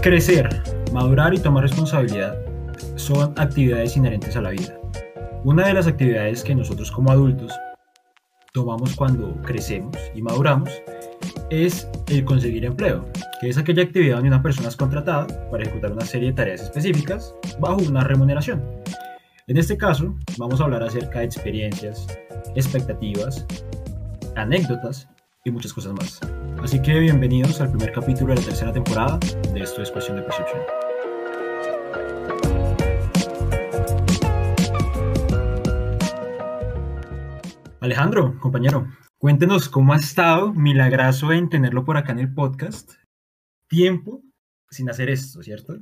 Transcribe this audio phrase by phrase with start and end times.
[0.00, 0.62] Crecer,
[0.92, 2.38] madurar y tomar responsabilidad
[2.94, 4.78] son actividades inherentes a la vida.
[5.42, 7.52] Una de las actividades que nosotros como adultos
[8.52, 10.70] tomamos cuando crecemos y maduramos
[11.54, 13.08] es el conseguir empleo,
[13.40, 16.62] que es aquella actividad donde una persona es contratada para ejecutar una serie de tareas
[16.62, 18.62] específicas bajo una remuneración.
[19.46, 22.06] En este caso, vamos a hablar acerca de experiencias,
[22.56, 23.46] expectativas,
[24.34, 25.08] anécdotas
[25.44, 26.20] y muchas cosas más.
[26.62, 29.18] Así que bienvenidos al primer capítulo de la tercera temporada
[29.52, 30.60] de Esto es Cuestión de Percepción.
[37.80, 38.88] Alejandro, compañero,
[39.24, 42.92] cuéntenos cómo ha estado, milagroso en tenerlo por acá en el podcast.
[43.68, 44.22] Tiempo
[44.68, 45.78] sin hacer esto, ¿cierto?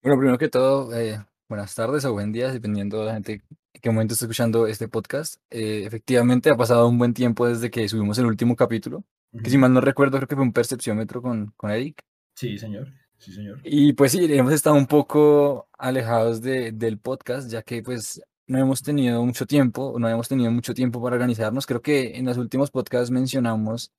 [0.00, 1.18] Bueno, primero que todo, eh,
[1.48, 4.86] buenas tardes o buen día, dependiendo de la gente en qué momento está escuchando este
[4.86, 5.42] podcast.
[5.50, 9.02] Eh, efectivamente, ha pasado un buen tiempo desde que subimos el último capítulo
[9.42, 11.98] que si mal no recuerdo, creo que fue un percepciómetro con, con Eric.
[12.36, 12.92] Sí, señor.
[13.16, 13.58] Sí, señor.
[13.64, 18.58] Y pues sí, hemos estado un poco alejados de, del podcast, ya que pues no
[18.58, 21.66] hemos tenido mucho tiempo, no hemos tenido mucho tiempo para organizarnos.
[21.66, 23.92] Creo que en los últimos podcasts mencionamos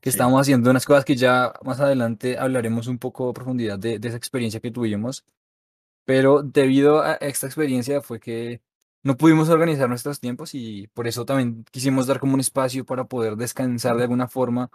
[0.00, 3.98] que estábamos haciendo unas cosas que ya más adelante hablaremos un poco a profundidad de,
[3.98, 5.24] de esa experiencia que tuvimos.
[6.04, 8.60] Pero debido a esta experiencia fue que
[9.02, 13.04] no pudimos organizar nuestros tiempos y por eso también quisimos dar como un espacio para
[13.04, 14.70] poder descansar de alguna forma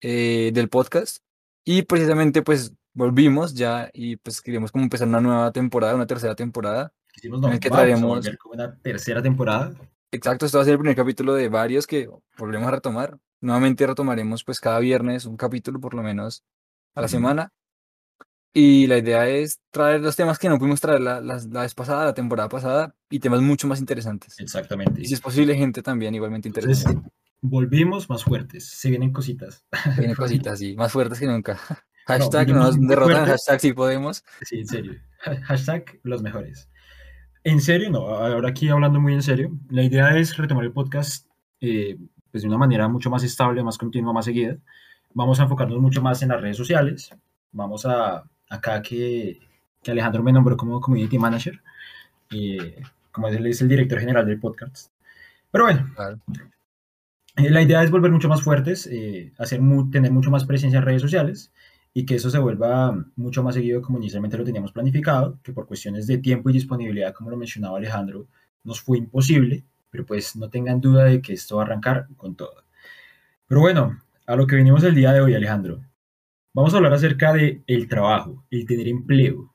[0.00, 1.18] eh, del podcast.
[1.64, 6.34] Y precisamente pues volvimos ya y pues queríamos como empezar una nueva temporada, una tercera
[6.34, 6.92] temporada.
[7.12, 8.28] Quisimos en el que traeremos...
[8.38, 9.74] como una tercera temporada.
[10.10, 13.18] Exacto, esto va a ser el primer capítulo de varios que volvemos a retomar.
[13.40, 16.44] Nuevamente retomaremos pues cada viernes un capítulo por lo menos
[16.94, 17.52] a la semana.
[18.54, 22.04] Y la idea es traer los temas que no pudimos traer la, la, vez pasada,
[22.04, 24.38] la temporada pasada, y temas mucho más interesantes.
[24.38, 25.00] Exactamente.
[25.00, 27.10] Y si es posible, gente también igualmente interesante.
[27.40, 29.64] volvimos más fuertes, se vienen cositas.
[29.94, 31.58] Se vienen cositas, sí, más fuertes que nunca.
[32.06, 34.24] Hashtag no, nos derrotan, hashtag si podemos.
[34.42, 35.00] Sí, en serio.
[35.44, 36.68] Hashtag los mejores.
[37.44, 41.26] En serio, no, ahora aquí hablando muy en serio, la idea es retomar el podcast
[41.60, 41.98] eh,
[42.30, 44.56] pues de una manera mucho más estable, más continua, más seguida.
[45.12, 47.10] Vamos a enfocarnos mucho más en las redes sociales,
[47.50, 49.40] vamos a acá que,
[49.82, 51.60] que Alejandro me nombró como Community Manager,
[53.10, 54.92] como él es el director general del podcast.
[55.50, 55.92] Pero bueno,
[57.36, 59.60] eh, la idea es volver mucho más fuertes, eh, hacer
[59.90, 61.52] tener mucho más presencia en redes sociales
[61.94, 65.66] y que eso se vuelva mucho más seguido como inicialmente lo teníamos planificado, que por
[65.66, 68.26] cuestiones de tiempo y disponibilidad, como lo mencionaba Alejandro,
[68.64, 72.34] nos fue imposible, pero pues no tengan duda de que esto va a arrancar con
[72.34, 72.64] todo.
[73.46, 75.82] Pero bueno, a lo que venimos el día de hoy, Alejandro.
[76.54, 79.54] Vamos a hablar acerca de el trabajo, el tener empleo.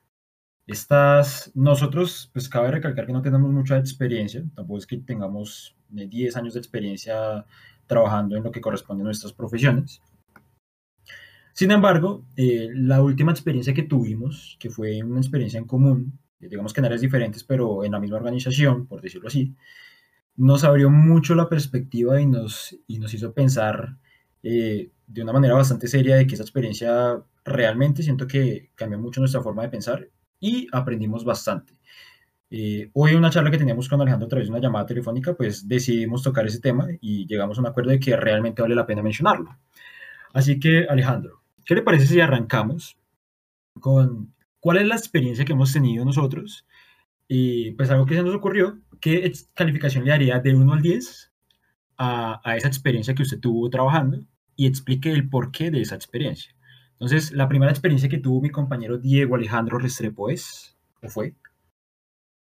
[0.66, 6.36] Estas, nosotros, pues cabe recalcar que no tenemos mucha experiencia, tampoco es que tengamos 10
[6.36, 7.44] años de experiencia
[7.86, 10.02] trabajando en lo que corresponde a nuestras profesiones.
[11.58, 16.72] Sin embargo, eh, la última experiencia que tuvimos, que fue una experiencia en común, digamos
[16.72, 19.56] que en áreas diferentes, pero en la misma organización, por decirlo así,
[20.36, 23.96] nos abrió mucho la perspectiva y nos, y nos hizo pensar
[24.44, 29.20] eh, de una manera bastante seria de que esa experiencia realmente siento que cambió mucho
[29.20, 30.08] nuestra forma de pensar
[30.38, 31.76] y aprendimos bastante.
[32.52, 35.34] Eh, hoy en una charla que teníamos con Alejandro a través de una llamada telefónica,
[35.34, 38.86] pues decidimos tocar ese tema y llegamos a un acuerdo de que realmente vale la
[38.86, 39.58] pena mencionarlo.
[40.32, 42.98] Así que, Alejandro, ¿qué le parece si arrancamos
[43.78, 46.66] con cuál es la experiencia que hemos tenido nosotros?
[47.28, 51.32] Y pues algo que se nos ocurrió, ¿qué calificación le daría de 1 al 10
[51.98, 54.24] a, a esa experiencia que usted tuvo trabajando?
[54.58, 56.52] y explique el porqué de esa experiencia.
[56.94, 61.36] Entonces, la primera experiencia que tuvo mi compañero Diego Alejandro Restrepo es, ¿o fue?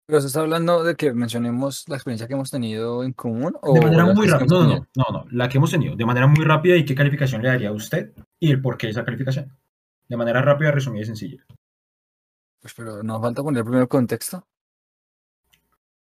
[0.06, 3.56] ¿Pero se está hablando de que mencionemos la experiencia que hemos tenido en común?
[3.62, 4.54] de manera muy rápida.
[4.54, 5.96] No, no, no, no, la que hemos tenido.
[5.96, 8.92] De manera muy rápida y qué calificación le daría a usted y el porqué de
[8.92, 9.56] esa calificación.
[10.08, 11.44] De manera rápida, resumida y sencilla.
[12.60, 14.46] Pues pero nos falta poner primero contexto.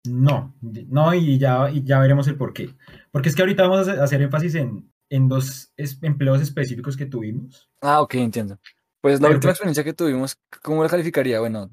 [0.05, 2.75] No, no, y ya, y ya veremos el porqué.
[3.11, 7.69] Porque es que ahorita vamos a hacer énfasis en en dos empleos específicos que tuvimos.
[7.81, 8.57] Ah, ok, entiendo.
[9.01, 11.41] Pues la última experiencia que tuvimos, ¿cómo la calificaría?
[11.41, 11.69] Bueno,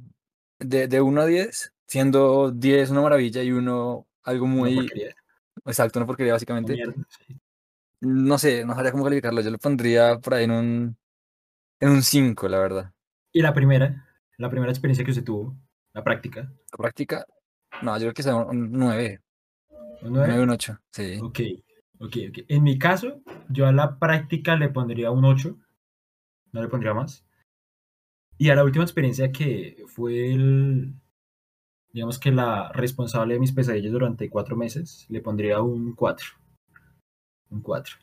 [0.59, 4.91] de, de 1 a 10, siendo 10 una maravilla y 1 algo muy...
[5.65, 6.77] Exacto, una porquería básicamente.
[8.00, 9.41] No sé, no sabría cómo calificarlo.
[9.41, 10.97] Yo lo pondría por ahí en un,
[11.81, 12.93] en un 5, la verdad.
[13.33, 14.06] ¿Y la primera?
[14.37, 15.56] La primera experiencia que usted tuvo,
[15.93, 16.53] la práctica.
[16.73, 17.25] La práctica,
[17.83, 19.21] no, yo creo que sea un 9.
[20.03, 20.43] ¿Un 9?
[20.43, 21.19] un 8, sí.
[21.23, 21.41] Ok.
[22.00, 22.39] Ok, ok.
[22.49, 25.56] En mi caso, yo a la práctica le pondría un 8.
[26.53, 27.25] no le pondría más.
[28.39, 30.94] Y a la última experiencia que fue el,
[31.93, 36.27] digamos que la responsable de mis pesadillas durante cuatro meses, le pondría un 4.
[37.50, 37.97] Un 4.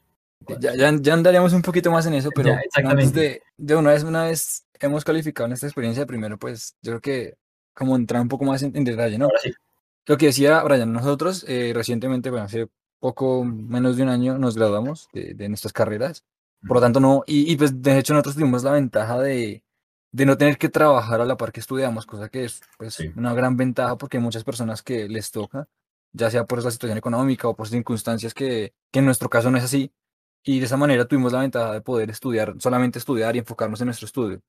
[0.60, 3.20] Ya, ya, ya, andaríamos un poquito más en eso, pero Ya, exactamente.
[3.20, 7.38] de, de una vez, una vez hemos calificado nuestra experiencia primero, pues yo creo que
[7.74, 9.30] como entrar un poco más en, en detalle, ¿no?
[9.42, 9.52] Sí.
[10.06, 12.68] Lo que decía Brian, nosotros eh, recientemente, bueno, hace
[13.00, 16.24] poco menos de un año nos graduamos de, de nuestras carreras,
[16.68, 19.64] por lo tanto no, y, y, pues de hecho nosotros tuvimos la ventaja de,
[20.12, 23.12] de no tener que trabajar a la par que estudiamos, cosa que es pues Sí.
[23.16, 25.68] una gran ventaja porque hay muchas personas que les toca,
[26.16, 29.64] ya sea por la situación económica o por circunstancias que, en nuestro caso no es
[29.64, 29.92] así,
[30.44, 33.88] y de esa manera tuvimos la ventaja de poder estudiar, solamente estudiar y enfocarnos en
[33.88, 34.42] nuestro estudio.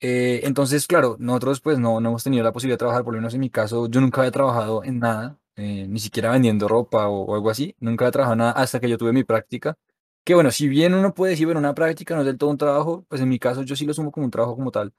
[0.00, 3.20] Eh, entonces, claro, nosotros pues no, no hemos tenido la posibilidad de trabajar, por lo
[3.20, 7.08] menos en mi caso, yo nunca había trabajado en nada, eh, ni siquiera vendiendo ropa
[7.08, 9.76] o, o algo así, nunca había trabajado en nada hasta que yo tuve mi práctica,
[10.24, 12.58] que bueno, si bien uno puede decir, bueno, una práctica no es del todo un
[12.58, 14.92] trabajo, pues en mi caso yo sí lo sumo como un trabajo como tal,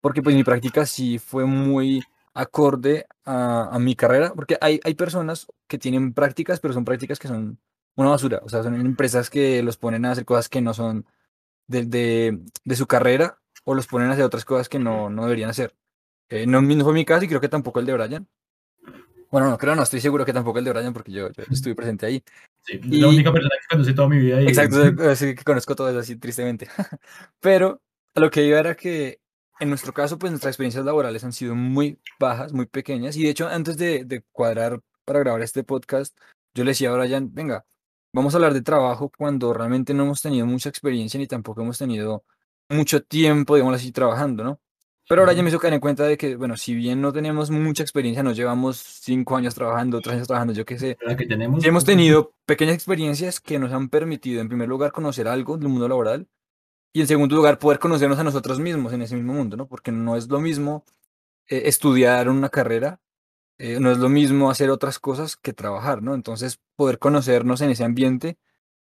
[0.00, 2.02] porque pues mi práctica sí fue muy
[2.36, 7.18] acorde a, a mi carrera, porque hay, hay personas que tienen prácticas, pero son prácticas
[7.18, 7.58] que son
[7.96, 11.06] una basura, o sea, son empresas que los ponen a hacer cosas que no son
[11.66, 15.22] de, de, de su carrera o los ponen a hacer otras cosas que no, no
[15.24, 15.74] deberían hacer.
[16.28, 18.28] Eh, no, no fue mi caso y creo que tampoco el de Brian.
[19.30, 21.74] Bueno, no creo, no estoy seguro que tampoco el de Brian porque yo, yo estuve
[21.74, 22.22] presente ahí.
[22.62, 24.42] Sí, Y- La única persona que conoce toda mi vida.
[24.42, 24.76] Y, Exacto,
[25.10, 26.68] así que conozco todo eso así tristemente.
[27.40, 27.80] Pero
[28.14, 29.20] a lo que iba era que
[29.60, 33.16] en nuestro caso, pues nuestras experiencias laborales han sido muy bajas, muy pequeñas.
[33.16, 36.16] Y de hecho, antes de, de cuadrar para grabar este podcast,
[36.54, 37.64] yo le decía a Brian, venga,
[38.12, 41.78] vamos a hablar de trabajo cuando realmente no hemos tenido mucha experiencia ni tampoco hemos
[41.78, 42.24] tenido
[42.68, 44.60] mucho tiempo, digamos así, trabajando, ¿no?
[45.08, 47.50] Pero ahora ya me hizo caer en cuenta de que, bueno, si bien no tenemos
[47.50, 51.64] mucha experiencia, nos llevamos cinco años trabajando, tres años trabajando, yo qué sé, que tenemos.
[51.64, 55.86] Hemos tenido pequeñas experiencias que nos han permitido, en primer lugar, conocer algo del mundo
[55.86, 56.26] laboral
[56.96, 59.68] y, en segundo lugar, poder conocernos a nosotros mismos en ese mismo mundo, ¿no?
[59.68, 60.82] Porque no es lo mismo
[61.46, 63.02] eh, estudiar una carrera,
[63.58, 66.14] eh, no es lo mismo hacer otras cosas que trabajar, ¿no?
[66.14, 68.38] Entonces, poder conocernos en ese ambiente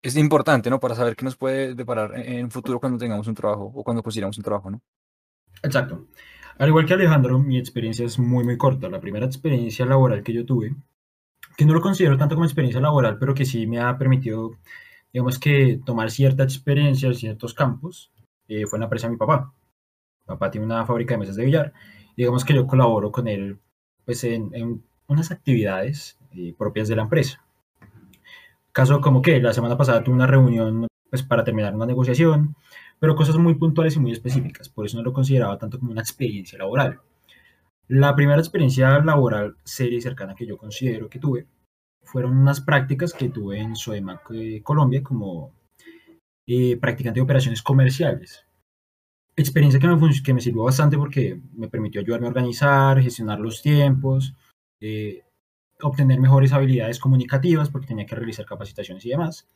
[0.02, 0.80] es importante, ¿no?
[0.80, 4.02] Para saber qué nos puede deparar en, un futuro cuando tengamos un trabajo o cuando
[4.02, 4.82] consigamos un trabajo, ¿no?
[5.62, 6.08] Exacto.
[6.58, 8.90] Al igual que Alejandro, mi experiencia es muy, muy corta.
[8.90, 10.76] La primera experiencia laboral que yo tuve,
[11.56, 14.58] que no lo considero tanto como experiencia laboral, pero que sí me ha permitido,
[15.14, 18.12] digamos que, tomar cierta experiencia en ciertos campos,
[18.48, 19.54] eh, fue en la empresa de mi papá.
[20.22, 21.74] Mi papá tiene una fábrica de mesas de billar.
[22.16, 23.60] digamos que yo colaboro con él
[24.06, 27.44] pues, en, en unas actividades eh, propias de la empresa.
[28.72, 32.56] Caso como que la semana pasada tuve una reunión pues, para terminar una negociación,
[33.00, 34.70] pero cosas muy puntuales y muy específicas.
[34.70, 37.00] Por eso no lo consideraba tanto como una experiencia laboral.
[37.88, 41.48] La primera experiencia laboral seria y cercana que yo considero que tuve
[42.12, 45.54] fueron unas prácticas que tuve en Soemac eh, Colombia como
[46.48, 48.46] eh, practicante de operaciones comerciales.
[49.36, 53.62] Experiencia que me, que me sirvió bastante porque me permitió ayudarme a organizar, gestionar los
[53.62, 54.34] tiempos,
[54.82, 55.24] eh,
[55.82, 59.48] obtener mejores habilidades comunicativas porque tenía que realizar capacitaciones y demás.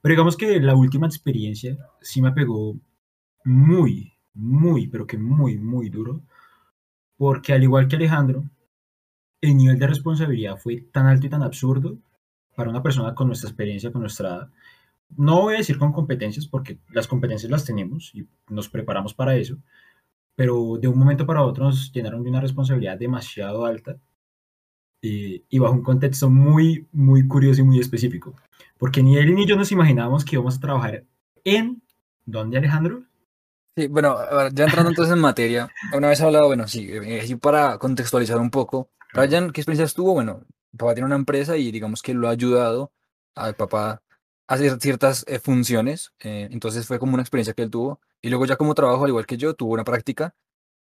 [0.00, 2.76] Pero digamos que la última experiencia sí me pegó
[3.44, 6.22] muy, muy, pero que muy, muy duro,
[7.16, 8.44] porque al igual que Alejandro,
[9.40, 11.98] el nivel de responsabilidad fue tan alto y tan absurdo
[12.54, 14.50] para una persona con nuestra experiencia, con nuestra.
[15.16, 19.36] No voy a decir con competencias, porque las competencias las tenemos y nos preparamos para
[19.36, 19.58] eso,
[20.36, 23.96] pero de un momento para otro nos llenaron de una responsabilidad demasiado alta
[25.02, 28.34] y, y bajo un contexto muy, muy curioso y muy específico.
[28.78, 31.04] Porque ni él ni yo nos imaginábamos que íbamos a trabajar
[31.44, 31.82] en...
[32.26, 33.02] ¿Dónde, Alejandro?
[33.76, 34.16] Sí, bueno,
[34.52, 38.88] ya entrando entonces en materia, una vez hablado, bueno, sí, eh, para contextualizar un poco,
[39.12, 40.14] Ryan, ¿qué experiencias tuvo?
[40.14, 40.44] Bueno,
[40.76, 42.92] papá tiene una empresa y digamos que lo ha ayudado
[43.34, 44.02] al papá
[44.46, 48.28] a hacer ciertas eh, funciones, eh, entonces fue como una experiencia que él tuvo, y
[48.28, 50.34] luego ya como trabajo, al igual que yo, tuvo una práctica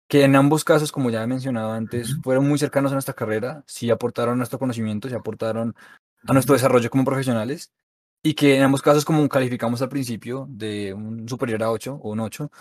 [0.08, 3.63] que en ambos casos, como ya he mencionado antes, fueron muy cercanos a nuestra carrera,
[3.65, 5.75] sí aportaron a nuestro conocimiento, sí aportaron
[6.27, 7.72] a nuestro desarrollo como profesionales,
[8.22, 12.12] y que en ambos casos, como calificamos al principio, de un superior a 8 o
[12.12, 12.51] un 8,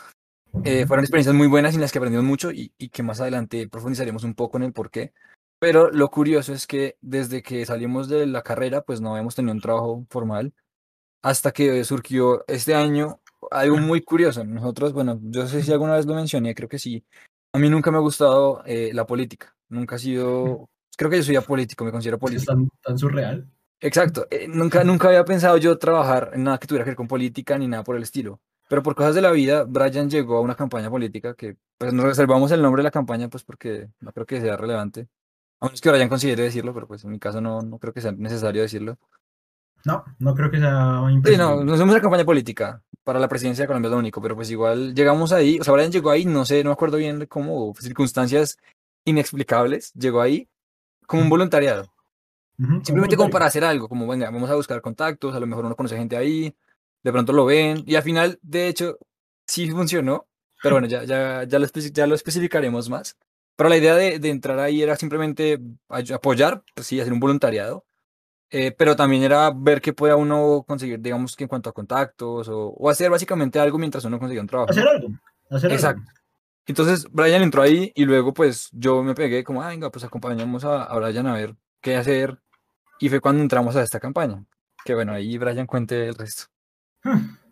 [0.64, 3.68] eh, fueron experiencias muy buenas en las que aprendimos mucho y, y que más adelante
[3.68, 5.12] profundizaremos un poco en el por qué.
[5.64, 9.54] Pero lo curioso es que desde que salimos de la carrera, pues no habíamos tenido
[9.54, 10.52] un trabajo formal
[11.22, 14.44] hasta que surgió este año algo muy curioso.
[14.44, 17.02] Nosotros, bueno, yo sé si alguna vez lo mencioné, creo que sí.
[17.54, 19.56] A mí nunca me ha gustado eh, la política.
[19.70, 20.68] Nunca ha sido.
[20.98, 22.52] Creo que yo soy apolítico, me considero Es político.
[22.52, 23.48] tan, tan surreal.
[23.80, 24.26] Exacto.
[24.30, 27.56] eh, nunca, nunca había pensado yo trabajar en nada que tuviera que ver con política
[27.56, 28.38] ni nada por el estilo.
[28.68, 32.04] Pero por cosas de la vida, Brian llegó a una campaña política que, pues nos
[32.04, 35.08] reservamos el nombre de la campaña, pues porque no creo que sea relevante.
[35.64, 38.02] A menos que Brian considere decirlo, pero pues en mi caso no, no creo que
[38.02, 38.98] sea necesario decirlo.
[39.86, 42.82] No, no creo que sea Sí, no, no somos una campaña política.
[43.02, 45.72] para la presidencia de Colombia es lo único, pero pues igual llegamos ahí, o sea,
[45.72, 48.58] Brian llegó ahí, no sé, no me acuerdo bien cómo, circunstancias
[49.06, 50.48] inexplicables, llegó ahí
[51.06, 51.90] como un voluntariado.
[52.82, 55.76] Simplemente como para hacer algo, como venga, vamos a buscar contactos, a lo mejor uno
[55.76, 56.54] conoce gente ahí,
[57.02, 58.98] de pronto lo ven, y al final, de hecho,
[59.46, 60.26] sí funcionó,
[60.62, 63.16] pero bueno, ya, ya, ya, lo, ya lo especificaremos más.
[63.56, 67.84] Pero la idea de, de entrar ahí era simplemente apoyar, pues sí, hacer un voluntariado,
[68.50, 72.48] eh, pero también era ver qué pueda uno conseguir, digamos que en cuanto a contactos,
[72.48, 74.70] o, o hacer básicamente algo mientras uno consigue un trabajo.
[74.70, 75.08] Hacer algo,
[75.50, 76.10] hacer Exacto.
[76.66, 80.64] Entonces Brian entró ahí y luego pues yo me pegué como, ah, venga, pues acompañamos
[80.64, 82.38] a, a Brian a ver qué hacer.
[83.00, 84.44] Y fue cuando entramos a esta campaña.
[84.84, 86.44] Que bueno, ahí Brian cuente el resto.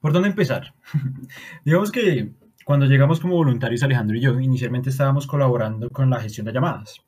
[0.00, 0.74] ¿Por dónde empezar?
[1.64, 2.32] Digamos que
[2.70, 7.00] cuando llegamos como voluntarios, Alejandro y yo, inicialmente estábamos colaborando con la gestión de llamadas.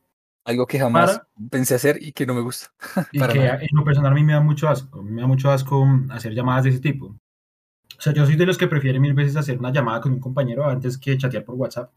[0.44, 2.72] Algo que jamás pensé hacer y que no me gusta.
[3.12, 5.00] y que en lo personal a mí me da mucho asco.
[5.04, 7.06] Me da mucho asco hacer llamadas de ese tipo.
[7.06, 10.18] O sea, yo soy de los que prefieren mil veces hacer una llamada con un
[10.18, 11.92] compañero antes que chatear por WhatsApp.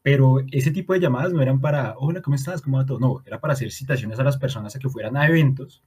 [0.00, 2.62] Pero ese tipo de llamadas no eran para, hola, ¿cómo estás?
[2.62, 2.98] ¿Cómo va todo?
[2.98, 5.84] No, era para hacer citaciones a las personas a que fueran a eventos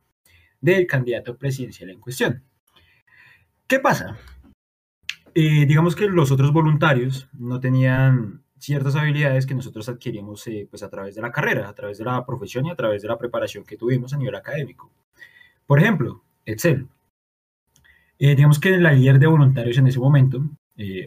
[0.61, 2.43] del candidato presidencial en cuestión.
[3.65, 4.15] ¿Qué pasa?
[5.41, 10.83] Eh, digamos que los otros voluntarios no tenían ciertas habilidades que nosotros adquirimos eh, pues
[10.83, 13.17] a través de la carrera, a través de la profesión y a través de la
[13.17, 14.91] preparación que tuvimos a nivel académico.
[15.65, 16.89] Por ejemplo, Excel.
[18.17, 20.43] Eh, digamos que la líder de voluntarios en ese momento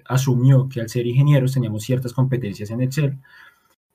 [0.07, 3.19] asumió que al ser ingenieros teníamos ciertas competencias en Excel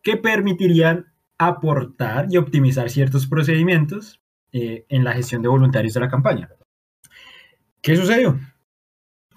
[0.03, 1.08] que permitirían
[1.39, 6.50] aportar y optimizar ciertos procedimientos en la gestión de voluntarios de la campaña.
[7.82, 8.39] ¿Qué sucedió?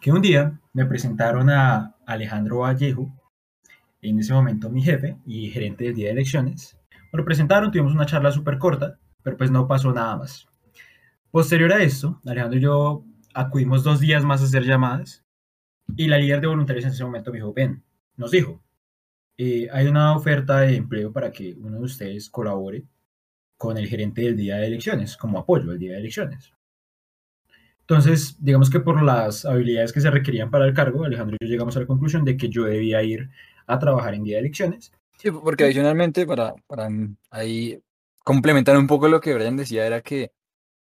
[0.01, 3.13] que un día me presentaron a Alejandro Vallejo,
[4.03, 6.79] en ese momento mi jefe y gerente del día de elecciones.
[7.13, 10.47] Me lo presentaron, tuvimos una charla súper corta, pero pues no pasó nada más.
[11.31, 15.25] Posterior a esto, Alejandro y yo acudimos dos días más a hacer llamadas
[15.97, 17.85] y la líder de voluntarios en ese momento me dijo, ven,
[18.17, 18.63] nos dijo,
[19.37, 22.85] eh, hay una oferta de empleo para que uno de ustedes colabore
[23.57, 26.53] con el gerente del día de elecciones, como apoyo al día de elecciones.
[27.91, 31.51] Entonces, digamos que por las habilidades que se requerían para el cargo, Alejandro y yo
[31.51, 33.29] llegamos a la conclusión de que yo debía ir
[33.67, 34.93] a trabajar en día de elecciones.
[35.19, 36.89] Sí, porque adicionalmente, para, para
[37.31, 37.83] ahí
[38.23, 40.31] complementar un poco lo que Brian decía, era que,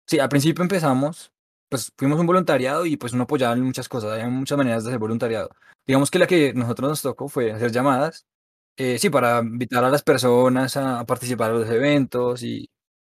[0.06, 1.32] sí, al principio empezamos,
[1.68, 4.92] pues fuimos un voluntariado y pues uno apoyaba en muchas cosas, hay muchas maneras de
[4.92, 5.50] hacer voluntariado.
[5.88, 8.28] Digamos que la que nosotros nos tocó fue hacer llamadas,
[8.78, 12.70] eh, sí, para invitar a las personas a, participar en los eventos y,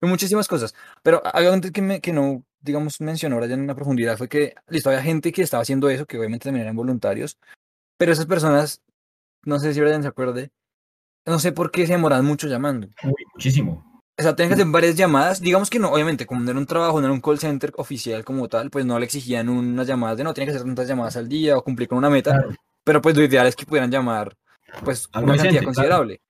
[0.00, 0.76] muchísimas cosas.
[1.02, 4.28] Pero hay algo que, me, que no digamos, mencionó ahora ya en una profundidad fue
[4.28, 7.38] que, listo, había gente que estaba haciendo eso, que obviamente también eran voluntarios,
[7.96, 8.82] pero esas personas,
[9.44, 10.50] no sé si Brian se acuerde,
[11.26, 12.88] no sé por qué se demoran mucho llamando.
[13.34, 14.02] muchísimo.
[14.18, 15.40] O sea, tienen que hacer varias llamadas.
[15.40, 18.22] Digamos que no, obviamente, como no era un trabajo, no era un call center oficial
[18.22, 21.16] como tal, pues no le exigían unas llamadas de no, tiene que hacer tantas llamadas
[21.16, 22.44] al día o cumplir con una meta.
[22.84, 24.36] Pero pues lo ideal es que pudieran llamar,
[24.84, 26.20] pues, una cantidad considerable.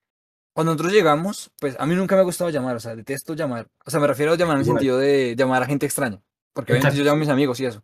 [0.52, 3.68] Cuando nosotros llegamos, pues a mí nunca me ha gustado llamar, o sea, detesto llamar.
[3.84, 6.20] O sea, me refiero a llamar en el sentido de llamar a gente extraña.
[6.52, 7.82] Porque obviamente yo llamo a mis amigos y eso.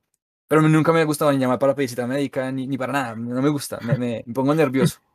[0.48, 3.16] Pero nunca me ha gustado ni llamar para pedir cita médica ni, ni para nada.
[3.16, 4.98] No me gusta, me, me, pongo nervioso.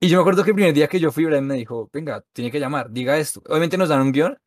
[0.00, 2.22] Y yo me acuerdo que el primer día que yo fui, Brian me dijo, venga,
[2.32, 3.42] tiene que llamar, diga esto.
[3.48, 4.38] Obviamente nos dan un guion,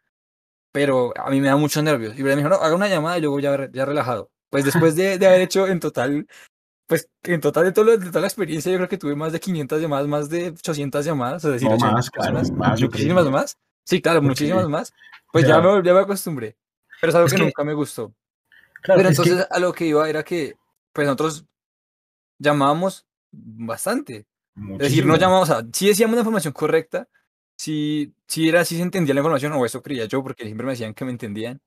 [0.72, 2.17] pero a mí me da mucho nervios.
[2.17, 4.31] Y Brian me dijo, no, haga una llamada y luego ya, ya relajado.
[4.50, 6.25] Pues después de, de haber hecho en total
[6.92, 9.40] pues en total de, todo de toda la experiencia yo creo que tuve más de
[9.40, 12.12] 500 llamadas, más de 800 llamadas, es decir, más,
[12.52, 13.58] más, muchísimas más.
[13.86, 14.94] Sí, claro, muchísimas más.
[15.32, 16.58] Pues ya, me, ya me acostumbré,
[17.00, 18.14] pero es algo que, nunca me gustó.
[18.82, 20.58] Claro, pero entonces a lo que iba era que
[20.92, 21.46] pues nosotros
[22.38, 24.26] llamábamos bastante.
[24.74, 27.08] Es decir, no llamábamos, a, sí decíamos la información correcta,
[27.56, 30.74] si, si era así se entendía la información, o eso creía yo, porque siempre me
[30.74, 31.62] decían que me entendían,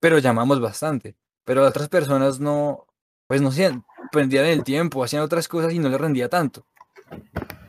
[0.00, 1.16] pero llamamos bastante.
[1.44, 2.86] Pero otras personas no,
[3.26, 3.70] pues no sé,
[4.10, 6.64] perdían el tiempo, hacían otras cosas y no les rendía tanto.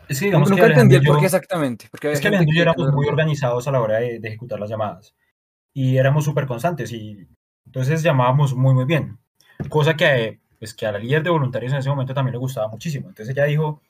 [0.08, 1.88] Es que digamos Nunca entendí el por qué exactamente.
[1.90, 4.70] Porque es que Alejandro y yo éramos muy organizados a la hora de, ejecutar las
[4.70, 5.16] llamadas.
[5.74, 7.28] Y éramos súper constantes y
[7.66, 9.20] entonces llamábamos muy, muy bien.
[9.70, 12.68] Cosa que, pues, que a la líder de voluntarios en ese momento también le gustaba
[12.68, 13.08] muchísimo.
[13.08, 13.82] Entonces ella dijo,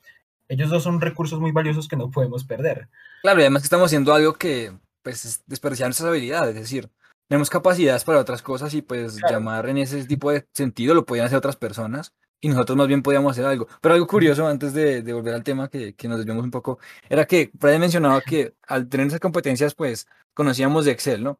[0.48, 2.88] ellos dos son recursos muy valiosos que no podemos perder.
[3.22, 6.54] Claro, y además que estamos haciendo algo que, pues, desperdiciar nuestras habilidades.
[6.54, 6.88] Es decir,
[7.32, 11.26] tenemos capacidades para otras cosas y pues llamar en ese tipo de sentido lo podían
[11.26, 13.68] hacer otras personas y nosotros más bien podíamos hacer algo.
[13.80, 16.80] Pero algo curioso, antes de, de volver al tema que, que nos desviamos un poco,
[17.08, 21.38] era que Brian mencionaba que al tener esas competencias, pues conocíamos de Excel, ¿no?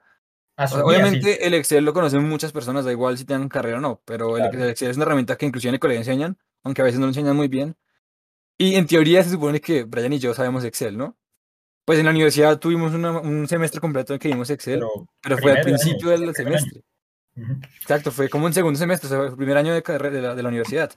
[0.57, 4.37] Obviamente el Excel lo conocen muchas personas, da igual si tienen carrera o no, pero
[4.37, 7.07] el, Excel es una herramienta que inclusive en el colegio enseñan, aunque a veces no
[7.07, 7.77] lo enseñan muy bien.
[8.57, 11.17] Y en teoría se supone que Brian y yo sabemos Excel, ¿no?
[11.85, 14.85] Pues en la universidad tuvimos un semestre completo en que vimos Excel,
[15.21, 16.79] pero, fue al principio del semestre.
[16.79, 16.92] Ujú.
[17.81, 20.49] Exacto, fue como un segundo semestre, o sea, el primer año de carrera de la,
[20.49, 20.93] universidad.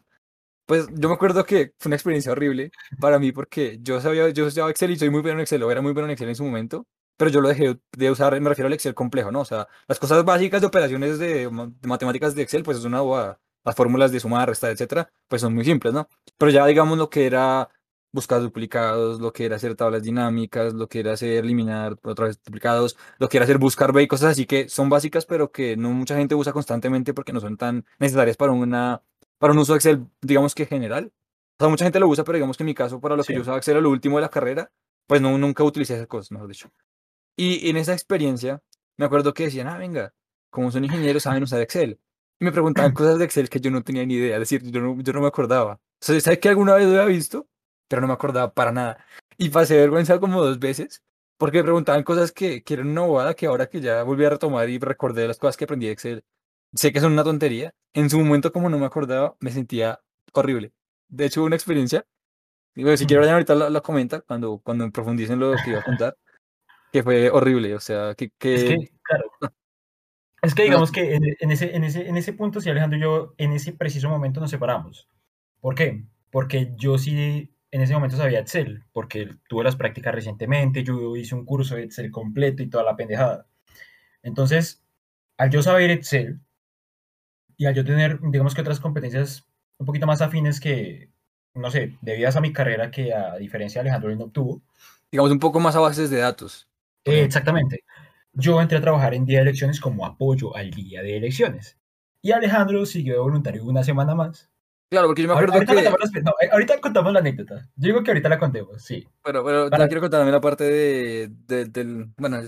[0.66, 4.48] Pues yo me acuerdo que fue una experiencia horrible para mí porque yo sabía, yo
[4.48, 6.36] usaba Excel y soy muy bueno en Excel, o era muy bueno en Excel en
[6.36, 6.88] su momento,
[7.18, 9.42] pero yo lo dejé de usar, me refiero al Excel complejo, ¿no?
[9.42, 12.86] O sea, las cosas básicas de operaciones de, ma- de matemáticas de Excel, pues es
[12.86, 13.40] una bobada.
[13.66, 16.08] Las fórmulas de sumar, restar, etcétera, pues son muy simples, ¿no?
[16.38, 17.70] Pero ya digamos lo que era
[18.16, 22.42] buscar duplicados, lo que era hacer tablas dinámicas, lo que era hacer eliminar otra vez
[22.44, 25.78] duplicados, lo que era hacer buscar B y cosas así que son básicas, pero que
[25.78, 29.04] no mucha gente usa constantemente porque no son tan necesarias para una
[29.38, 31.12] para un uso Excel, digamos que general.
[31.60, 33.28] O sea, mucha gente lo usa, pero digamos que en mi caso, para lo que
[33.28, 33.36] Sí.
[33.36, 34.72] yo usaba Excel a lo último de la carrera,
[35.08, 36.72] pues no, nunca utilicé esas cosas, mejor dicho.
[37.38, 38.62] Y en esa experiencia,
[38.98, 40.14] me acuerdo que decían, ah, venga,
[40.50, 42.00] como son ingenieros, saben usar Excel.
[42.40, 44.80] Y me preguntaban cosas de Excel que yo no tenía ni idea, es decir, yo
[44.82, 45.74] no, yo no me acordaba.
[45.74, 47.48] O sea, ¿sabes que alguna vez lo había visto?
[47.88, 49.06] Pero no me acordaba para nada.
[49.38, 51.04] Y pasé vergüenza como dos veces,
[51.38, 54.30] porque me preguntaban cosas que, que eran una bobada, que ahora que ya volví a
[54.30, 56.24] retomar y recordé las cosas que aprendí de Excel,
[56.74, 57.74] sé que son una tontería.
[57.94, 60.00] En su momento, como no me acordaba, me sentía
[60.34, 60.74] horrible.
[61.08, 62.06] De hecho, una experiencia,
[62.74, 66.18] digo, si quiero ahorita la, la comenta cuando, cuando profundicen lo que iba a contar,
[66.92, 69.32] que fue horrible, o sea, que, Es que que, claro,
[70.42, 73.02] es que digamos que en, en ese, en, ese, en ese punto, si Alejandro y
[73.02, 75.10] yo en ese preciso momento nos separamos.
[75.60, 76.06] ¿Por qué?
[76.32, 81.36] Porque yo sí en ese momento sabía Excel, porque tuve las prácticas recientemente, yo hice
[81.36, 83.48] un curso de Excel completo y toda la pendejada.
[84.24, 84.82] Entonces,
[85.38, 86.40] al yo saber Excel
[87.58, 89.46] y al yo tener, digamos que otras competencias
[89.78, 91.10] un poquito más afines que,
[91.54, 94.62] no sé, debidas a mi carrera que a diferencia de Alejandro no obtuvo,
[95.12, 96.70] digamos un poco más a bases de datos.
[97.04, 97.84] eh, exactamente,
[98.32, 101.78] yo entré a trabajar en día de elecciones como apoyo al día de elecciones.
[102.22, 104.50] Y Alejandro siguió de voluntario una semana más.
[104.90, 107.56] Claro, porque yo me acuerdo Ahorita, que, contamos, las- no, eh, ahorita contamos la anécdota.
[107.76, 109.08] Yo digo que ahorita la contemos, sí.
[109.24, 112.40] pero, pero Para- quiero contar también la parte de, de- del, bueno,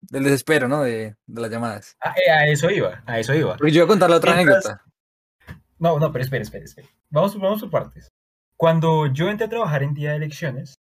[0.00, 0.82] del desespero, ¿no?
[0.82, 1.96] De, de las llamadas.
[2.00, 3.56] a, eh, a eso iba, a eso iba.
[3.56, 4.84] Porque yo iba a contar la otra Mientras- anécdota.
[5.78, 6.88] No, no, pero espere, espere, espere.
[7.10, 8.08] Vamos, vamos por partes.
[8.56, 10.74] Cuando yo entré a trabajar en día de elecciones,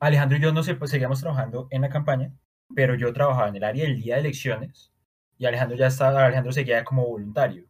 [0.00, 2.30] Alejandro y yo no sé, pues seguíamos trabajando en la campaña,
[2.74, 4.92] pero yo trabajaba en el área del día de elecciones
[5.38, 7.66] y Alejandro ya estaba, Alejandro seguía como voluntario.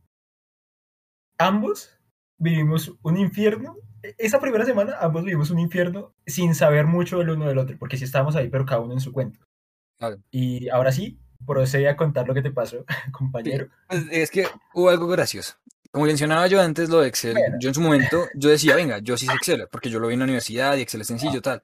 [1.38, 1.90] Ambos
[2.38, 3.76] vivimos un infierno.
[4.02, 7.76] e- Esa primera semana ambos vivimos un infierno sin saber mucho del uno del otro,
[7.78, 9.40] porque sí estábamos ahí, pero cada uno en su cuento.
[9.98, 10.18] Claro.
[10.30, 13.68] Y ahora sí, procede a contar lo que te pasó, compañero.
[13.88, 15.54] Pues, es que hubo algo gracioso.
[15.90, 17.56] Como mencionaba yo antes lo de Excel, Bueno.
[17.60, 20.14] yo en su momento, yo decía, venga, yo sí sé Excel, porque yo lo vi
[20.14, 21.62] en la universidad y Excel es sencillo, tal.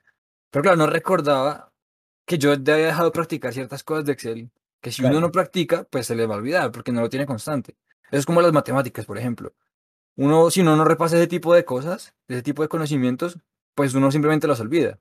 [0.52, 1.72] Pero claro, no recordaba
[2.26, 5.26] que yo ya había dejado de practicar ciertas cosas de Excel, que si uno Claro.
[5.26, 7.74] no practica, pues se le va a olvidar, porque no lo tiene constante.
[8.12, 9.52] Es como las matemáticas, por ejemplo.
[10.20, 13.38] Uno, si uno no repasa ese tipo de cosas, ese tipo de conocimientos,
[13.74, 14.98] pues uno simplemente los olvida.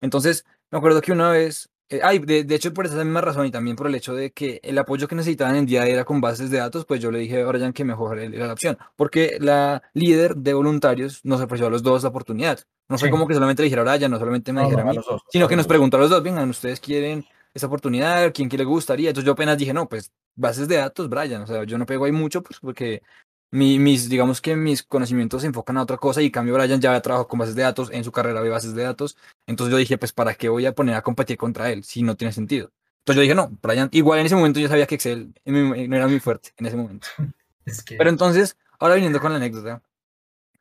[0.00, 3.46] Entonces, me acuerdo que una vez, eh, ay, de, de hecho por esa misma razón
[3.46, 6.20] y también por el hecho de que el apoyo que necesitaban en día era con
[6.20, 9.36] bases de datos, pues yo le dije a Brian que mejor era la opción, porque
[9.40, 12.60] la líder de voluntarios nos ofreció a los dos la oportunidad.
[12.88, 13.12] No fue Sí.
[13.12, 14.92] como que solamente le dijera a Brian, no solamente me No, dijera no, a a
[14.92, 17.66] mí, los dos, sino a que nos preguntó a los dos, vengan, ustedes quieren esa
[17.66, 19.10] oportunidad, quién que le gustaría.
[19.10, 22.04] Entonces yo apenas dije, no, pues bases de datos, Brian, o sea, yo no pego
[22.04, 23.02] ahí mucho, pues porque
[23.50, 27.00] mi- mis, digamos que mis conocimientos se enfocan a otra cosa y cambio Brian ya
[27.00, 29.98] trabajado con bases de datos, en su carrera de bases de datos, entonces yo dije,
[29.98, 32.70] pues ¿para qué voy a poner a competir contra él si no tiene sentido?
[33.00, 35.96] Entonces yo dije, no, Brian, igual en ese momento yo sabía que Excel mi- no
[35.96, 37.08] era muy fuerte en ese momento.
[37.66, 39.82] Es que, Pero entonces, ahora viniendo con la anécdota,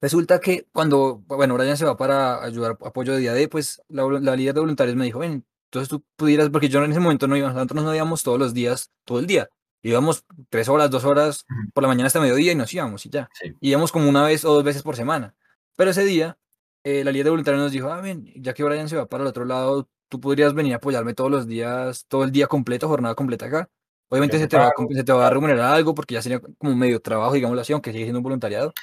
[0.02, 4.04] resulta que cuando, bueno, Brian se va para ayudar apoyo de día D, pues la,
[4.19, 7.28] la líder de voluntarios me dijo, ven, entonces tú pudieras, porque yo en ese momento
[7.28, 9.49] no iba, nosotros no íbamos todos los días, todo el día.
[9.81, 13.29] Íbamos tres horas, dos horas por la mañana hasta mediodía y nos íbamos y ya.
[13.33, 13.53] sí.
[13.61, 15.35] Íbamos como una vez o dos veces por semana.
[15.75, 16.37] Pero ese día,
[16.83, 19.23] eh, la líder de voluntarios nos dijo, ah, ven, ya que Brian se va para
[19.23, 22.87] el otro lado, tú podrías venir a apoyarme todos los días, todo el día completo,
[22.87, 23.69] jornada completa acá.
[24.09, 26.75] Obviamente Yo se te va se te va a remunerar algo porque ya sería como
[26.75, 28.73] medio trabajo, digámoslo así, aunque sigue siendo un voluntariado.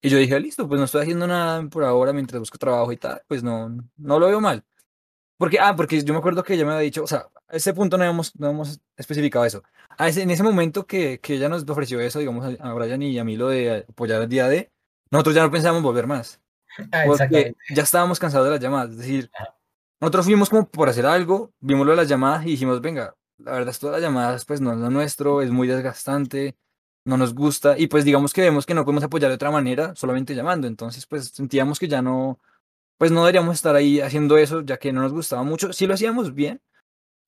[0.00, 2.96] Y yo dije, listo, pues no estoy haciendo nada por ahora mientras busco trabajo y
[2.96, 4.64] tal, pues no, no lo veo mal.
[5.42, 7.74] Porque, ah, porque yo me acuerdo que ella me había dicho, o sea, a ese
[7.74, 9.64] punto no hemos, no hemos especificado eso.
[9.98, 13.18] A ese, en ese momento que, que ella nos ofreció eso, digamos, a, Brian y
[13.18, 14.70] a mí lo de apoyar el día de,
[15.10, 16.40] nosotros ya no pensábamos volver más.
[16.92, 18.90] Ah, Porque ya estábamos cansados de las llamadas.
[18.92, 19.56] Es decir, Ajá.
[20.00, 23.50] nosotros fuimos como por hacer algo, vimos lo de las llamadas y dijimos, venga, la
[23.50, 26.54] verdad, de las llamadas, pues no es lo nuestro, es muy desgastante,
[27.04, 29.92] no nos gusta, y pues digamos que vemos que no podemos apoyar de otra manera,
[29.96, 30.68] solamente llamando.
[30.68, 32.38] Entonces, pues sentíamos que ya no,
[33.02, 35.72] pues no deberíamos estar ahí haciendo eso, ya que no nos gustaba mucho.
[35.72, 36.62] Sí lo hacíamos bien,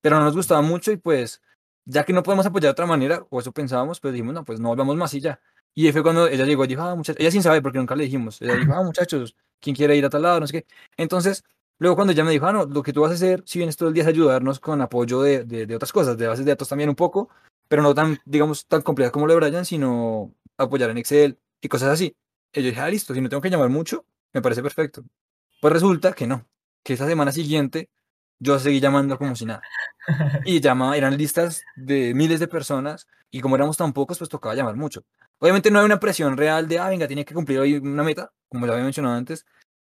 [0.00, 1.42] pero no nos gustaba mucho, y pues,
[1.84, 4.60] ya que no podemos apoyar de otra manera, o eso pensábamos, pues dijimos, no, pues
[4.60, 5.40] no volvamos más y ya.
[5.74, 8.04] Y fue cuando ella llegó y dijo, ah, muchachos, ella sin saber, porque nunca le
[8.04, 10.38] dijimos, ella dijo, ah, muchachos, ¿quién quiere ir a tal lado?
[10.38, 10.66] No sé qué.
[10.96, 11.42] Entonces,
[11.80, 13.76] Luego cuando ella me dijo, ah, no, lo que tú vas a hacer, si vienes
[13.76, 16.52] todo el día es ayudarnos con apoyo de, de, de otras cosas, de bases de
[16.52, 17.30] datos también un poco,
[17.66, 21.68] pero no tan, digamos, tan complejas como lo de Brian, sino apoyar en Excel y
[21.68, 22.16] cosas así.
[22.52, 25.04] Y yo dije, ah, listo, si no tengo que llamar mucho, me parece perfecto.
[25.64, 26.46] Pues resulta que no,
[26.82, 27.88] que esa semana siguiente
[28.38, 29.62] yo seguí llamando como si nada.
[30.44, 34.54] Y llamaba, eran listas de miles de personas y como éramos tan pocos, pues tocaba
[34.54, 35.04] llamar mucho.
[35.38, 38.30] Obviamente no hay una presión real de, ah, venga, tiene que cumplir hoy una meta,
[38.50, 39.46] como ya había mencionado antes,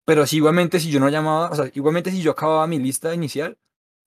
[0.05, 3.13] pero sí, igualmente si yo no llamaba, o sea, igualmente si yo acababa mi lista
[3.13, 3.57] inicial,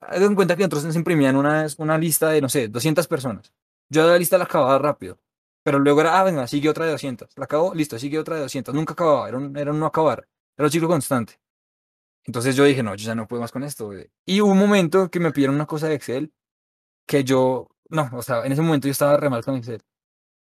[0.01, 3.53] hagan en cuenta que nosotros nos imprimían una, una lista de, no sé, 200 personas.
[3.91, 5.19] Yo la lista la acababa rápido,
[5.63, 7.37] pero luego era, ah, venga, sigue otra de 200.
[7.37, 8.75] La acabó, listo, sigue otra de 200.
[8.75, 11.40] Nunca acababa, era un, era un no acabar, era un ciclo constante.
[12.25, 13.87] Entonces yo dije, no, yo ya no puedo más con esto.
[13.87, 14.11] güey.
[14.27, 16.33] Y hubo un momento que me pidieron una cosa de Excel
[17.07, 19.83] que yo, no, o sea, en ese momento yo estaba re mal con Excel.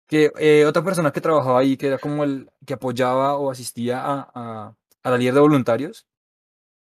[0.08, 4.02] Que eh, otra persona que trabajaba ahí, que era como el que apoyaba o asistía
[4.02, 6.08] a, a, a la líder de voluntarios,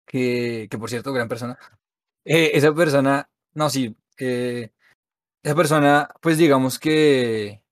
[0.05, 1.57] que, que por cierto, gran persona,
[2.25, 4.71] eh, esa persona, no, sí, eh,
[5.43, 7.63] esa persona, pues digamos que,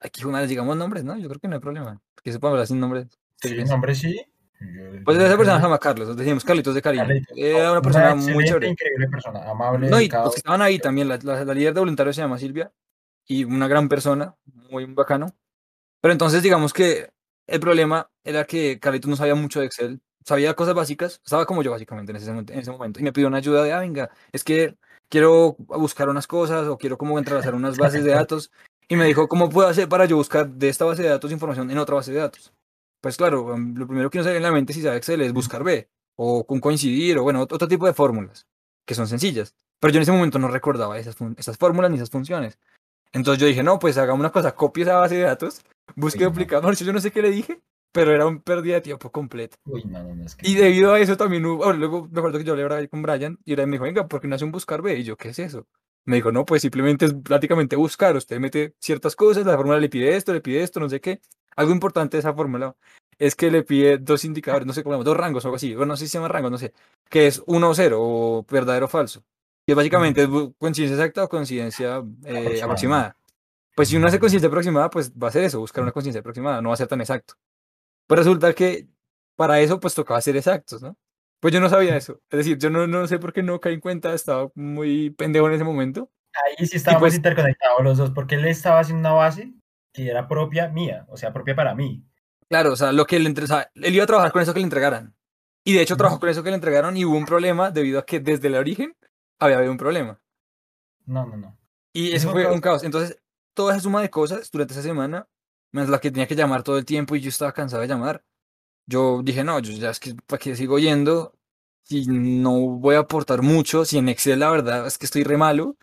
[0.00, 1.16] aquí una digamos nombres, ¿no?
[1.18, 3.08] Yo creo que no hay problema, que se puede hablar sin nombres.
[3.36, 4.31] Sí, nombre sí.
[4.74, 7.04] Yo- Pues yo esa persona se llama Carlos, nos decimos Carlitos de cariño.
[7.04, 7.36] Carlitos.
[7.36, 8.68] Era una Una persona muy excelente, chévere.
[8.70, 11.80] increíble persona, amable, No, y los que estaban ahí también, la, la- la líder de
[11.80, 12.72] voluntarios se llama Silvia,
[13.26, 14.34] y una gran persona,
[14.70, 15.34] muy bacano.
[16.00, 17.10] Pero entonces, digamos que
[17.46, 21.62] el problema era que Carlitos no sabía mucho de Excel, sabía cosas básicas, estaba como
[21.62, 23.80] yo básicamente en ese, momento- en ese momento, y me pidió una ayuda de, ah,
[23.80, 24.76] venga, es que
[25.08, 28.50] quiero buscar unas cosas o quiero como entrelazar unas bases de datos,
[28.88, 31.70] y me dijo, ¿cómo puedo hacer para yo buscar de esta base de datos información
[31.70, 32.52] en otra base de datos?
[33.02, 35.20] Pues claro, um, lo primero que uno se ve en la mente si sabe Excel
[35.20, 38.46] es buscar B, o con coincidir, o bueno, ot- otro tipo de fórmulas,
[38.86, 39.54] que son sencillas.
[39.80, 41.16] Pero yo en ese momento no recordaba esas,
[41.58, 42.58] fórmulas ni esas funciones.
[43.12, 45.62] Entonces yo dije, no, pues hagamos una cosa, copie esa base de datos,
[45.96, 46.30] busque no.
[46.30, 47.60] duplicador, yo no sé qué le dije,
[47.92, 49.56] pero era un pérdida de tiempo completo.
[49.66, 52.20] Uy, no, no, no, es que- Y debido a eso también hubo, bueno, luego me
[52.20, 54.44] acuerdo que yo hablé con Brian y él me dijo, venga, ¿por qué no hace
[54.44, 54.96] un buscar B?
[54.98, 55.66] Y yo, ¿qué es eso?
[56.04, 59.88] Me dijo, no, pues simplemente es prácticamente buscar, usted mete ciertas cosas, la fórmula le
[59.88, 61.20] pide esto, le pide esto, no sé qué.
[61.56, 62.74] Algo importante de esa fórmula
[63.18, 65.92] es que le pide dos indicadores, no sé cómo, dos rangos o algo así, bueno,
[65.92, 66.72] no sé si se llama rango, no sé,
[67.08, 69.24] que es uno o cero, o verdadero o falso.
[69.66, 73.16] Y básicamente es coincidencia exacta o coincidencia eh, Aproximada.
[73.76, 76.60] Pues si uno hace coincidencia aproximada, pues va a ser eso, buscar una coincidencia aproximada,
[76.60, 77.34] no va a ser tan exacto.
[78.06, 78.88] Pues resulta que
[79.36, 80.96] para eso pues tocaba ser exactos, ¿no?
[81.40, 82.20] Pues yo no sabía eso.
[82.30, 85.46] Es decir, yo no, no sé por qué no caí en cuenta, estaba muy pendejo
[85.48, 86.10] en ese momento.
[86.34, 89.52] Ahí sí estábamos pues- interconectados los dos, porque él estaba haciendo una base
[89.92, 92.04] que era propia mía, o sea, propia para mí.
[92.48, 94.52] Claro, o sea, lo que le entre- o sea, él iba a trabajar con eso
[94.52, 95.14] que le entregaran.
[95.64, 98.04] Y de hecho trabajó con eso que le entregaron y hubo un problema debido a
[98.06, 98.96] que desde el origen
[99.38, 100.20] había habido un problema.
[101.06, 101.58] No, no, no.
[101.92, 102.82] Y Eso eso fue fue un caos.
[102.84, 103.18] Entonces,
[103.54, 105.28] toda esa suma de cosas durante esa semana,
[105.72, 108.24] menos la que tenía que llamar todo el tiempo y yo estaba cansado de llamar,
[108.86, 111.34] yo dije, no, yo ya es que para qué sigo yendo
[111.84, 115.36] si no voy a aportar mucho, si en Excel la verdad es que estoy re
[115.38, 115.76] malo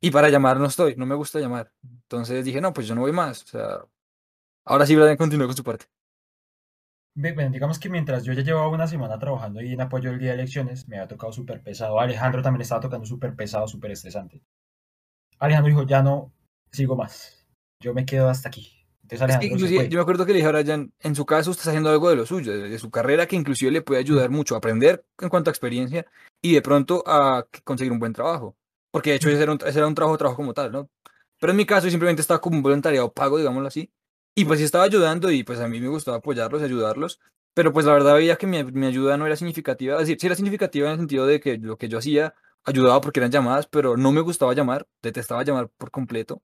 [0.00, 1.72] y para llamar no estoy, no me gusta llamar.
[2.08, 3.42] Entonces dije, no, pues yo no voy más.
[3.42, 3.84] O sea,
[4.64, 5.86] ahora sí Brian continúa con su parte.
[7.14, 10.28] Bueno, digamos que mientras yo ya llevaba una semana trabajando ahí en apoyo del día
[10.28, 11.98] de elecciones, me había tocado súper pesado.
[11.98, 14.42] Alejandro también estaba tocando súper pesado, súper estresante.
[15.38, 16.32] Alejandro dijo, ya no
[16.70, 17.48] sigo más.
[17.82, 18.86] Yo me quedo hasta aquí.
[19.02, 21.24] Entonces Es que Alejandro inclusive, yo me acuerdo que le dije a Brian, en su
[21.24, 24.00] caso usted está haciendo algo de lo suyo, de, su carrera, que inclusive le puede
[24.00, 26.06] ayudar mucho a aprender en cuanto a experiencia
[26.42, 28.56] y de pronto a conseguir un buen trabajo.
[28.92, 30.90] Porque de hecho ese era un, ese era un trabajo, trabajo como tal, ¿no?
[31.40, 33.92] Pero en mi caso simplemente estaba como un voluntariado pago, digámoslo así.
[34.34, 37.20] Y pues sí estaba ayudando y pues a mí me gustaba apoyarlos, ayudarlos.
[37.54, 39.94] Pero pues la verdad veía que mi, mi ayuda no era significativa.
[39.94, 43.00] Es decir, sí era significativa en el sentido de que lo que yo hacía ayudaba
[43.00, 46.42] porque eran llamadas, pero no me gustaba llamar, detestaba llamar por completo.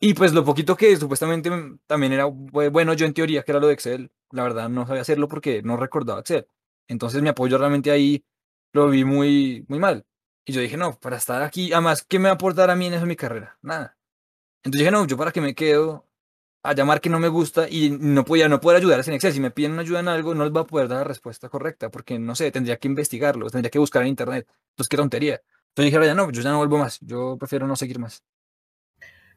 [0.00, 1.50] Y pues lo poquito que supuestamente
[1.86, 4.86] también era bu- bueno, yo en teoría, que era lo de Excel, la verdad no
[4.86, 6.46] sabía hacerlo porque no recordaba Excel.
[6.88, 8.24] Entonces mi apoyo realmente ahí
[8.72, 10.04] lo vi muy, muy mal.
[10.44, 12.86] Y yo dije, no, para estar aquí, además, ¿qué me va a aportar a mí
[12.86, 13.58] en eso mi carrera?
[13.62, 13.96] Nada.
[14.64, 16.06] Entonces dije, no, yo para qué me quedo
[16.64, 19.32] a llamar que no me gusta y no podía, no poder ayudarles en Excel.
[19.32, 21.48] Si me piden una ayuda en algo, no les va a poder dar la respuesta
[21.48, 24.46] correcta porque, no sé, tendría que investigarlo, tendría que buscar en internet.
[24.70, 25.40] Entonces, qué tontería.
[25.70, 28.22] Entonces dije, ya no, yo ya no vuelvo más, yo prefiero no seguir más.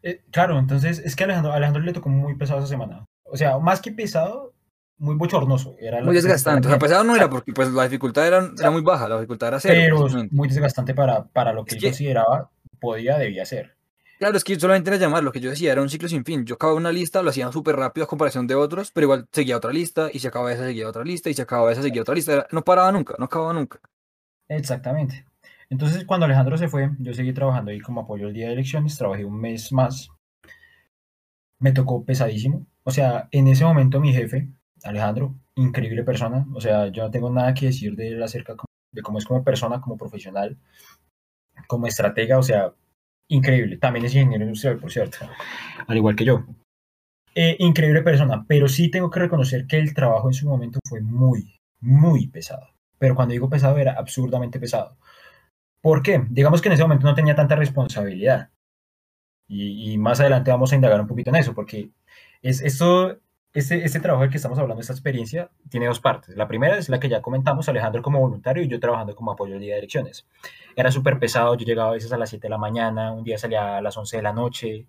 [0.04, 3.08] Eh, claro, entonces es que Alejandro, Alejandro le tocó muy pesado esa semana.
[3.24, 4.54] O sea, más que pesado,
[4.98, 5.76] muy bochornoso.
[5.80, 6.68] Era Muy desgastante.
[6.68, 9.48] O sea, pesado no era porque pues la dificultad era, era muy baja, la dificultad
[9.50, 10.08] era cero.
[10.08, 13.76] pero muy desgastante para, para lo que Es que- consideraba podía, debía ser.
[14.18, 16.46] Claro, es que solamente era llamar, lo que yo decía, era un ciclo sin fin.
[16.46, 19.58] Yo acababa una lista, lo hacía súper rápido a comparación de otros, pero igual seguía
[19.58, 22.16] otra lista, y si acababa esa, seguía otra lista, y si acababa esa, seguía otra
[22.16, 22.48] lista.
[22.52, 23.80] No paraba nunca, no acababa nunca.
[24.48, 25.26] Exactamente.
[25.70, 28.98] Entonces, cuando Alejandro se fue, yo seguí trabajando ahí como apoyo el día de elecciones,
[28.98, 30.10] trabajé un mes más.
[31.60, 32.66] Me tocó pesadísimo.
[32.84, 34.48] O sea, en ese momento mi jefe,
[34.84, 36.46] Alejandro, increíble persona.
[36.54, 38.56] O sea, yo no tengo nada que decir de él acerca
[38.92, 40.58] de cómo es como persona, como profesional,
[41.68, 42.74] como estratega, o sea,
[43.28, 43.78] increíble.
[43.78, 45.18] También es ingeniero industrial, por cierto,
[45.88, 46.46] al igual que yo.
[47.34, 51.02] Eh, increíble persona, pero sí tengo que reconocer que el trabajo en su momento fue
[51.02, 52.70] muy, muy pesado.
[52.98, 54.98] Pero cuando digo pesado era absurdamente pesado.
[55.82, 56.26] ¿Por qué?
[56.30, 58.50] Digamos que en ese momento no tenía tanta responsabilidad.
[59.48, 61.92] Y, más adelante vamos a indagar un poquito en eso, porque
[62.42, 63.20] es, esto,
[63.56, 66.36] este, este trabajo del que estamos hablando, esta experiencia, tiene dos partes.
[66.36, 69.56] La primera es la que ya comentamos, Alejandro como voluntario y yo trabajando como apoyo
[69.56, 70.28] al día de elecciones.
[70.76, 73.38] Era súper pesado, yo llegaba a veces a las 7 de la mañana, un día
[73.38, 74.86] salía a las 11 de la noche.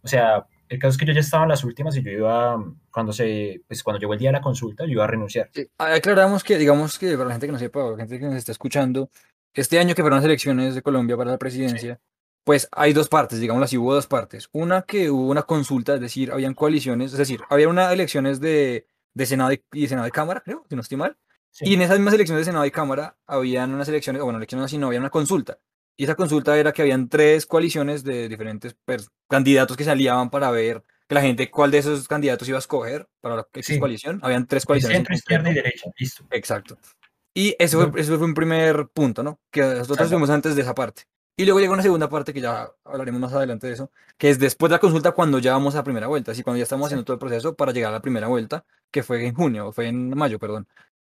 [0.00, 2.56] O sea, el caso es que yo ya estaba en las últimas y yo iba,
[2.92, 5.50] cuando se, pues cuando llegó el día de la consulta, yo iba a renunciar.
[5.76, 8.36] aclaramos que, digamos que para la gente que no sepa, para la gente que nos
[8.36, 9.10] está escuchando,
[9.52, 11.98] este año que fueron las elecciones de Colombia para la presidencia,
[12.44, 14.48] pues hay dos partes, digamos así, hubo dos partes.
[14.52, 18.86] Una que hubo una consulta, es decir, habían coaliciones, es decir, había una elecciones de,
[19.14, 21.16] de Senado y, Senado de Cámara, creo, si no estoy mal.
[21.60, 24.66] Y en esas mismas elecciones de Senado y Cámara habían unas elecciones, o bueno, elecciones
[24.66, 25.58] así, no, había una consulta.
[25.96, 28.76] Y esa consulta era que habían tres coaliciones de diferentes
[29.28, 32.60] candidatos que se aliaban para ver que la gente cuál de esos candidatos iba a
[32.60, 33.46] escoger para la
[33.78, 34.18] coalición.
[34.22, 34.98] Habían tres coaliciones.
[34.98, 36.24] Centro, izquierda y derecha, listo.
[36.30, 36.76] Exacto.
[37.32, 39.40] Y eso fue, un primer punto, ¿no?
[39.50, 41.02] Que nosotros vimos antes de esa parte.
[41.36, 44.38] Y luego llega una segunda parte que ya hablaremos más adelante de eso, que es
[44.38, 46.86] después de la consulta cuando ya vamos a la primera vuelta, así cuando ya estamos
[46.86, 49.88] haciendo todo el proceso para llegar a la primera vuelta, que fue en junio, fue
[49.88, 50.68] en mayo, perdón,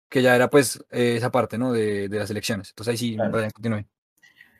[0.09, 1.71] que ya era pues eh, esa parte, ¿no?
[1.71, 2.69] De, de, las elecciones.
[2.69, 3.85] Entonces ahí sí, Brian, continúe.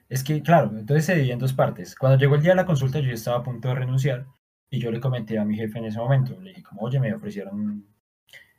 [0.10, 1.96] Es que, claro, entonces se divide en dos partes.
[1.96, 4.28] Cuando llegó el día de la consulta yo estaba a punto de renunciar
[4.70, 7.14] y yo le comenté a mi jefe en ese momento, le dije como, oye, me
[7.14, 7.84] ofrecieron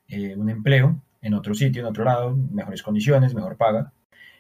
[0.09, 3.93] eh, un empleo en otro sitio, en otro lado, mejores condiciones, mejor paga.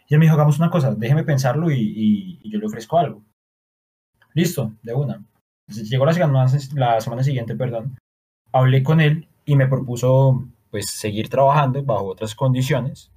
[0.08, 3.22] Y él me dijo, hagamos una cosa, déjeme pensarlo y, yo le ofrezco algo.
[4.32, 5.22] Listo, de una.
[5.66, 7.98] llegó la semana, la semana siguiente, perdón,
[8.52, 13.10] hablé con él y me propuso pues seguir trabajando bajo otras condiciones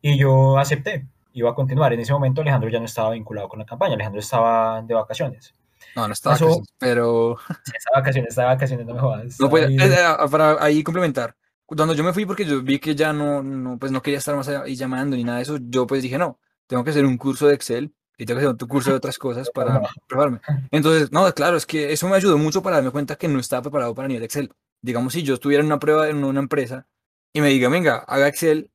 [0.00, 1.92] y yo acepté, iba a continuar.
[1.92, 5.54] En ese momento Alejandro ya no estaba vinculado con la campaña, Alejandro estaba de vacaciones.
[5.94, 7.36] No, no estaba, vacaciones, pero...
[7.48, 9.40] Estaba vacaciones, estaba vacaciones, no me jodas.
[9.40, 11.34] No, puede, eh, para ahí complementar,
[11.76, 14.34] cuando yo me fui porque yo vi que ya no, no, pues no quería estar
[14.34, 17.18] más ahí llamando ni nada de eso, yo pues dije, no, tengo que hacer un
[17.18, 20.40] curso de Excel y tengo que hacer otro curso de otras cosas para prepararme.
[20.70, 23.62] Entonces, no, claro, es que eso me ayudó mucho para darme cuenta que no estaba
[23.62, 24.50] preparado para nivel Excel.
[24.80, 26.86] Digamos, si yo estuviera en una prueba en una empresa
[27.32, 28.70] y me diga, venga, haga Excel,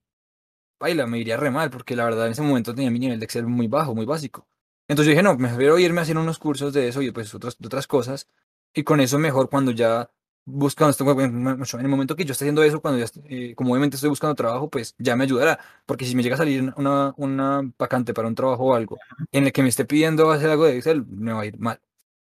[0.80, 3.26] baila, me iría re mal, porque la verdad en ese momento tenía mi nivel de
[3.26, 4.48] Excel muy bajo, muy básico.
[4.88, 7.34] Entonces yo dije, no, me prefiero irme a hacer unos cursos de eso y pues
[7.34, 8.28] otras, de otras cosas,
[8.72, 10.12] y con eso mejor cuando ya
[10.46, 14.10] buscando, en el momento que yo esté haciendo eso, cuando ya, eh, como obviamente estoy
[14.10, 18.14] buscando trabajo, pues ya me ayudará, porque si me llega a salir una, una vacante
[18.14, 18.98] para un trabajo o algo
[19.32, 21.80] en el que me esté pidiendo hacer algo de Excel, me va a ir mal.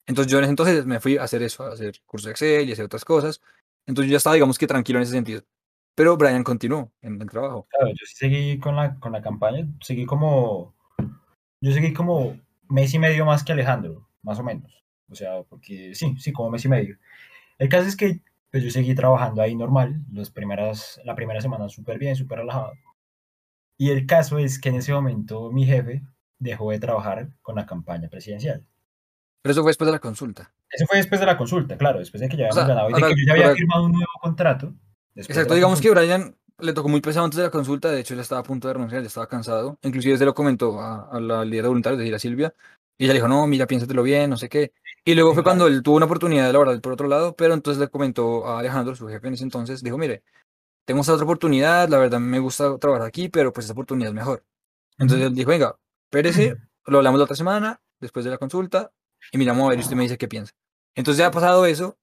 [0.06, 2.68] Entonces yo en ese entonces me fui a hacer eso, a hacer curso de Excel
[2.68, 3.42] y hacer otras cosas.
[3.86, 5.42] Entonces yo ya estaba, digamos que tranquilo en ese sentido.
[5.94, 7.66] Pero Brian continuó en el trabajo.
[7.70, 10.74] Claro, yo seguí con la, con la campaña, seguí como,
[11.60, 14.72] yo seguí como mes y medio más que Alejandro, más o menos.
[15.10, 16.96] O sea, porque sí, sí, como mes y medio.
[17.58, 21.68] El caso es que pues, yo seguí trabajando ahí normal, las primeras, la primera semana
[21.68, 22.72] súper bien, súper relajado.
[23.76, 26.02] Y el caso es que en ese momento mi jefe
[26.38, 28.64] dejó de trabajar con la campaña presidencial.
[29.42, 30.52] Pero eso fue después de la consulta.
[30.70, 33.00] Eso fue después de la consulta, claro, después de que ya habíamos ganado y de
[33.00, 34.74] que yo ya había firmado un nuevo contrato.
[35.14, 38.20] Exacto, digamos que Brian le tocó muy pesado antes de la consulta, de hecho él
[38.20, 41.44] estaba a punto de renunciar, ya estaba cansado, inclusive se lo comentó a, a la
[41.44, 42.54] líder de voluntarios, es decir, a Silvia,
[42.98, 44.72] y ella le dijo, no, mira, piénsatelo bien, no sé qué.
[45.08, 47.80] Y luego fue cuando él tuvo una oportunidad de laborar por otro lado, pero entonces
[47.80, 50.22] le comentó a Alejandro, su jefe en ese entonces, dijo, mire,
[50.84, 54.14] tengo esta otra oportunidad, la verdad me gusta trabajar aquí, pero pues esta oportunidad es
[54.14, 54.44] mejor.
[54.98, 58.92] Entonces él dijo, venga, espérese, lo hablamos la otra semana, después de la consulta,
[59.32, 60.52] y miramos a ver y usted me dice qué piensa.
[60.94, 61.96] Entonces ya ha pasado eso,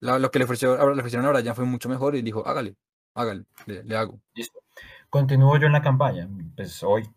[0.00, 2.74] lo que le, ofreció, le ofrecieron ahora ya fue mucho mejor y dijo, hágale,
[3.14, 4.18] hágale, le, hago.
[4.34, 4.58] Listo.
[5.10, 7.08] Continúo yo en la campaña, pues hoy,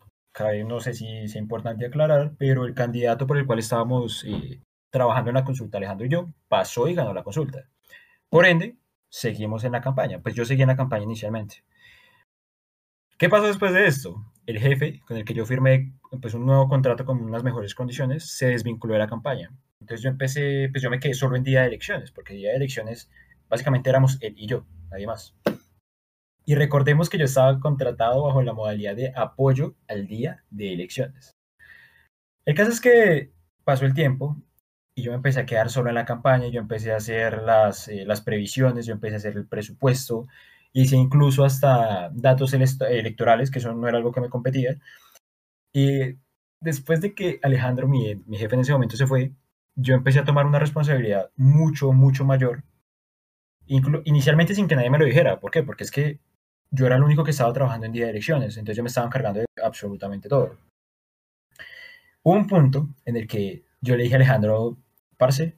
[0.67, 5.31] no sé si es importante aclarar, pero el candidato por el cual estábamos eh, trabajando
[5.31, 7.67] en la consulta, Alejandro y yo, pasó y ganó la consulta.
[8.29, 8.77] Por ende,
[9.09, 10.21] seguimos en la campaña.
[10.21, 11.63] Pues yo seguí en la campaña inicialmente.
[13.17, 14.25] ¿Qué pasó después de esto?
[14.45, 18.35] El jefe con el que yo firmé pues, un nuevo contrato con unas mejores condiciones
[18.35, 19.51] se desvinculó de la campaña.
[19.79, 22.57] Entonces yo empecé, pues yo me quedé solo en día de elecciones, porque día de
[22.57, 23.09] elecciones
[23.47, 25.35] básicamente éramos él y yo, nadie más.
[26.45, 31.31] Y recordemos que yo estaba contratado bajo la modalidad de apoyo al día de elecciones.
[32.45, 33.31] El caso es que
[33.63, 34.41] pasó el tiempo
[35.01, 38.05] yo me empecé a quedar solo en la campaña, yo empecé a hacer las, eh,
[38.05, 40.27] las previsiones, yo empecé a hacer el presupuesto,
[40.73, 44.79] hice incluso hasta datos electorales, que eso no era algo que me competía.
[45.73, 46.17] Y
[46.59, 49.33] después de que Alejandro, mi, mi jefe en ese momento, se fue,
[49.75, 52.63] yo empecé a tomar una responsabilidad mucho, mucho mayor,
[53.65, 55.39] inicialmente sin que nadie me lo dijera.
[55.39, 55.63] ¿Por qué?
[55.63, 56.19] Porque es que
[56.71, 59.07] yo era el único que estaba trabajando en día de elecciones, entonces yo me estaba
[59.07, 60.57] encargando de absolutamente todo.
[62.23, 64.77] Hubo un punto en el que yo le dije a Alejandro,
[65.21, 65.55] parce,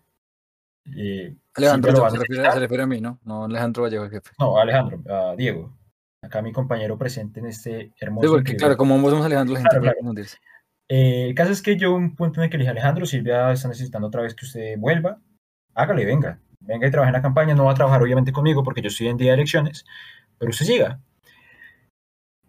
[0.93, 2.54] eh, Alejandro sí se a refiere, necesitar".
[2.54, 3.17] se refiere a mí, ¿no?
[3.23, 4.32] No Alejandro Vallejo, el jefe.
[4.38, 5.73] No, Alejandro, a Diego,
[6.21, 8.28] acá mi compañero presente en este hermoso.
[8.28, 10.21] Sí, porque increíble claro, como somos Alejandro, la gente Claro, claro.
[10.89, 13.54] Eh, el caso es que yo un punto en el que le dije, Alejandro, Silvia
[13.54, 15.21] está necesitando otra vez que usted vuelva,
[15.73, 18.82] hágale, venga, venga y trabaje en la campaña, no va a trabajar obviamente conmigo porque
[18.82, 19.86] yo estoy en día de elecciones,
[20.38, 20.99] pero usted siga.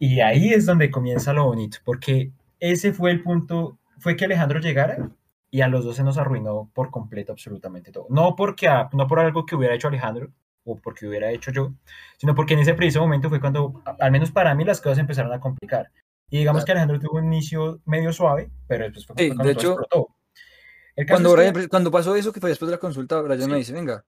[0.01, 4.59] Y ahí es donde comienza lo bonito, porque ese fue el punto, fue que Alejandro
[4.59, 5.11] llegara
[5.55, 8.07] y a los dos se nos arruinó por completo absolutamente todo.
[8.11, 10.33] No, porque a- no por algo que hubiera hecho Alejandro
[10.65, 11.73] o porque hubiera hecho yo,
[12.19, 15.33] sino porque en ese preciso momento fue cuando, al menos para mí, las cosas empezaron
[15.33, 15.93] a complicar.
[16.29, 19.55] Y digamos que Alejandro tuvo un inicio medio suave, pero después fue Sí, cuando de
[19.55, 20.09] todo hecho, explotó.
[20.97, 23.43] El Cuando, es que- Brian- cuando pasó eso, que fue después de la consulta, Brian
[23.43, 23.49] Sí.
[23.51, 24.05] me dice, venga,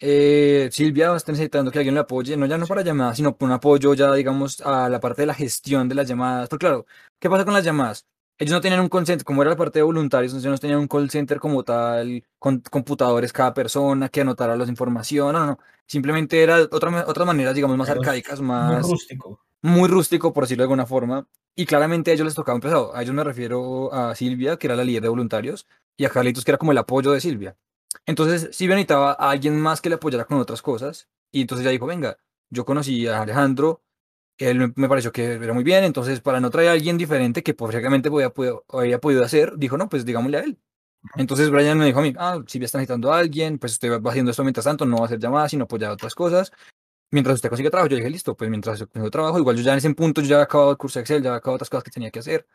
[0.00, 3.46] eh, Silvia está necesitando que alguien le apoye, no ya no para llamadas, sino por
[3.48, 6.48] un apoyo ya, digamos, a la parte de la gestión de las llamadas.
[6.48, 6.86] Porque claro,
[7.20, 8.06] ¿qué pasa con las llamadas?
[8.40, 10.78] Ellos no tenían un call center, como era la parte de voluntarios, entonces no tenían
[10.80, 15.58] un call center como tal, con computadores cada persona que anotara las informaciones, no, no.
[15.86, 19.40] Simplemente era otra, otras maneras, digamos, más arcaicas, muy más rústico.
[19.60, 22.96] muy rústico, por decirlo de alguna forma, y claramente a ellos les tocaba un pesado.
[22.96, 25.66] A ellos me refiero a Silvia, que era la líder de voluntarios,
[25.98, 27.58] y a Carlitos, que era como el apoyo de Silvia.
[28.06, 31.72] Entonces, Silvia necesitaba a alguien más que le apoyara con otras cosas, y entonces ella
[31.72, 32.16] dijo, venga,
[32.48, 33.82] yo conocí a Alejandro,
[34.48, 37.54] él me- pareció que era muy bien, entonces para no traer a alguien diferente que
[37.54, 40.58] podía, pudo- había podido hacer, dijo, no, pues digámosle a él.
[41.16, 44.10] Entonces Brian me dijo a mí, ah, Silvia está necesitando a alguien, pues usted va
[44.10, 46.52] haciendo esto mientras tanto, no va a hacer llamadas, sino apoyar otras cosas
[47.10, 49.72] mientras usted consigue trabajo, yo dije, listo, pues mientras yo consigo trabajo, igual yo ya
[49.72, 51.70] en ese punto yo ya había acabado el curso de Excel, ya había acabado otras
[51.70, 52.46] cosas que tenía que hacer.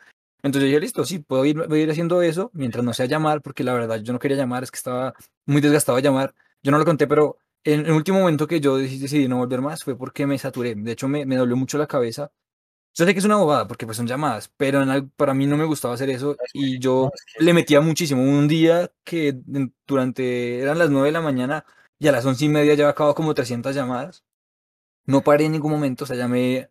[0.44, 3.06] Entonces yo dije, listo, sí, puedo ir, voy a ir haciendo eso mientras no sea
[3.08, 5.14] llamar, porque la verdad yo no quería llamar, es que estaba
[5.46, 6.36] muy desgastado de llamar.
[6.64, 9.84] Yo no lo conté, pero en el último momento que yo decidí, no volver más
[9.84, 10.76] fue porque me saturé.
[10.76, 12.32] De hecho, me, me dolió mucho la cabeza.
[12.98, 15.58] Yo sé que es una bobada, porque pues son llamadas, pero en para mí no
[15.58, 18.22] me gustaba hacer eso Es y yo le metía muchísimo.
[18.24, 19.38] Un día que
[19.86, 21.66] durante, eran las 9 de la mañana
[22.00, 24.24] y a las once y media ya había acabado como 300 llamadas.
[25.06, 26.70] No paré en ningún momento, o sea, llamé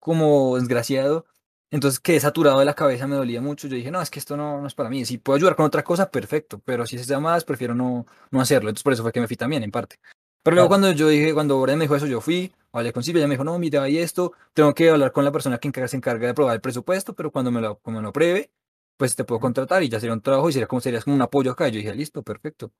[0.00, 1.26] como desgraciado.
[1.70, 3.68] Entonces quedé saturado de la cabeza, me dolía mucho.
[3.68, 5.04] Yo dije, no, es que esto no, no es para mí.
[5.04, 6.60] Si puedo ayudar con otra cosa, perfecto.
[6.64, 8.70] Pero si es llamadas, prefiero no, no hacerlo.
[8.70, 9.98] Entonces por eso fue que me fui también, en parte.
[10.44, 13.20] Pero luego cuando yo dije, cuando Brian me dijo eso, yo fui, hablé con Silvia,
[13.20, 15.88] ella me dijo, no, mira, hay esto, tengo que hablar con la persona que encarga-
[15.88, 18.52] se encarga de aprobar el presupuesto, pero cuando me lo, cuando me lo apruebe,
[18.96, 21.22] pues te puedo contratar y ya sería un trabajo y sería como, serías como un
[21.22, 21.68] apoyo acá.
[21.68, 22.72] Y yo dije, listo, perfecto.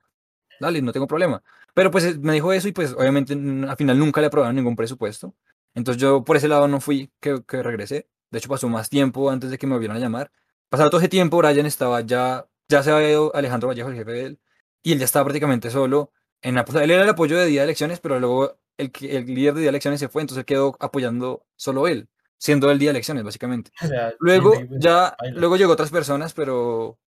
[0.61, 1.42] Dale, no tengo problema.
[1.74, 5.35] Pero pues me dijo eso y pues obviamente al final nunca le aprobaron ningún presupuesto.
[5.74, 8.09] Entonces yo por ese lado no fui que, que regresé.
[8.31, 10.31] De hecho pasó más tiempo antes de que me volvieran a llamar.
[10.68, 14.12] Pasado todo ese tiempo, Brian estaba ya, ya se había ido Alejandro Vallejo, el jefe
[14.12, 14.40] de él,
[14.83, 16.12] y él ya estaba prácticamente solo.
[16.45, 19.55] En la, él era el apoyo de día de elecciones, pero luego el, el líder
[19.55, 22.99] de día de elecciones se fue, entonces quedó apoyando solo él, siendo el día de
[22.99, 23.73] elecciones, básicamente.
[23.83, 26.99] o sea, Luego pues, ya, luego llegó otras personas, pero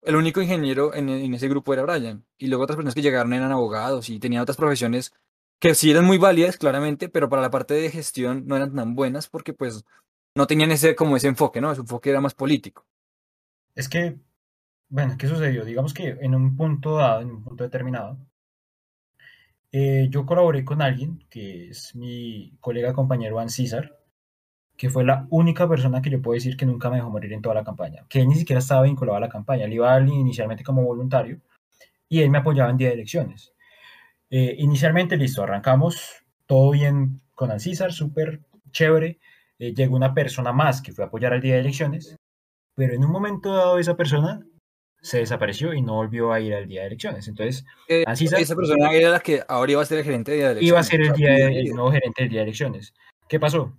[0.00, 2.24] el único ingeniero en, en ese grupo era Brian.
[2.38, 5.12] Y luego otras personas que llegaron eran abogados y tenían otras profesiones
[5.58, 8.94] que sí eran muy válidas, claramente, pero para la parte de gestión no eran tan
[8.94, 9.84] buenas porque pues
[10.34, 11.74] no tenían ese como ese enfoque, ¿no?
[11.74, 12.86] Su enfoque era más político.
[13.74, 14.16] Es que,
[14.88, 15.64] bueno, ¿qué sucedió?
[15.66, 18.18] Digamos que en un punto dado, en un punto determinado,
[19.72, 23.96] eh, yo colaboré con alguien que es mi colega compañero Juan César,
[24.76, 27.42] que fue la única persona que yo puedo decir que nunca me dejó morir en
[27.42, 30.08] toda la campaña, que él ni siquiera estaba vinculado a la campaña, él iba al-
[30.08, 31.40] inicialmente como voluntario
[32.08, 33.52] y él me apoyaba en día de elecciones.
[34.30, 38.40] Eh, inicialmente, listo, arrancamos todo bien con Ancísar, súper
[38.72, 39.18] chévere.
[39.58, 42.16] Eh, llegó una persona más que fue a apoyar al día de elecciones,
[42.74, 44.46] pero en un momento dado esa persona
[45.06, 47.28] se desapareció y no volvió a ir al día de elecciones.
[47.28, 50.54] Entonces, Eh, esa persona era la que ahora iba a ser el gerente de día
[50.54, 52.92] de iba a elecciones, ser el, día de- el nuevo gerente del día de elecciones.
[53.28, 53.72] ¿Qué pasó?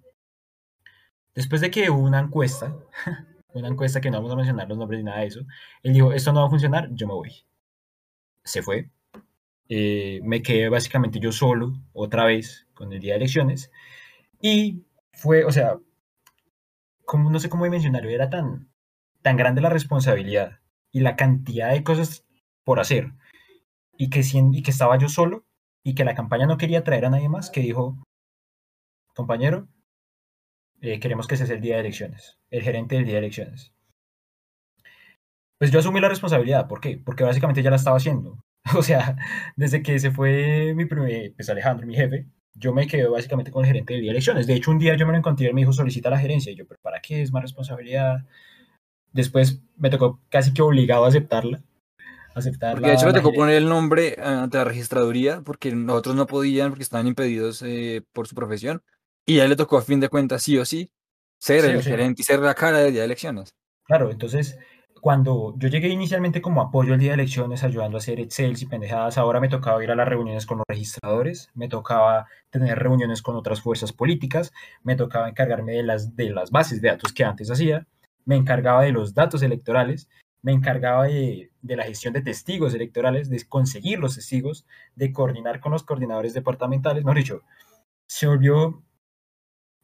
[1.35, 2.73] Después de que hubo una encuesta,
[3.53, 5.41] una encuesta que no vamos a mencionar los nombres ni nada de eso,
[5.83, 7.31] él dijo, esto no va a funcionar, yo me voy.
[8.45, 8.89] Se fue.
[9.67, 13.69] Eh, me quedé básicamente yo solo, otra vez, con el día de elecciones.
[14.41, 15.77] Y fue, o sea,
[17.03, 18.69] como, no sé cómo mencionarlo, era tan,
[19.21, 20.59] tan grande la responsabilidad
[20.97, 22.25] y la cantidad de cosas
[22.63, 23.13] por hacer,
[23.97, 25.45] y que, y que estaba yo solo,
[25.83, 28.03] y que la campaña no quería traer a nadie más, que dijo,
[29.13, 29.67] compañero,
[30.81, 33.75] eh, queremos que seas el día de elecciones, el gerente del día de elecciones.
[35.59, 36.97] Pues yo asumí la responsabilidad, ¿por qué?
[36.97, 38.43] Porque básicamente ya la estaba haciendo.
[38.75, 39.15] O sea,
[39.55, 43.63] desde que se fue mi primer, pues Alejandro, mi jefe, yo me quedé básicamente con
[43.63, 44.47] el gerente del día de elecciones.
[44.47, 46.51] De hecho, un día yo me lo encontré y él me dijo, solicita la gerencia.
[46.51, 47.21] Y yo, ¿pero para qué?
[47.21, 48.25] Es más responsabilidad.
[49.13, 51.61] Después me tocó casi que obligado a aceptarla.
[52.35, 56.15] Aceptar Porque de hecho me tocó poner el nombre eh, ante la registraduría porque nosotros
[56.15, 58.83] no podían porque estaban impedidos eh, por su profesión.
[59.25, 60.91] Y a él le tocó a fin de cuentas sí o sí.
[61.39, 63.55] ser el gerente y ser la cara del día de elecciones.
[63.85, 64.57] Claro, entonces
[65.01, 68.65] cuando yo llegué inicialmente como apoyo al día de elecciones, ayudando a hacer Excel y
[68.65, 73.21] pendejadas, ahora me tocaba ir a las reuniones con los registradores, me tocaba tener reuniones
[73.21, 74.51] con otras fuerzas políticas,
[74.83, 77.87] me tocaba encargarme de las, de las bases de datos que antes hacía,
[78.27, 80.09] me encargaba de los datos electorales,
[80.41, 85.61] me encargaba de, de la gestión de testigos electorales, de conseguir los testigos, de coordinar
[85.61, 87.41] con los coordinadores departamentales, mejor dicho,
[88.05, 88.83] se volvió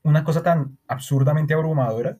[0.03, 2.19] una cosa tan absurdamente abrumadora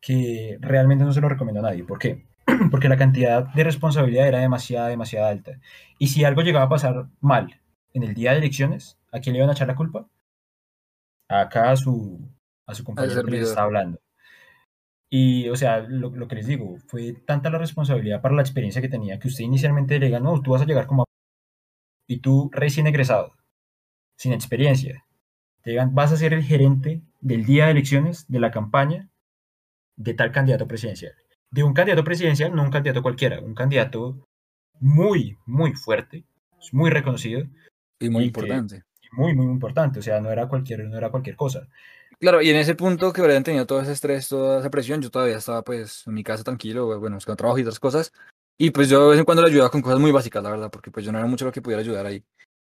[0.00, 1.84] que realmente no se lo recomiendo a nadie.
[1.84, 2.26] ¿Por qué?
[2.72, 5.52] Porque la cantidad de responsabilidad era demasiado, demasiado alta.
[5.98, 7.60] Y si algo llegaba a pasar mal
[7.92, 10.08] en el día de elecciones, ¿a quién le iban a echar la culpa?
[11.28, 12.28] Acá a su,
[12.66, 14.00] a su compañero que les está hablando.
[15.14, 18.80] Y, o sea, lo, lo, que les digo, fue tanta la responsabilidad para la experiencia
[18.80, 21.04] que tenía que usted inicialmente le diga, no, tú vas a llegar como...
[22.08, 23.34] Y tú recién egresado,
[24.16, 25.04] sin experiencia,
[25.60, 29.10] te digan, vas a ser el gerente del día de elecciones, de la campaña,
[29.96, 31.12] de tal candidato presidencial.
[31.50, 34.26] De un candidato presidencial, no un candidato cualquiera, un candidato
[34.80, 36.24] muy, muy fuerte,
[36.72, 37.46] muy reconocido.
[38.00, 38.84] Y muy importante.
[39.12, 41.68] muy, muy importante, o sea, no era cualquier, no era cualquier cosa.
[42.22, 45.10] Claro, y en ese punto que habrían tenido todo ese estrés, toda esa presión, yo
[45.10, 48.12] todavía estaba pues en mi casa tranquilo, bueno, buscando trabajo y otras cosas,
[48.56, 50.70] y pues yo de vez en cuando le ayudaba con cosas muy básicas, la verdad,
[50.70, 52.24] porque pues yo no era mucho lo que pudiera ayudar ahí.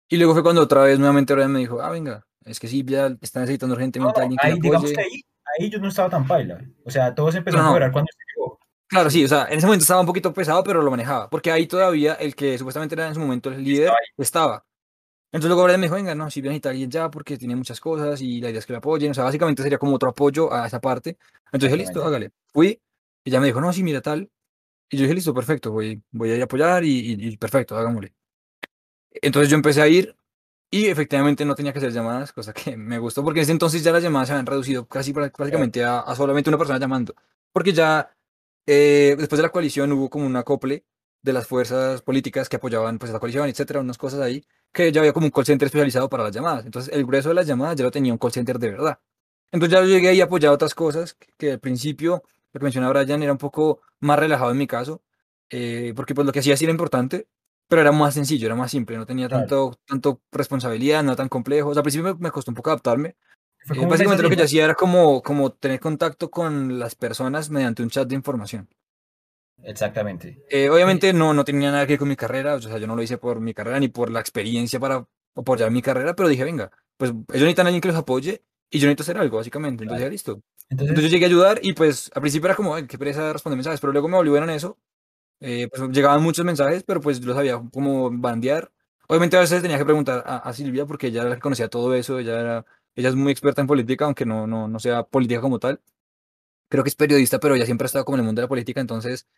[0.09, 2.85] Y luego fue cuando otra vez nuevamente Brian me dijo, ah, venga, es que sí,
[2.85, 5.23] ya está necesitando urgentemente alguien que ahí, digamos que ahí
[5.59, 6.61] ahí yo no estaba tan paila.
[6.85, 8.59] O sea, todo se empezó a mejorar cuando se llegó.
[8.89, 11.31] Claro, sí, o sea, en ese momento estaba un poquito pesado, pero lo manejaba.
[11.31, 14.65] Porque ahí todavía el que supuestamente era en su momento el líder estaba.
[15.33, 17.81] Entonces luego Brian me dijo, venga, no, si bien a alguien ya, porque tiene muchas
[17.81, 19.11] cosas y la idea es que lo apoyen.
[19.11, 21.19] O sea, básicamente sería como otro apoyo a esa parte.
[21.47, 22.31] Entonces dije, listo, hágale.
[22.53, 22.81] Fui
[23.25, 24.31] y ya me dijo, no, sí, mira tal.
[24.89, 28.15] Y yo dije, listo, perfecto, voy, voy a ir a apoyar y, y perfecto, hagámosle.
[29.11, 30.17] Entonces yo empecé a ir
[30.71, 33.83] y efectivamente no tenía que hacer llamadas, cosa que me gustó, porque en ese entonces
[33.83, 37.15] ya las llamadas se habían reducido casi prácticamente a, solamente una persona llamando.
[37.53, 38.11] Porque ya
[38.67, 40.85] eh, después de la coalición hubo como un acople
[41.23, 44.93] de las fuerzas políticas que apoyaban pues, a la coalición, etcétera, unas cosas ahí, que
[44.93, 46.65] ya había como un call center especializado para las llamadas.
[46.67, 48.99] Entonces el grueso de las llamadas ya lo tenía un call center de verdad.
[49.53, 53.03] Entonces ya yo llegué ahí a apoyar otras cosas que, al principio, lo que mencionaba
[53.03, 55.03] Brian, era un poco más relajado en mi caso,
[55.51, 57.29] eh, porque pues lo que hacía sí era importante,
[57.69, 61.71] pero era más sencillo, era más simple, no tenía tanto, tanto responsabilidad, no tan complejo.
[61.71, 63.17] O sea, al principio me, costó un poco adaptarme.
[63.75, 67.83] Eh, básicamente lo que yo hacía era como, como tener contacto con las personas mediante
[67.83, 68.69] un chat de información.
[69.63, 70.45] Exactamente.
[70.49, 72.97] Eh, obviamente no, no tenía nada que ver con mi carrera, o sea, yo no
[72.97, 76.45] lo hice por mi carrera ni por la experiencia para apoyar mi carrera, pero dije,
[76.45, 79.85] venga, pues ellos necesitan a alguien que los apoye y yo necesito hacer algo, básicamente.
[79.85, 80.43] Entonces, ya listo.
[80.69, 83.81] Entonces, yo llegué a ayudar y pues al principio era como, qué pereza responder mensajes,
[83.81, 84.79] pero luego me volvieron eso
[85.41, 88.73] eh, pues llegaban muchos mensajes, pero pues yo los sabía como bandear.
[89.09, 91.95] Obviamente a veces tenía que preguntar a, Silvia porque ella era la que conocía todo
[91.95, 95.41] eso, ella, era, ella es muy experta en política, aunque no, no, no sea política
[95.41, 95.81] como tal.
[96.69, 98.49] Creo que es periodista, pero ella siempre ha estado como en el mundo de la
[98.49, 99.29] política, entonces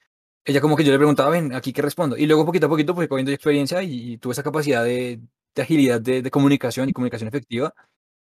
[0.49, 2.17] ella como que yo le preguntaba, ven, aquí qué respondo.
[2.17, 5.21] Y luego poquito a poquito fui cogiendo experiencia y, tuve esa capacidad de,
[5.55, 7.75] de agilidad de, de, comunicación y comunicación efectiva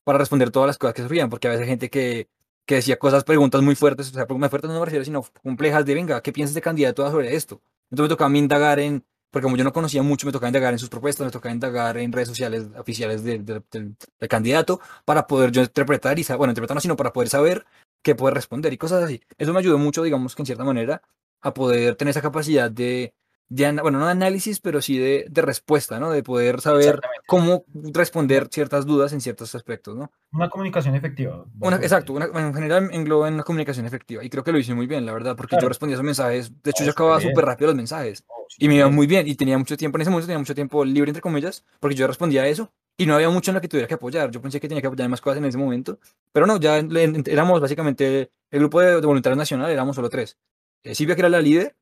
[0.04, 2.28] para responder todas las cosas que surgían, porque a veces hay gente que
[2.66, 5.86] que decía cosas, preguntas muy fuertes, o sea, muy fuertes no me refiero, sino complejas
[5.86, 7.62] de, venga, ¿qué piensas de candidato sobre esto?
[7.90, 10.50] Entonces me tocaba a mí indagar en, porque como yo no conocía mucho, me tocaba
[10.50, 13.96] indagar en sus propuestas, me tocaba indagar en redes sociales oficiales del, del,
[14.30, 17.66] candidato para poder yo interpretar y, bueno, interpretar no, sino para poder saber
[18.02, 19.22] qué poder responder y cosas así.
[19.38, 21.02] Eso me ayudó mucho, digamos que en cierta manera,
[21.44, 23.14] a poder tener esa capacidad de,
[23.50, 26.10] bueno, no de análisis, pero sí de, de respuesta, ¿no?
[26.10, 30.12] De poder saber cómo responder ciertas dudas en ciertos aspectos, ¿no?
[30.32, 31.46] Una comunicación efectiva.
[31.60, 34.24] Una, exacto, en general engloba en una comunicación efectiva.
[34.24, 36.64] Y creo que lo hice muy bien, la verdad, porque yo respondía a esos mensajes.
[36.64, 38.24] De hecho, yo acababa súper rápido los mensajes.
[38.58, 39.28] y me iba muy bien.
[39.28, 42.08] Y tenía mucho tiempo, en ese momento tenía mucho tiempo libre, entre comillas, porque yo
[42.08, 42.72] respondía a eso.
[42.96, 44.32] Y no había mucho en lo que tuviera que apoyar.
[44.32, 46.00] Yo pensé que tenía que apoyar más cosas en ese momento.
[46.32, 50.38] Pero no, ya éramos básicamente el grupo de, voluntarios nacional, éramos solo tres.
[50.84, 51.76] Eh, Silvia, que era la líder,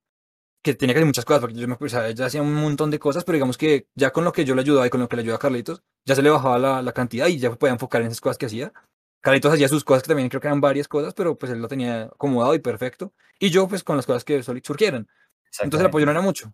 [0.63, 2.91] que tenía que hacer muchas cosas, porque yo me o sea, ella hacía un montón
[2.91, 5.09] de cosas, pero digamos que ya con lo que yo le ayudaba y con lo
[5.09, 7.73] que le ayudaba a Carlitos, ya se le bajaba la, la cantidad y ya podía
[7.73, 8.71] enfocar en esas cosas que hacía.
[9.21, 11.67] Carlitos hacía sus cosas, que también creo que eran varias cosas, pero pues él lo
[11.67, 13.13] tenía acomodado y perfecto.
[13.39, 15.07] Y yo, pues con las cosas que surgieran.
[15.61, 16.53] Entonces el apoyo no era mucho.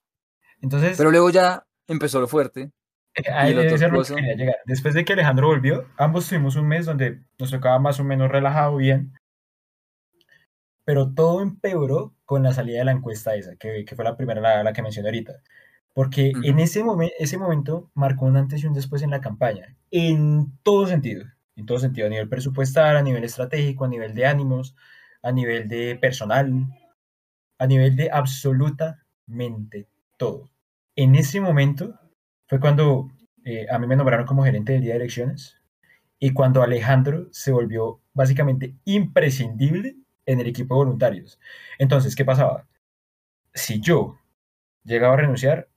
[0.61, 2.71] Entonces, pero luego ya empezó lo fuerte.
[3.15, 3.53] Eh, ahí
[4.35, 4.57] llegar.
[4.65, 8.29] Después de que Alejandro volvió, ambos tuvimos un mes donde nos tocaba más o menos
[8.29, 9.13] relajado, bien.
[10.87, 14.39] Pero todo empeoró con la salida de la encuesta esa, que, que fue la primera,
[14.39, 15.33] la, la, que mencioné ahorita.
[15.93, 19.75] Porque en ese, momen ese momento marcó un antes y un después en la campaña,
[19.91, 21.25] en todo sentido,
[21.57, 24.77] en todo sentido, a nivel presupuestal, a nivel estratégico, a nivel de ánimos,
[25.21, 26.53] a nivel de personal,
[27.57, 30.49] a nivel de absolutamente todo.
[30.95, 31.99] En ese momento
[32.47, 33.09] fue cuando
[33.43, 35.57] eh, a mí me nombraron como gerente del día de elecciones
[36.17, 39.97] y cuando Alejandro se volvió básicamente imprescindible
[40.27, 41.39] en el equipo de voluntarios.
[41.79, 42.67] Entonces, ¿qué pasaba?
[43.53, 44.19] Si yo
[44.83, 45.69] llegaba a renunciar,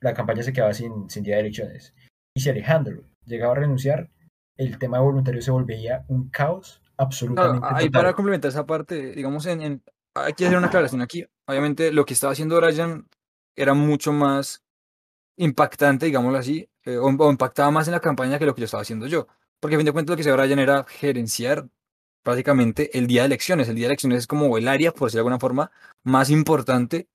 [0.00, 1.94] la campaña se quedaba sin, sin día de elecciones.
[2.34, 4.10] Y si Alejandro llegaba a renunciar,
[4.56, 9.12] el tema de voluntarios se volvía un caos absolutamente Claro, ahí para complementar esa parte,
[9.12, 9.82] digamos, en, en,
[10.14, 11.24] hay que hacer una aclaración aquí.
[11.46, 13.06] Obviamente, lo que estaba haciendo Brian
[13.54, 14.64] era mucho más
[15.36, 18.64] impactante, digámoslo así, eh, o, o impactaba más en la campaña que lo que yo
[18.64, 19.28] estaba haciendo yo.
[19.60, 21.68] Porque a fin de cuentas lo que hacía Brian era gerenciar
[22.22, 23.68] prácticamente el día de elecciones.
[23.68, 25.70] El día de elecciones es como el área, por decirlo de alguna forma,
[26.04, 27.08] más importante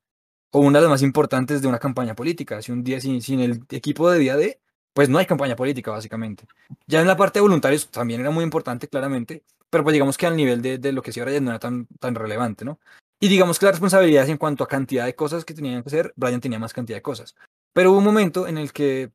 [0.51, 2.61] o una de las más importantes de una campaña política.
[2.61, 4.59] Si un día sin, sin el equipo de día de,
[4.93, 6.45] pues no hay campaña política, básicamente.
[6.87, 10.27] Ya en la parte de voluntarios también era muy importante, claramente, pero pues digamos que
[10.27, 12.79] al nivel de, de lo que hacía Brian no era tan, tan relevante, ¿no?
[13.19, 16.13] Y digamos que las responsabilidades en cuanto a cantidad de cosas que tenían que hacer,
[16.15, 17.35] Brian tenía más cantidad de cosas.
[17.73, 19.11] Pero hubo un momento en el que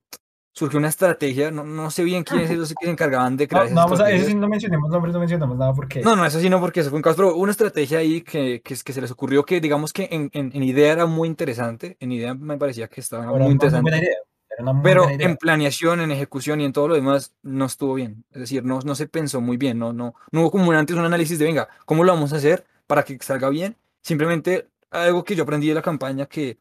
[0.59, 3.71] surgió una estrategia, no, no sé bien quiénes los que se encargaban de crear No,
[3.71, 6.01] no, vamos a, eso sí no mencionemos nombres, no mencionamos nada porque...
[6.01, 8.61] No, no, eso sí no porque eso fue un caos, pero una estrategia ahí que,
[8.63, 11.97] que, que se les ocurrió que digamos que en, en, en, idea era muy interesante,
[12.01, 16.61] en idea me parecía que estaba Era muy interesante, idea, pero en planeación, en ejecución
[16.61, 19.57] y en todo lo demás no estuvo bien, es decir, no, no se pensó muy
[19.59, 22.33] bien, no, no, no hubo como un antes un análisis de, venga, ¿cómo lo vamos
[22.33, 23.77] a hacer para que salga bien?
[24.03, 26.59] Simplemente algo que yo aprendí de la campaña que,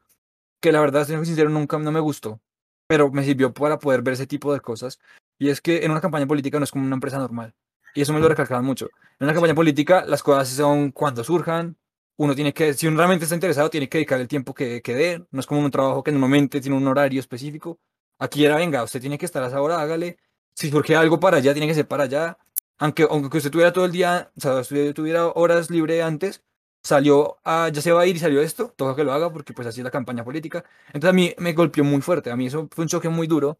[0.60, 2.40] que la verdad, siendo sincero, nunca no me gustó,
[2.88, 4.98] pero me sirvió para poder ver ese tipo de cosas.
[5.38, 7.54] Y es que en una campaña política no es como una empresa normal.
[7.94, 8.90] Y eso me lo recalcaban mucho.
[9.20, 11.76] En una campaña política las cosas son cuando surjan.
[12.16, 14.94] Uno tiene que, si uno realmente está interesado, tiene que dedicar el tiempo que, que
[14.94, 15.24] dé.
[15.30, 17.78] No es como un trabajo que normalmente tiene un horario específico.
[18.18, 20.18] Aquí era, venga, usted tiene que estar a esa hora, hágale.
[20.54, 22.38] Si surge algo para allá, tiene que ser para allá.
[22.78, 26.42] Aunque, aunque usted tuviera todo el día, o sea, usted tuviera horas libre antes,
[26.82, 29.52] salió, a, ya se va a ir y salió esto, toca que lo haga porque
[29.52, 30.64] pues así es la campaña política.
[30.88, 33.58] Entonces a mí me golpeó muy fuerte, a mí eso fue un choque muy duro,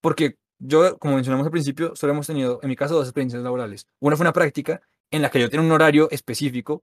[0.00, 3.86] porque yo, como mencionamos al principio, solo hemos tenido, en mi caso, dos experiencias laborales.
[4.00, 4.80] Una fue una práctica
[5.10, 6.82] en la que yo tenía un horario específico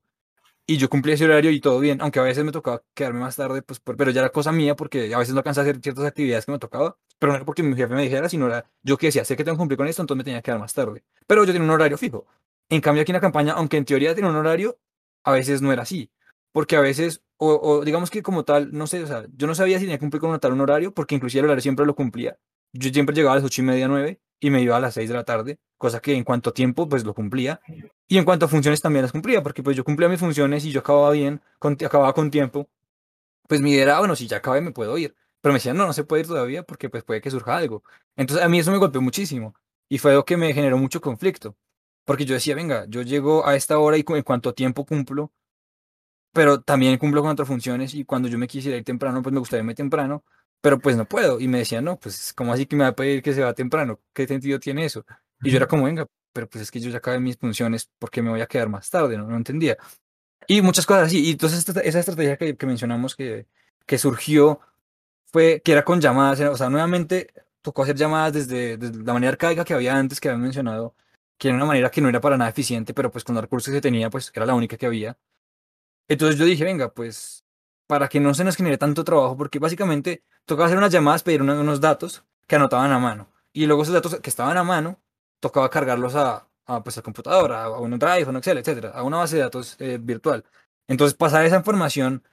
[0.66, 3.36] y yo cumplía ese horario y todo bien, aunque a veces me tocaba quedarme más
[3.36, 5.82] tarde, pues, por- pero ya era cosa mía porque a veces no alcanzaba a hacer
[5.82, 8.66] ciertas actividades que me tocaba, pero no era porque mi jefe me dijera, sino era
[8.82, 10.60] yo que decía, sé que tengo que cumplir con esto, entonces me tenía que quedar
[10.60, 11.04] más tarde.
[11.28, 12.26] Pero yo tenía un horario fijo.
[12.70, 14.78] En cambio, aquí en la campaña, aunque en teoría tenía un horario,
[15.24, 16.12] a veces no era así.
[16.52, 19.80] Porque a veces, o, digamos que como tal, no sé, o sea, yo no sabía
[19.80, 22.38] si tenía que cumplir con tal un horario, porque inclusive el horario siempre lo cumplía.
[22.74, 25.10] Yo siempre llegaba a las ocho y media, nueve, y me iba a las seis
[25.10, 27.62] de la tarde, cosa que en cuanto a tiempo, pues lo cumplía.
[28.08, 30.72] Y en cuanto a funciones también las cumplía, porque pues yo cumplía mis funciones y
[30.72, 32.70] yo acababa bien, acababa con tiempo.
[33.48, 35.16] Pues mi idea era, bueno, si ya acabé me puedo ir.
[35.42, 37.84] Pero me decían, no, no se puede ir todavía porque pues puede que surja algo.
[38.16, 39.56] Entonces a mí eso me golpeó muchísimo.
[39.90, 41.56] Y fue algo que me generó mucho conflicto.
[42.06, 45.32] Porque yo decía, venga, yo llego a esta hora y en cuanto a tiempo cumplo,
[46.34, 49.40] pero también cumplo con otras funciones y cuando yo me quisiera ir temprano, pues me
[49.40, 50.24] gustaría irme temprano,
[50.62, 51.40] pero pues no puedo.
[51.40, 53.54] Y me decían, no, pues ¿cómo así que me va a pedir que se va
[53.54, 54.00] temprano?
[54.14, 55.06] ¿Qué sentido tiene eso?
[55.44, 58.10] Y yo era como, venga, pero pues es que yo ya acabé mis funciones, ¿por
[58.10, 59.18] qué me voy a quedar más tarde?
[59.18, 59.78] No, no entendía.
[60.48, 61.24] Y muchas cosas así.
[61.26, 63.48] Y entonces esa estrategia que, que mencionamos que,
[63.86, 64.60] que surgió
[65.32, 69.32] fue que era con llamadas, o sea, nuevamente tocó hacer llamadas desde, desde la manera
[69.32, 70.96] arcaica que había antes, que habían mencionado,
[71.38, 73.74] que era una manera que no era para nada eficiente, pero pues con los recursos
[73.74, 75.18] que tenía, pues era la única que había.
[76.08, 77.46] Entonces yo dije, venga, pues
[77.88, 81.42] para que no se nos genere tanto trabajo, porque básicamente tocaba hacer unas llamadas, pedir
[81.42, 83.30] unos datos que anotaban a mano.
[83.54, 85.00] Y luego esos datos que estaban a mano,
[85.40, 89.04] tocaba cargarlos a, a, pues, a computadora, a un Drive, a un Excel, etcétera, a
[89.04, 90.44] una base de datos eh, virtual.
[90.88, 92.24] Entonces pasar esa información,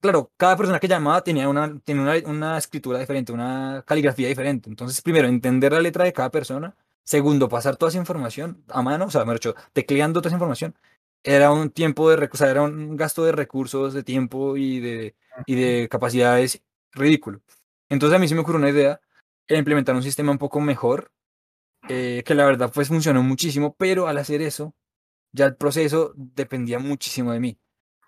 [0.00, 4.68] claro, cada persona que llamaba tenía una, tenía una, una escritura diferente, una caligrafía diferente.
[4.70, 6.76] Entonces, primero, entender la letra de cada persona.
[7.04, 10.74] Segundo, pasar toda esa información a mano, o sea, mejor dicho, tecleando toda esa información
[11.24, 15.54] era un tiempo de recursos, era un gasto de recursos, de tiempo y de, y
[15.54, 17.40] de capacidades ridículo.
[17.88, 19.00] Entonces a mí se me ocurrió una idea,
[19.48, 21.10] era implementar un sistema un poco mejor,
[21.88, 24.74] eh, que la verdad pues funcionó muchísimo, pero al hacer eso,
[25.32, 27.58] ya el proceso dependía muchísimo de mí,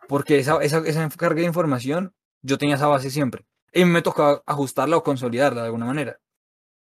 [0.09, 4.42] porque esa, esa, esa carga de información, yo tenía esa base siempre, y me tocaba
[4.47, 6.20] ajustarla o consolidarla de alguna manera.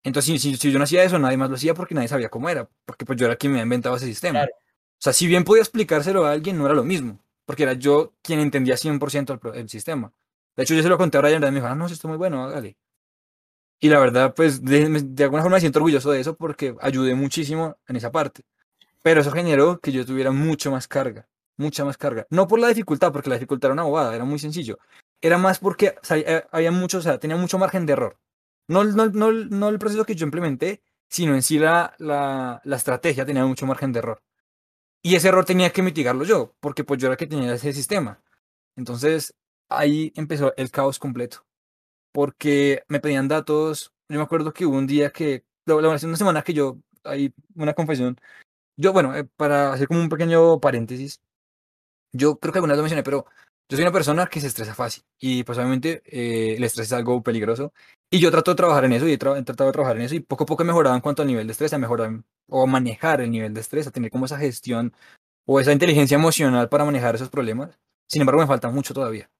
[0.03, 2.48] Entonces, si, si, yo no hacía eso, nadie más lo hacía porque nadie sabía cómo
[2.48, 4.40] era, porque pues yo era quien me había inventado ese sistema.
[4.40, 4.53] Claro.
[4.55, 8.14] O sea, si bien podía explicárselo a alguien, no era lo mismo, porque era yo
[8.22, 10.12] quien entendía 100% el, el sistema.
[10.57, 12.09] De hecho, yo se lo conté a Brian y me dijo, ah, no, eso está
[12.09, 12.76] muy bueno, hágale.
[13.80, 17.14] Y la verdad, pues, de, de alguna forma me siento orgulloso de eso porque ayudé
[17.14, 18.42] muchísimo en esa parte.
[19.03, 21.26] Pero eso generó que yo tuviera mucho más carga,
[21.57, 22.26] mucha más carga.
[22.28, 24.78] No por la dificultad, porque la dificultad era una bobada, era muy sencillo.
[25.22, 28.18] Era más porque o sea, eh, había mucho, o sea, tenía mucho margen de error.
[28.70, 31.92] No, el- proceso que yo implementé, sino en sí la,
[32.76, 34.22] estrategia tenía mucho margen de error.
[35.02, 37.72] Y ese error tenía que mitigarlo yo, porque pues yo era el que tenía ese
[37.72, 38.22] sistema.
[38.76, 39.34] Entonces,
[39.68, 41.46] ahí empezó el caos completo.
[42.12, 43.92] Porque me pedían datos.
[44.08, 47.34] Yo me acuerdo que hubo un día que, la- la- una semana que yo hay
[47.56, 48.16] una confesión.
[48.76, 51.20] Yo, bueno, eh, para hacer como un pequeño paréntesis,
[52.12, 53.26] yo creo que alguna vez lo mencioné, pero
[53.68, 56.92] yo soy una persona que se estresa fácil y pues obviamente eh, el estrés es
[56.92, 57.72] algo peligroso
[58.11, 60.20] y yo trato de trabajar en eso y he, tratado de trabajar en eso y
[60.20, 62.66] poco a poco he mejorado en cuanto al nivel de estrés, a mejorar o a
[62.66, 64.92] manejar el nivel de estrés, a tener como esa gestión
[65.46, 67.78] o esa inteligencia emocional para manejar esos problemas.
[68.08, 69.30] Sin embargo, me falta mucho todavía.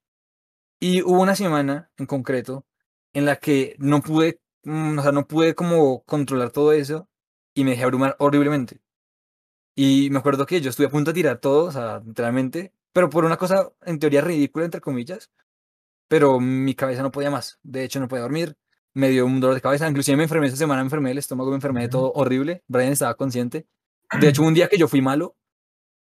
[0.81, 2.65] Y hubo una semana en concreto
[3.13, 7.09] en la que no pude, mm, o sea, no pude como controlar todo eso
[7.55, 8.81] y me dejé abrumar horriblemente.
[9.77, 13.11] Y me acuerdo que yo estuve a punto de tirar todo, o sea, literalmente, pero
[13.11, 15.31] por una cosa en teoría ridícula, entre comillas,
[16.11, 17.61] pero mi cabeza no podía más.
[17.63, 18.57] De hecho, no podía dormir,
[18.95, 21.51] me dio un dolor de cabeza, inclusive me enfermé esa semana, me enfermé el estómago,
[21.51, 22.65] me enfermé de todo horrible.
[22.67, 23.69] Brian estaba consciente.
[24.19, 25.37] De hecho, un día que yo fui malo,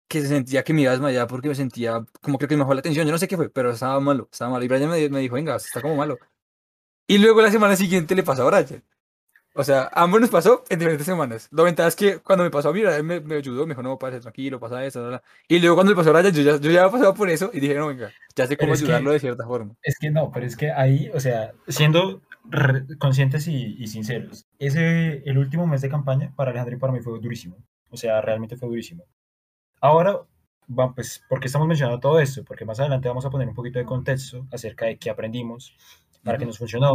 [0.07, 2.61] que se sentía que me iba a desmayar porque me sentía como creo que me
[2.61, 3.07] bajó la atención.
[3.07, 4.67] Yo no sé qué fue, pero estaba malo, estaba malo.
[4.67, 6.19] Y Brian me, me dijo, venga, está como malo.
[7.07, 8.85] Y luego la semana siguiente le pasó a Brian.
[9.59, 11.49] O sea, ambos nos pasó en diferentes semanas.
[11.51, 13.99] Lo ventaja es que cuando me pasó a mí, me, me ayudó, me dijo, no,
[13.99, 15.21] pase tranquilo, pasa eso.
[15.49, 17.51] Y luego cuando le pasó a Brian, yo ya, yo ya había pasado por eso
[17.55, 19.75] y dije, no, venga, ya sé cómo ayudarlo de cierta forma.
[19.83, 22.21] Es que no, pero es que ahí, o sea, siendo
[22.99, 27.01] conscientes y, y, sinceros, ese, el último mes de campaña para Alejandro y para mí
[27.01, 27.57] fue durísimo.
[27.91, 29.05] O sea, realmente fue durísimo.
[29.81, 30.21] Ahora,
[30.67, 32.45] bueno, pues, ¿por qué estamos mencionando todo esto?
[32.45, 35.75] Porque más adelante vamos a poner un poquito de contexto acerca de qué aprendimos,
[36.23, 36.95] para qué nos funcionó,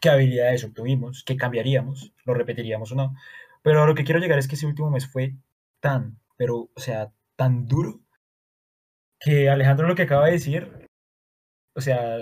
[0.00, 3.14] qué habilidades obtuvimos, qué cambiaríamos, lo repetiríamos o no.
[3.62, 5.34] Pero a lo que quiero llegar es que ese último mes fue
[5.80, 8.00] tan, pero, o sea, tan duro,
[9.18, 10.88] que Alejandro lo que acaba de decir,
[11.74, 12.18] o sea,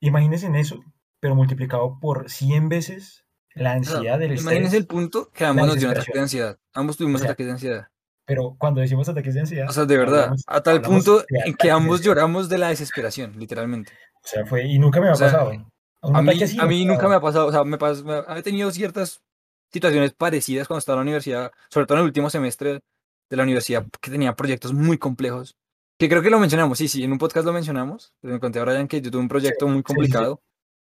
[0.00, 0.80] imagínense en eso,
[1.20, 3.24] pero multiplicado por 100 veces
[3.54, 4.42] la ansiedad del estrés.
[4.42, 6.58] Imagínense el punto que ambos nos dio un ataque de ansiedad.
[6.72, 7.88] Ambos tuvimos ataques de ansiedad.
[8.24, 9.68] Pero cuando decimos ataques de ansiedad.
[9.68, 13.92] O sea, de verdad, a tal punto en que ambos lloramos de la desesperación, literalmente.
[14.22, 14.66] O sea, fue.
[14.66, 15.52] Y nunca me ha pasado.
[16.00, 17.46] A mí, a mí nunca me ha pasado.
[17.46, 18.04] O sea, me, pas,
[18.36, 19.22] he tenido ciertas
[19.72, 22.80] situaciones parecidas cuando estaba en la universidad, sobre todo en el último semestre
[23.30, 25.56] de la universidad, que tenía proyectos muy complejos.
[25.98, 28.14] Que creo que lo mencionamos, sí, sí, en un podcast lo mencionamos.
[28.22, 30.40] Me conté a Brian que yo tuve un proyecto muy complicado,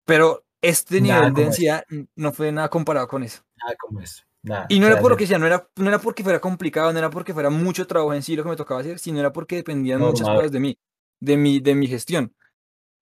[0.05, 1.83] pero este nivel de ansiedad
[2.15, 3.43] no fue nada comparado con eso.
[3.57, 4.23] Nada como eso
[4.67, 7.33] y no era porque sea, no era, no era porque fuera complicado, no era porque
[7.33, 10.27] fuera mucho trabajo en sí lo que me tocaba hacer, sino era porque dependían muchas
[10.27, 10.77] cosas de mí,
[11.19, 12.33] de mi, de mi gestión.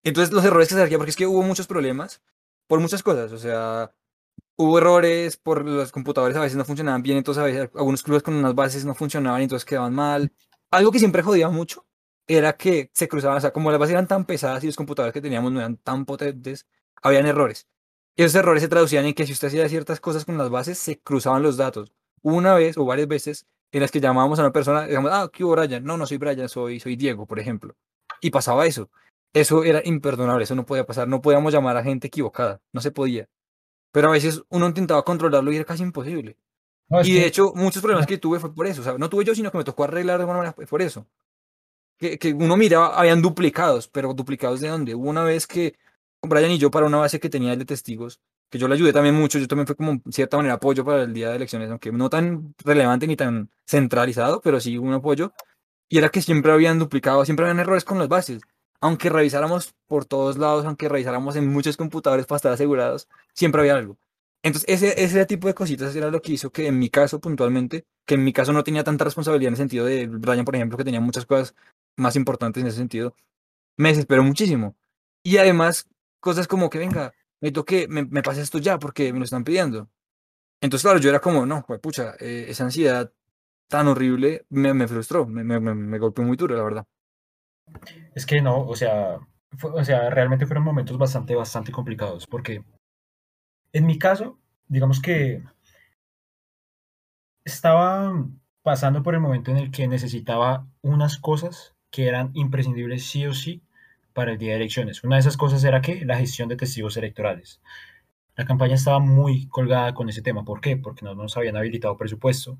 [0.03, 2.21] Entonces los errores que se hacían, porque es que hubo muchos problemas
[2.67, 3.93] por muchas cosas, o sea,
[4.57, 8.23] hubo errores por los computadores a veces no funcionaban bien, entonces a veces algunos clubes
[8.23, 10.31] con unas bases no funcionaban y entonces quedaban mal.
[10.71, 11.85] Algo que siempre jodía mucho
[12.27, 15.13] era que se cruzaban, o sea, como las bases eran tan pesadas y los computadores
[15.13, 16.67] que teníamos no eran tan potentes,
[17.01, 17.67] habían errores.
[18.15, 20.77] Y esos errores se traducían en que si usted hacía ciertas cosas con las bases,
[20.77, 21.93] se cruzaban los datos.
[22.21, 25.43] Una vez o varias veces en las que llamábamos a una persona, digamos, ah, ¿qué
[25.43, 25.83] hubo Brian?
[25.83, 27.75] No, no soy Brian, soy, soy Diego, por ejemplo.
[28.21, 28.89] Y pasaba eso.
[29.33, 31.07] Eso era imperdonable, eso no podía pasar.
[31.07, 33.29] No podíamos llamar a gente equivocada, no se podía.
[33.91, 36.37] Pero a veces uno intentaba controlarlo y era casi imposible.
[37.03, 38.81] y de hecho, muchos problemas que tuve fue por eso.
[38.81, 41.07] O sea, no tuve yo, sino que me tocó arreglar de alguna manera por eso.
[41.97, 44.95] Que, que uno miraba, habían duplicados, pero duplicados de dónde.
[44.95, 45.77] Hubo una vez que
[46.21, 48.19] Brian y yo para una base que tenía de testigos,
[48.49, 51.03] que yo le ayudé también mucho, yo también fue como en cierta manera apoyo para
[51.03, 55.33] el día de elecciones, aunque no tan relevante ni tan centralizado, pero sí un apoyo.
[55.89, 58.41] Y era que siempre habían duplicado, siempre habían errores con las bases.
[58.81, 63.75] Aunque revisáramos por todos lados, aunque revisáramos en muchos computadores para estar asegurados, siempre había
[63.75, 63.97] algo.
[64.43, 67.85] Entonces, ese, ese tipo de cositas era lo que hizo que en mi caso puntualmente,
[68.05, 70.77] que en mi caso no tenía tanta responsabilidad en el sentido de Brian, por ejemplo,
[70.77, 71.55] que tenía muchas cosas
[71.95, 73.15] más importantes en ese sentido,
[73.77, 74.75] me desesperó muchísimo.
[75.23, 75.87] Y además,
[76.19, 79.43] cosas como que venga, me toque, me, me pase esto ya porque me lo están
[79.43, 79.89] pidiendo.
[80.61, 83.11] Entonces, claro, yo era como, no, pues pucha, eh, esa ansiedad
[83.67, 86.87] tan horrible me, me frustró, me, me, me, golpeó muy duro, la verdad.
[88.15, 89.19] Es que no, o sea,
[89.61, 92.63] o sea, realmente fueron momentos bastante, bastante complicados, porque
[93.73, 95.43] en mi caso, digamos que
[97.45, 98.13] estaba
[98.61, 103.33] pasando por el momento en el que necesitaba unas cosas que eran imprescindibles sí o
[103.33, 103.63] sí
[104.13, 105.03] para el día de elecciones.
[105.03, 107.61] Una de esas cosas era que la gestión de testigos electorales.
[108.35, 110.43] La campaña estaba muy colgada con ese tema.
[110.45, 110.77] ¿Por qué?
[110.77, 112.57] Porque no nos habían habilitado presupuesto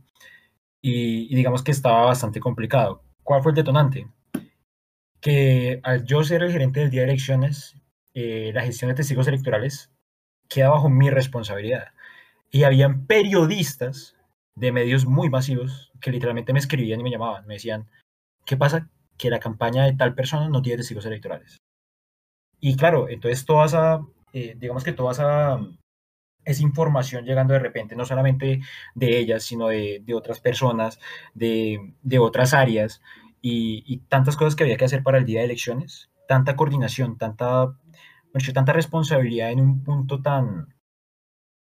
[0.82, 3.04] y, digamos que estaba bastante complicado.
[3.24, 4.08] ¿Cuál fue el detonante?
[5.22, 7.76] Que al yo ser el gerente del día de elecciones,
[8.14, 9.92] eh, la gestión de testigos electorales
[10.50, 11.94] queda bajo mi responsabilidad.
[12.50, 14.18] Y habían periodistas
[14.56, 17.46] de medios muy masivos que literalmente me escribían y me llamaban.
[17.48, 17.88] Me decían,
[18.46, 18.90] ¿qué pasa
[19.22, 21.58] que la campaña de tal persona no tiene testigos electorales.
[22.60, 24.02] Y claro, entonces toda esa,
[24.34, 25.60] eh, digamos que toda esa,
[26.44, 28.62] esa información llegando de repente, no solamente
[28.96, 31.00] de ellas, sino de, de otras personas,
[31.36, 33.00] de, de otras áreas,
[33.42, 37.18] y, y, tantas cosas que había que hacer para el día de elecciones, tanta coordinación,
[37.18, 37.76] tanta,
[38.34, 40.74] dicho, tanta responsabilidad en un punto tan,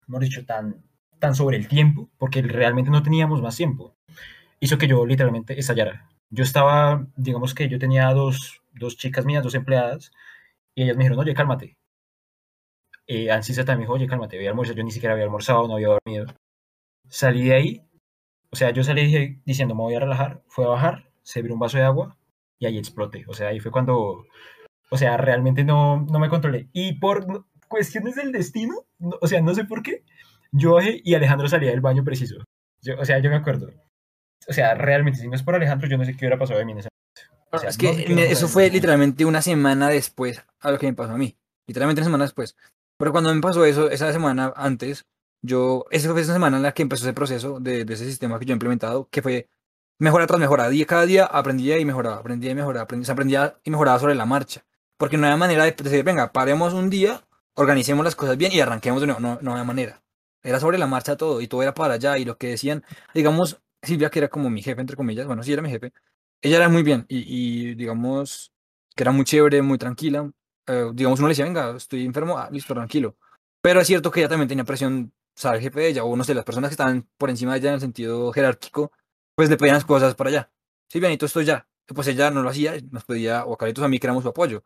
[0.08, 0.84] hemos dicho, tan,
[1.18, 3.96] tan sobre el tiempo, porque realmente no teníamos más tiempo,
[4.60, 6.08] hizo que yo literalmente estallara.
[6.30, 10.12] Yo estaba, digamos que yo tenía dos, dos chicas mías, dos empleadas,
[10.74, 11.76] y ellas me dijeron, oye, cálmate.
[13.06, 14.76] Eh, Ancisa también dijo, oye, cálmate, voy a almorzar.
[14.76, 16.26] Yo ni siquiera había almorzado, no había dormido.
[17.08, 17.86] Salí de ahí,
[18.50, 21.60] o sea, yo salí diciendo, me voy a relajar, fue a bajar, se abrió un
[21.60, 22.16] vaso de agua
[22.58, 23.24] y ahí exploté.
[23.26, 24.24] O sea, ahí fue cuando,
[24.90, 26.68] o sea, realmente no, no me controlé.
[26.72, 28.86] Y por cuestiones del destino,
[29.20, 30.04] o sea, no sé por qué,
[30.52, 32.36] yo bajé y Alejandro salía del baño preciso.
[32.80, 33.70] Yo, o sea, yo me acuerdo.
[34.48, 36.64] O sea, realmente, si no es por Alejandro, yo no sé qué hubiera pasado de
[36.64, 36.88] mí en ese
[37.52, 41.12] o sea, es que eso fue literalmente una semana después a lo que me pasó
[41.12, 41.36] a mí.
[41.66, 42.56] Literalmente una semana después.
[42.98, 45.06] Pero cuando me pasó eso, esa semana antes,
[45.42, 48.38] yo, esa fue esa semana en la que empezó ese proceso de, de ese sistema
[48.38, 49.48] que yo he implementado, que fue
[49.98, 50.68] mejora tras mejora.
[50.68, 54.26] Día, cada día aprendía y mejoraba, aprendía y mejoraba, aprendía, aprendía y mejoraba sobre la
[54.26, 54.64] marcha.
[54.96, 58.60] Porque no había manera de decir, venga, paremos un día, organicemos las cosas bien y
[58.60, 59.20] arranquemos de nuevo.
[59.20, 60.02] No, no había manera.
[60.42, 62.18] Era sobre la marcha todo y todo era para allá.
[62.18, 62.84] Y lo que decían,
[63.14, 65.92] digamos, Silvia, que era como mi jefe, entre comillas, bueno, sí era mi jefe,
[66.42, 68.52] ella era muy bien y, digamos
[68.94, 70.30] que era muy chévere, muy tranquila.
[70.66, 73.16] Eh, digamos, uno le decía, venga, estoy enfermo, ah, listo, tranquilo.
[73.60, 76.16] Pero es cierto que ella también tenía presión, o sea, el jefe de ella, o
[76.16, 78.92] no sé, las personas que estaban por encima de ella en el sentido jerárquico,
[79.36, 80.50] pues le pedían las cosas para allá.
[80.88, 81.68] Sí, bienito, esto ya.
[81.94, 84.30] Pues ella no lo hacía, nos pedía, o a Caritos a mí que éramos su
[84.30, 84.64] apoyo.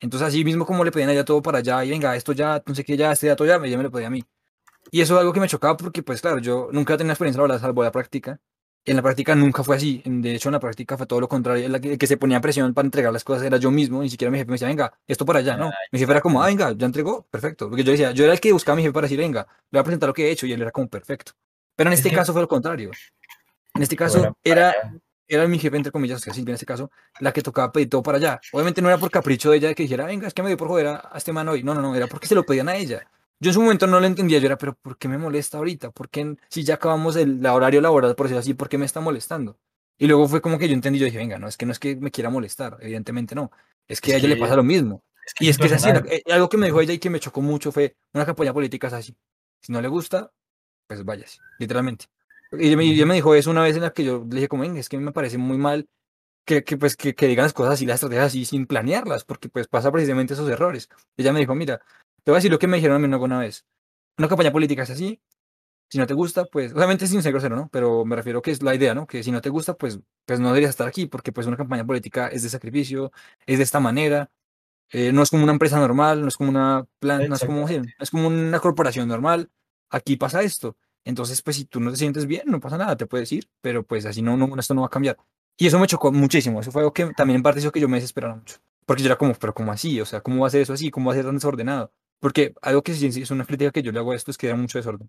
[0.00, 2.62] Entonces, así mismo como le pedían a ella todo para allá, y venga, esto ya,
[2.66, 4.24] no sé qué, ya, este dato ya, ella me lo pedía a mí.
[4.90, 7.60] Y eso es algo que me chocaba porque, pues claro, yo nunca tenía experiencia laboral
[7.60, 8.40] salvo la práctica.
[8.84, 10.00] En la práctica nunca fue así.
[10.04, 11.66] De hecho, en la práctica fue todo lo contrario.
[11.66, 14.00] El que, que se ponía presión para entregar las cosas era yo mismo.
[14.00, 15.56] Ni siquiera mi jefe me decía, venga, esto para allá.
[15.56, 17.68] No, mi jefe era como, ah, venga, ya entregó, perfecto.
[17.68, 19.78] Porque yo decía, yo era el que buscaba a mi jefe para decir, venga, le
[19.78, 20.46] voy a presentar lo que he hecho.
[20.46, 21.32] Y él era como, perfecto.
[21.74, 22.92] Pero en este caso fue lo contrario.
[23.76, 24.74] En este caso era,
[25.28, 28.02] era mi jefe, entre comillas, que Silvia en este caso, la que tocaba pedir todo
[28.02, 28.40] para allá.
[28.52, 30.68] Obviamente no era por capricho de ella que dijera, venga, es que me dio por
[30.68, 31.62] joder a, a este man hoy.
[31.62, 33.06] No, no, no, era porque se lo pedían a ella.
[33.38, 35.90] Yo en su momento no lo entendía, yo era, pero ¿por qué me molesta ahorita?
[35.90, 39.00] ¿Por qué si ya acabamos el horario laboral, por decirlo así, por qué me está
[39.00, 39.58] molestando?
[39.98, 41.78] Y luego fue como que yo entendí, yo dije, venga, no, es que no es
[41.78, 43.50] que me quiera molestar, evidentemente no,
[43.86, 45.02] es que a ella le pasa lo mismo.
[45.40, 47.42] y es que es así, eh, algo que me dijo ella y que me chocó
[47.42, 49.16] mucho fue, una campaña política es así,
[49.60, 50.32] si no le gusta,
[50.86, 52.06] pues váyase, literalmente.
[52.58, 54.88] Y ella me, dijo eso una vez en la que yo le dije como, es
[54.88, 55.88] que me parece muy mal
[56.44, 59.48] que, que pues, que, que, digan las cosas así, las estrategias así, sin planearlas, porque
[59.48, 60.88] pues pasa precisamente esos errores.
[61.16, 61.80] ella me dijo, mira,
[62.24, 63.64] te voy a decir lo que me dijeron a mí una vez.
[64.18, 65.20] Una campaña política es así.
[65.88, 67.68] Si no te gusta, pues, obviamente sin ser grosero, ¿no?
[67.70, 69.06] Pero me refiero que es la idea, ¿no?
[69.06, 71.86] Que si no te gusta, pues, pues no deberías estar aquí, porque pues una campaña
[71.86, 73.12] política es de sacrificio,
[73.46, 74.30] es de esta manera.
[74.90, 77.68] Eh, no es como una empresa normal, no es como una plan, no es como,
[77.68, 79.50] es como una corporación normal.
[79.90, 80.76] Aquí pasa esto.
[81.06, 83.84] Entonces, pues si tú no te sientes bien, no pasa nada, te puedes ir, pero
[83.84, 85.16] pues así no, no, esto no va a cambiar.
[85.56, 86.60] Y eso me chocó muchísimo.
[86.60, 88.56] Eso fue algo que también en parte hizo que yo me desesperara mucho.
[88.84, 90.00] Porque yo era como, pero ¿cómo así?
[90.00, 90.90] O sea, ¿cómo va a ser eso así?
[90.90, 91.92] ¿Cómo va a ser tan desordenado?
[92.20, 94.48] Porque algo que sí es una crítica que yo le hago a esto es que
[94.48, 95.08] era mucho desorden.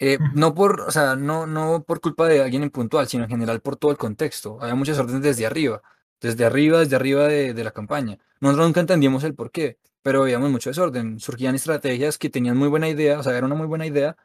[0.00, 3.30] Eh, no por, o sea, no, no por culpa de alguien en puntual, sino en
[3.30, 4.58] general por todo el contexto.
[4.60, 5.82] Había muchas órdenes desde arriba,
[6.20, 8.18] desde arriba, desde arriba de, de la campaña.
[8.40, 11.20] Nosotros nunca entendíamos el por qué, pero veíamos mucho desorden.
[11.20, 14.16] Surgían estrategias que tenían muy buena idea, o sea, era una muy buena idea,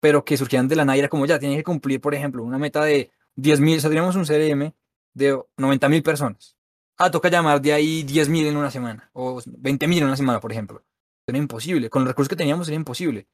[0.00, 2.58] pero que surgían de la nada, era como ya, tienen que cumplir, por ejemplo, una
[2.58, 4.72] meta de 10.000, o sea, teníamos un CRM
[5.14, 6.56] de 90.000 personas
[6.98, 10.52] ah, toca llamar de ahí 10.000 en una semana o 20.000 en una semana, por
[10.52, 10.84] ejemplo.
[11.26, 11.90] Era imposible.
[11.90, 13.26] Con los recursos que teníamos era imposible.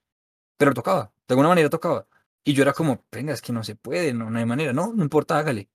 [0.57, 1.13] Pero tocaba.
[1.29, 2.07] De alguna manera tocaba.
[2.45, 4.73] Y yo era como, venga, es que no se puede, no, no hay manera.
[4.73, 5.69] No, no importa, hágale.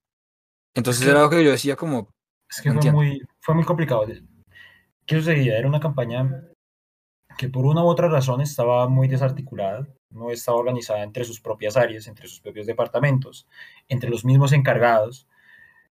[0.73, 2.13] Entonces era algo que yo decía como...
[2.49, 4.05] Es que fue muy, fue muy complicado.
[5.05, 5.57] ¿Qué sucedía?
[5.57, 6.43] Era una campaña
[7.37, 11.77] que por una u otra razón estaba muy desarticulada, no estaba organizada entre sus propias
[11.77, 13.47] áreas, entre sus propios departamentos,
[13.87, 15.27] entre los mismos encargados.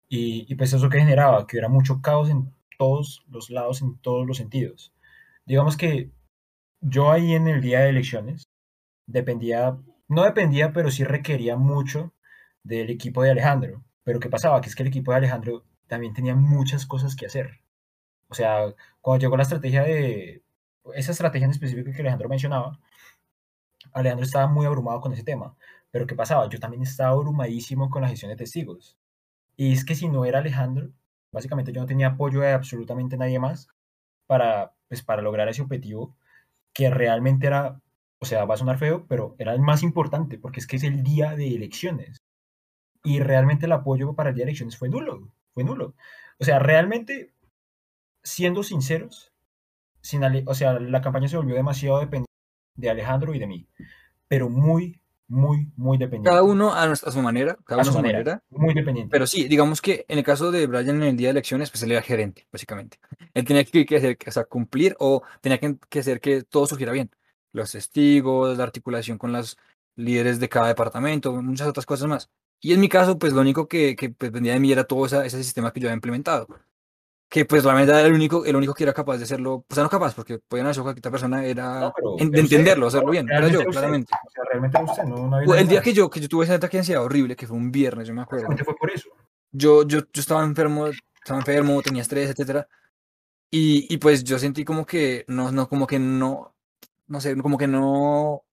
[0.10, 4.26] Y, pues eso que generaba, que hubiera mucho caos en todos los lados, en todos
[4.26, 4.94] los sentidos.
[5.46, 6.12] Digamos que
[6.82, 8.50] yo ahí en el día de elecciones
[9.08, 9.78] dependía,
[10.08, 12.14] no dependía, pero sí requería mucho
[12.64, 13.84] del equipo de Alejandro.
[14.04, 14.62] Pero ¿qué pasaba?
[14.62, 17.62] Que es que el equipo de Alejandro también tenía muchas cosas que hacer.
[18.30, 20.44] O sea, cuando llegó la estrategia de,
[20.94, 22.80] esa estrategia en específico que Alejandro mencionaba,
[23.94, 25.56] Alejandro estaba muy abrumado con ese tema.
[25.92, 26.48] Pero ¿qué pasaba?
[26.50, 28.98] Yo también estaba abrumadísimo con la gestión de testigos.
[29.56, 30.92] Y es que si no era Alejandro,
[31.32, 33.68] básicamente yo no tenía apoyo de absolutamente nadie más
[34.28, 36.16] para, pues, para lograr ese objetivo
[36.74, 37.82] que realmente era,
[38.20, 40.84] o sea, va a sonar feo, pero era el más importante porque es que es
[40.84, 42.18] el día de elecciones.
[43.04, 45.96] Y realmente el apoyo para el día de elecciones fue nulo, fue nulo.
[46.40, 47.34] O sea, realmente,
[48.24, 49.29] siendo sinceros,
[50.10, 52.32] sin o sea, la campaña se volvió demasiado dependiente
[52.76, 53.68] de Alejandro y de mí,
[54.28, 56.30] pero muy, muy, muy dependiente.
[56.30, 59.12] Cada uno a, su manera, cada a su manera, Muy dependiente.
[59.12, 61.84] Pero sí, digamos que en el caso de Brian en el día de elecciones, pues
[61.84, 62.97] él era gerente, básicamente.
[63.36, 67.12] Él tenía que, hacer, o sea, cumplir o tenía que, hacer que todo surgiera bien.
[67.51, 69.57] los testigos, la articulación con los
[69.95, 72.32] líderes de cada departamento, muchas otras cosas más.
[72.62, 75.05] Y en mi caso, pues lo único que, que pues, dependía de mí era todo
[75.05, 76.47] esa, ese sistema que yo había implementado.
[77.30, 79.88] Que pues realmente era el único, el único que era capaz de hacerlo, pues no
[79.88, 83.30] capaz, porque podían hacer cualquier persona, era No, pero- en- de usted, entenderlo, hacerlo bien.
[83.30, 83.72] Era yo, usted.
[83.72, 84.12] claramente.
[84.26, 86.56] O sea, realmente usted, no, no había El día que yo, que yo tuve ese
[86.56, 88.46] ataque de ansiedad horrible, que fue un viernes, yo me acuerdo.
[88.48, 89.10] Básicamente fue por eso.
[89.52, 92.68] Yo, yo, yo estaba enfermo, estaba enfermo, tenía estrés, etcétera.
[93.52, 96.54] Y, y pues yo sentí como que no, no, como que no,
[97.08, 98.44] no sé, como que no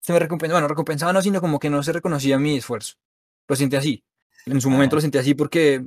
[0.00, 2.94] se me recompensaba, bueno, recompensaba no, sino como que no se reconocía mi esfuerzo.
[3.46, 4.02] Lo sentí así.
[4.46, 5.84] En su momento lo sentí así porque,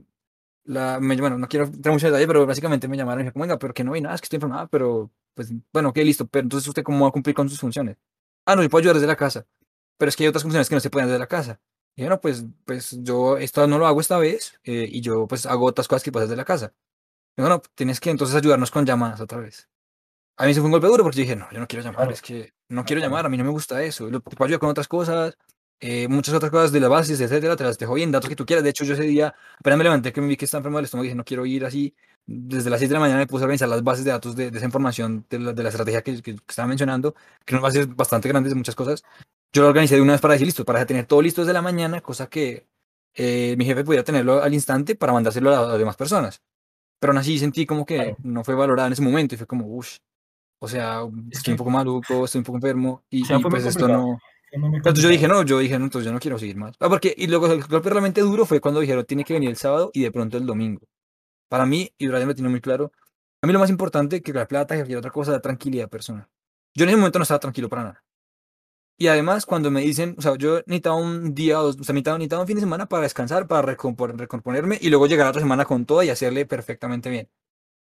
[0.65, 3.29] la, me- bueno, no quiero entrar mucho en detalle, pero básicamente me llamaron y me
[3.31, 5.97] dijeron, venga, pero que no vi nada, es que estoy enfermada, pero, pues, bueno, ok,
[5.97, 7.97] listo, pero entonces usted cómo va a cumplir con sus funciones.
[8.45, 9.45] Ah, no, yo puedo ayudar desde la casa,
[9.97, 11.59] pero es que hay otras funciones que no se pueden desde la casa.
[11.95, 15.45] Y bueno, pues, pues yo esto no lo hago esta vez eh, y yo pues
[15.45, 16.73] hago otras cosas que puedo hacer desde la casa.
[17.37, 19.69] Y bueno, tienes que entonces ayudarnos con llamadas otra vez.
[20.37, 21.97] A mí se fue un golpe duro porque yo dije, no, yo no quiero llamar,
[22.01, 22.11] Claro.
[22.13, 24.09] es que no quiero llamar, a mí no me gusta eso.
[24.09, 25.37] Lo, te puedo ayudar con otras cosas,
[25.79, 28.45] eh, muchas otras cosas de las bases, etcétera, te las dejo bien, datos que tú
[28.45, 28.63] quieras.
[28.63, 30.85] De hecho, yo ese día, apenas me levanté que me vi que estaba enfermo del
[30.85, 31.95] estómago, dije, no quiero ir así.
[32.25, 34.49] Desde las 6 de la mañana me puse a organizar las bases de datos de,
[34.51, 37.13] de esa información, de la, de la estrategia que, que, que estaba mencionando,
[37.45, 39.03] que son bases bastante grandes de muchas cosas.
[39.53, 41.61] Yo lo organicé de una vez para decir listo, para tener todo listo desde la
[41.61, 42.67] mañana, cosa que
[43.13, 46.41] eh, mi jefe pudiera tenerlo al instante para mandárselo a las demás personas.
[46.99, 48.17] Pero aún así sentí como que Claro.
[48.23, 49.97] no fue valorada en ese momento y fue como, uff,
[50.59, 51.01] o sea,
[51.31, 53.87] Es estoy un poco maluco, estoy un poco enfermo y, O sea, y pues esto
[53.87, 54.13] complicado.
[54.13, 54.19] no...
[54.77, 56.75] Entonces yo dije, no, yo dije, no, entonces yo no quiero seguir más.
[56.79, 59.57] Ah, porque, y luego el golpe realmente duro fue cuando dijeron, tiene que venir el
[59.57, 60.87] sábado y de pronto el domingo.
[61.49, 62.91] Para mí, y Brian lo tiene muy claro,
[63.41, 66.27] a mí lo más importante que la plata, que otra cosa, la tranquilidad personal.
[66.75, 68.03] Yo en ese momento no estaba tranquilo para nada.
[68.97, 71.93] Y además, cuando me dicen, o sea, yo necesitaba un día o dos, o sea,
[71.93, 75.41] necesitaba, necesitaba un fin de semana para descansar, para recomponerme y luego llegar a otra
[75.41, 77.29] semana con toda y hacerle perfectamente bien.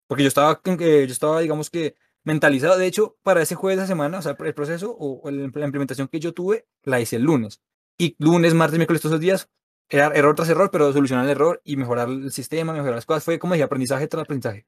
[0.09, 1.95] Porque yo estaba, que- yo estaba, digamos que,
[2.25, 2.79] mentalizado.
[2.79, 6.21] De hecho, para ese jueves de semana, o sea, el proceso o la implementación que
[6.21, 7.61] yo tuve, la hice el lunes.
[7.99, 9.51] Y lunes, martes, miércoles, todos esos días,
[9.89, 13.25] era error tras error, pero solucionar el error y mejorar el sistema, mejorar las cosas.
[13.25, 14.67] Fue como dije, aprendizaje tras aprendizaje.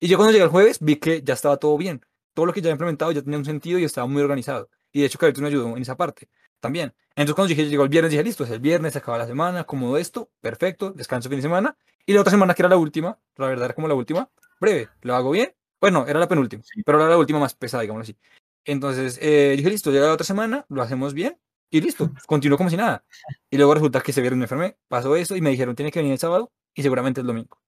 [0.00, 2.04] Y yo cuando llegué el jueves, vi que ya estaba todo bien.
[2.34, 4.68] Todo lo que ya había implementado ya tenía un sentido y estaba muy organizado.
[4.92, 6.28] Y de hecho, Carlitos me ayudó en esa parte
[6.60, 6.92] también.
[7.10, 9.60] Entonces, cuando dije, llegó el viernes, dije, listo, es el viernes, se acaba la semana,
[9.60, 11.76] acomodo esto, perfecto, descanso fin de semana.
[12.04, 14.28] Y la otra semana, que era la última, la verdad era como la última,
[14.60, 15.54] breve, lo hago bien.
[15.90, 16.82] Bueno, era la penúltima, Sí.
[16.84, 18.16] pero era la última más pesada, digamos así.
[18.64, 21.38] Entonces, eh, dije, listo, llega la otra semana, lo hacemos bien
[21.70, 23.04] y listo, continuó como si nada.
[23.50, 25.98] Y luego resulta que ese viernes me enfermé, pasó eso y me dijeron, tiene que
[25.98, 27.58] venir el sábado y seguramente el domingo.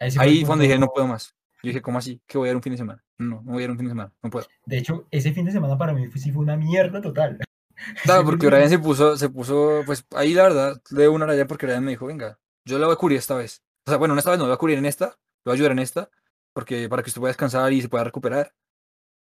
[0.00, 1.34] Ahí sí Ahí fue punto- dije, no puedo más.
[1.62, 2.20] Yo dije, ¿cómo así?
[2.26, 3.02] ¿Que voy a ir un fin de semana?
[3.18, 4.46] No, no voy a ir un fin de semana, no puedo.
[4.66, 7.38] De hecho, ese fin de semana para mí sí fue una mierda total.
[8.02, 11.26] Claro, porque de- Brian se puso, se puso, pues ahí la verdad, le doy una
[11.26, 13.62] raya porque Brian me dijo, venga, yo la voy a cubrir esta vez.
[13.86, 15.06] O sea, bueno, no esta vez no, la voy a cubrir en esta,
[15.44, 16.08] lo voy a ayudar en esta,
[16.56, 18.50] porque para que usted pueda descansar y se pueda recuperar.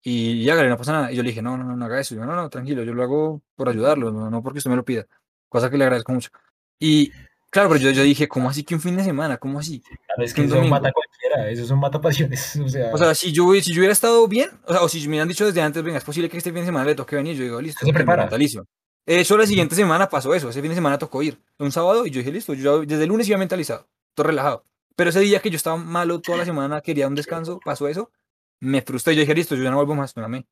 [0.03, 1.13] Y ya, no pasa nada.
[1.13, 2.15] Y yo le dije, no, no, no, no haga eso.
[2.15, 4.77] Y yo, no, no, tranquilo, yo lo hago por ayudarlo, no, no porque usted me
[4.77, 5.07] lo pida.
[5.47, 6.31] Cosa que le agradezco mucho.
[6.79, 7.13] Y
[7.51, 9.37] claro, pero yo, yo dije, ¿cómo así que un fin de semana?
[9.37, 9.83] ¿Cómo así?
[10.07, 10.75] Claro, es que eso domingo.
[10.75, 12.57] mata cualquiera, eso son mata pasiones.
[12.65, 15.01] O sea, O sea, si yo, si yo hubiera estado bien, o sea, o si
[15.03, 17.15] me hubieran dicho desde antes, venga, es posible que este fin de semana le toque
[17.15, 18.27] venir, yo digo, listo, Se prepara.
[18.27, 22.07] De hecho, la siguiente semana pasó eso, ese fin de semana tocó ir, un sábado,
[22.07, 24.65] y yo dije, listo, yo desde el lunes iba mentalizado, todo relajado.
[24.99, 28.11] Pero ese día que yo estaba malo toda la semana, quería un descanso, pasó eso,
[28.61, 30.47] me frustré, yo dije, listo, yo ya no vuelvo más, me amé.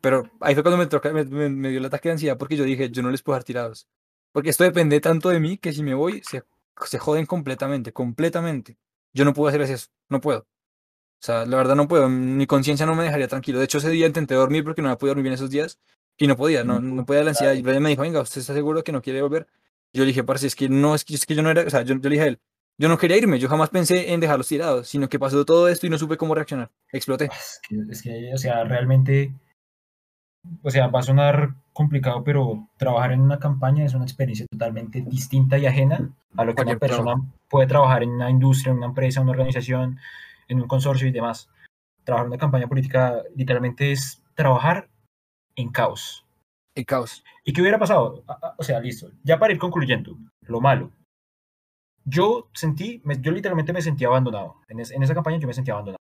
[0.00, 2.64] Pero ahí fue cuando me, me, me- me dio el ataque de ansiedad porque yo
[2.64, 3.86] dije, yo no les puedo dejar tirados.
[4.32, 6.42] Porque esto depende tanto de mí que si me voy, se,
[6.86, 8.78] se joden completamente, completamente.
[9.14, 10.40] Yo no puedo hacer eso, no puedo.
[10.40, 13.58] O sea, la verdad no puedo, mi conciencia no me dejaría tranquilo.
[13.58, 15.78] De hecho, ese día intenté dormir porque no había podido dormir bien esos días
[16.18, 17.54] y no podía, no, no podía la ansiedad.
[17.54, 19.46] Y Brian me dijo, venga, ¿usted está seguro que no quiere volver?
[19.92, 21.70] Yo le dije, parce, es que no, es que, es que yo no era, o
[21.70, 22.40] sea, yo, yo le dije a él,
[22.78, 25.86] yo no quería irme, yo jamás pensé en dejarlos tirados, sino que pasó todo esto
[25.86, 26.70] y no supe cómo reaccionar.
[26.92, 27.26] Exploté.
[27.26, 29.32] es que, es que, o sea, realmente,
[30.62, 35.00] o sea, va a sonar complicado, pero trabajar en una campaña es una experiencia totalmente
[35.02, 37.04] distinta y ajena a lo que una Cualquier trabajo.
[37.20, 39.98] persona puede trabajar en una industria, en una empresa, en una organización,
[40.48, 41.48] en un consorcio y demás.
[42.04, 44.88] Trabajar en una campaña política literalmente es trabajar
[45.56, 46.26] en caos.
[46.74, 47.24] El caos.
[47.44, 48.24] ¿Y qué hubiera pasado?
[48.26, 49.10] A- a- O sea, listo.
[49.22, 50.90] Ya para ir concluyendo, lo malo.
[52.04, 54.56] Yo sentí, me- yo literalmente me sentía abandonado.
[54.68, 55.98] En, es- en esa campaña yo me sentía abandonado.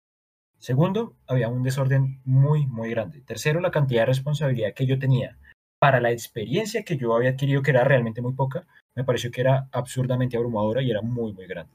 [0.59, 3.21] Segundo, había un desorden muy, muy grande.
[3.23, 5.39] Tercero, la cantidad de responsabilidad que yo tenía
[5.81, 9.43] para la experiencia que yo había adquirido, que era realmente muy poca, me pareció que
[9.43, 11.73] era absurdamente abrumadora y era muy, muy grande.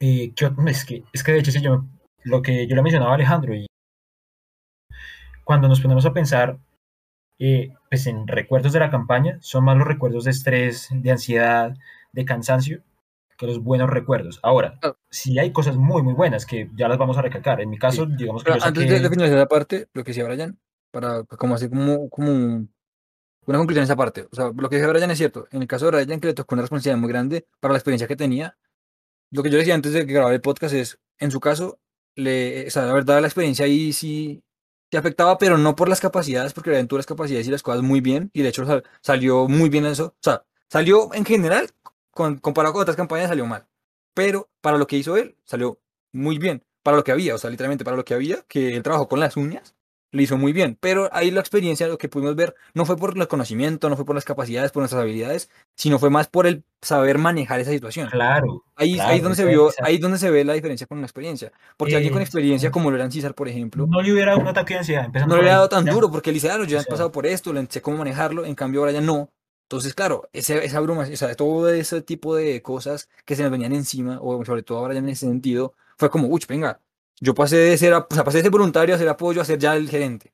[0.00, 1.84] Eh, ¿qué ot- es, que, es que de hecho, si yo,
[2.24, 3.66] lo que yo le mencionaba a Alejandro, y
[5.44, 6.58] cuando nos ponemos a pensar
[7.38, 11.76] eh, pues en recuerdos de la campaña, son más los recuerdos de estrés, de ansiedad,
[12.16, 12.82] de cansancio,
[13.38, 14.40] que los buenos recuerdos.
[14.42, 14.98] Ahora, Claro.
[15.10, 17.60] sí hay cosas muy, muy buenas que ya las vamos a recalcar.
[17.60, 18.94] En mi caso, digamos que Pero yo antes saqué...
[18.94, 20.58] de, de finalizar la parte, lo que decía Brian,
[20.90, 24.26] para como así como, como una conclusión en esa parte.
[24.32, 25.46] O sea, lo que dice Brian es cierto.
[25.52, 28.08] En el caso de Brian, que le tocó una responsabilidad muy grande para la experiencia
[28.08, 28.56] que tenía,
[29.30, 31.78] lo que yo decía antes de grabar el podcast es, en su caso,
[32.14, 34.42] le, o sea, la verdad la experiencia ahí sí,
[34.90, 37.82] se afectaba, pero no por las capacidades, porque le tuvo las capacidades y las cosas
[37.82, 38.64] muy bien, y de hecho
[39.02, 40.06] salió muy bien eso.
[40.06, 41.68] O sea, salió en general,
[42.16, 43.68] con, comparado con otras campañas, salió mal.
[44.14, 45.78] Pero para lo que hizo él, salió
[46.12, 46.64] muy bien.
[46.82, 49.20] Para lo que había, o sea, literalmente para lo que había, que él trabajó con
[49.20, 49.76] las uñas,
[50.12, 50.78] lo hizo muy bien.
[50.80, 54.04] Pero ahí la experiencia, lo que pudimos ver, no fue por el conocimiento, no fue
[54.04, 58.08] por las capacidades, por nuestras habilidades, sino fue más por el saber manejar esa situación.
[58.08, 58.64] Claro.
[58.76, 61.52] Ahí, ahí, donde se vio, ahí donde se ve la diferencia con la experiencia.
[61.76, 63.86] Porque alguien con experiencia, como lo era César, por ejemplo.
[63.86, 65.08] No le hubiera dado un ataque de ansiedad.
[65.12, 67.52] No le hubiera dado tan duro, porque él dice, ah, yo he pasado por esto,
[67.52, 69.30] le sé cómo manejarlo, en cambio ahora ya no.
[69.66, 73.72] Entonces, claro, esa bruma, o sea, todo ese tipo de cosas que se nos venían
[73.72, 76.80] encima, o sobre todo ahora ya en ese sentido, fue como, uy, venga,
[77.20, 79.58] yo pasé de ser, o sea, pasé de ser voluntario a ser apoyo a ser
[79.58, 80.32] ya el gerente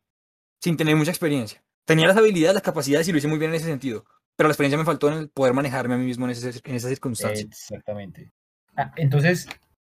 [0.60, 1.64] sin tener mucha experiencia.
[1.86, 4.04] Tenía las habilidades, las capacidades y lo hice muy bien en ese sentido,
[4.36, 7.48] pero la experiencia me faltó en el poder manejarme a mí mismo en esas circunstancias.
[7.50, 8.30] Exactamente.
[8.76, 9.48] Ah, entonces,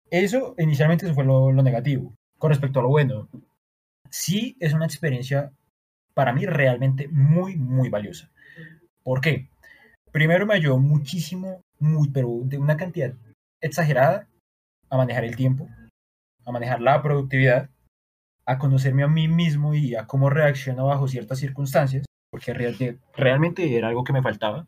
[0.10, 2.16] eso inicialmente fue lo, lo negativo.
[2.38, 3.28] Con respecto a lo bueno,
[4.10, 5.52] sí es una experiencia
[6.14, 8.32] para mí realmente muy, muy valiosa.
[9.06, 9.48] ¿Por qué?
[10.12, 13.14] Primero me ayudó muchísimo, muy, pero de una cantidad
[13.62, 14.28] exagerada,
[14.90, 15.70] a manejar el tiempo,
[16.44, 17.70] a manejar la productividad
[18.48, 22.54] a conocerme a mí mismo y a cómo reacciono bajo ciertas circunstancias, porque
[23.16, 24.66] realmente era algo que me faltaba.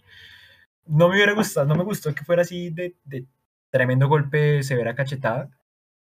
[0.86, 2.96] No me hubiera gustado, no me gustó que fuera así de,
[3.72, 5.50] tremendo golpe, severa cachetada,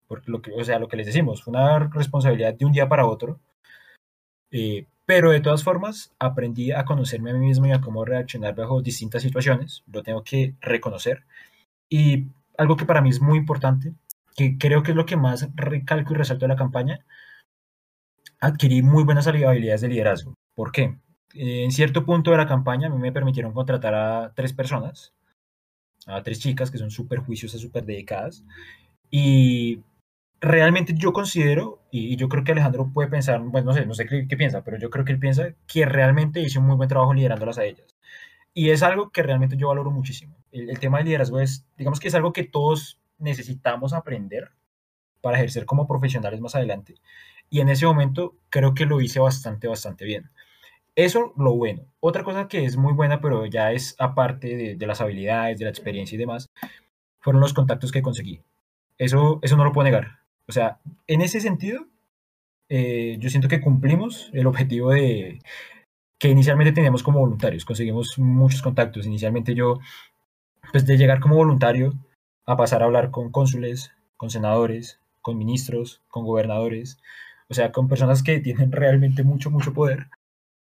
[0.06, 2.88] porque lo que, o sea, lo que les decimos, fue una responsabilidad de un día
[2.88, 3.40] para otro,
[4.50, 8.54] eh, pero de todas formas aprendí a conocerme a mí mismo y a cómo reaccionar
[8.54, 11.24] bajo distintas situaciones, lo tengo que reconocer.
[11.88, 13.94] Y algo que para mí es muy importante,
[14.36, 17.04] que creo que es lo que más recalco y resalto de la campaña,
[18.40, 20.34] adquirí muy buenas habilidades de liderazgo.
[20.54, 20.96] ¿Por qué?
[21.34, 25.12] En cierto punto de la campaña a mí me permitieron contratar a tres personas,
[26.06, 28.44] a tres chicas que son súper juiciosas, súper dedicadas.
[29.10, 29.80] Y
[30.42, 34.06] realmente yo considero, y, yo creo que Alejandro puede pensar, bueno, no sé, no sé
[34.06, 37.14] qué, piensa, pero yo creo que él piensa que realmente hice un muy buen trabajo
[37.14, 37.96] liderándolas a ellas.
[38.52, 40.36] Y es algo que realmente yo valoro muchísimo.
[40.50, 44.50] El, tema del liderazgo es, digamos que es algo que todos necesitamos aprender
[45.22, 46.96] para ejercer como profesionales más adelante
[47.52, 50.30] y en ese momento creo que lo hice bastante, bastante bien.
[50.96, 51.84] Eso lo bueno.
[52.00, 55.70] Otra cosa que es muy buena, pero ya es aparte de, las habilidades, de la
[55.70, 56.50] experiencia y demás,
[57.20, 58.42] fueron los contactos que conseguí.
[58.96, 60.21] Eso, eso no lo puedo negar.
[60.48, 61.86] O sea, en ese sentido,
[62.68, 65.40] eh, yo siento que cumplimos el objetivo de
[66.18, 67.64] que inicialmente teníamos como voluntarios.
[67.64, 69.06] Conseguimos muchos contactos.
[69.06, 69.80] Inicialmente yo,
[70.70, 71.94] pues de llegar como voluntario
[72.46, 76.98] a pasar a hablar con cónsules, con senadores, con ministros, con gobernadores,
[77.48, 80.08] o sea, con personas que tienen realmente mucho, mucho poder,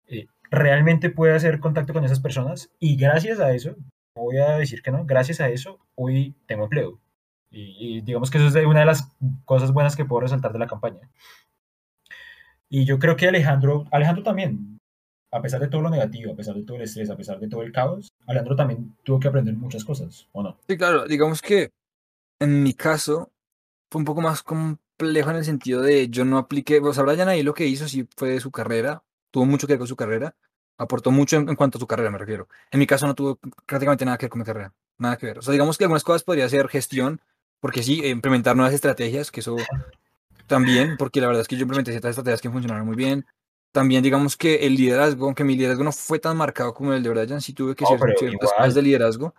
[0.09, 3.77] eh, realmente puede hacer contacto con esas personas y gracias a eso,
[4.15, 6.99] voy a decir que no, gracias a eso hoy tengo empleo.
[7.51, 9.09] Y, digamos que eso es una de las
[9.45, 11.11] cosas buenas que puedo resaltar de la campaña.
[12.69, 14.79] Y yo creo que Alejandro, Alejandro también,
[15.31, 17.49] a pesar de todo lo negativo, a pesar de todo el estrés, a pesar de
[17.49, 20.59] todo el caos, Alejandro también tuvo que aprender muchas cosas, ¿o no?
[20.69, 21.71] Sí, claro, digamos que
[22.41, 23.31] en mi caso
[23.91, 27.29] fue un poco más complejo en el sentido de yo no apliqué, o sea, Brian
[27.29, 29.97] ahí lo que hizo sí fue de su carrera, tuvo mucho que ver con su
[29.97, 30.35] carrera,
[30.79, 32.49] aportó mucho en, cuanto a su carrera, me refiero.
[32.71, 35.39] En mi caso no tuvo prácticamente nada que ver con mi carrera, nada que ver.
[35.39, 37.21] O sea, digamos que algunas cosas podría ser gestión,
[37.67, 39.57] porque sí, implementar nuevas estrategias, que eso
[40.47, 43.27] también, porque la verdad es que yo implementé ciertas estrategias que funcionaron muy bien.
[43.73, 47.11] También digamos que el liderazgo, aunque mi liderazgo no fue tan marcado como el de
[47.11, 49.35] Brian, sí tuve que ser ciertas cosas de liderazgo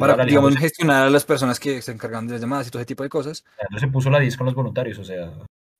[0.00, 2.88] para, digamos, gestionar a las personas que se encargan de las llamadas y todo ese
[2.88, 3.44] tipo de cosas.
[3.70, 5.30] No se puso la 10 con los voluntarios, o sea.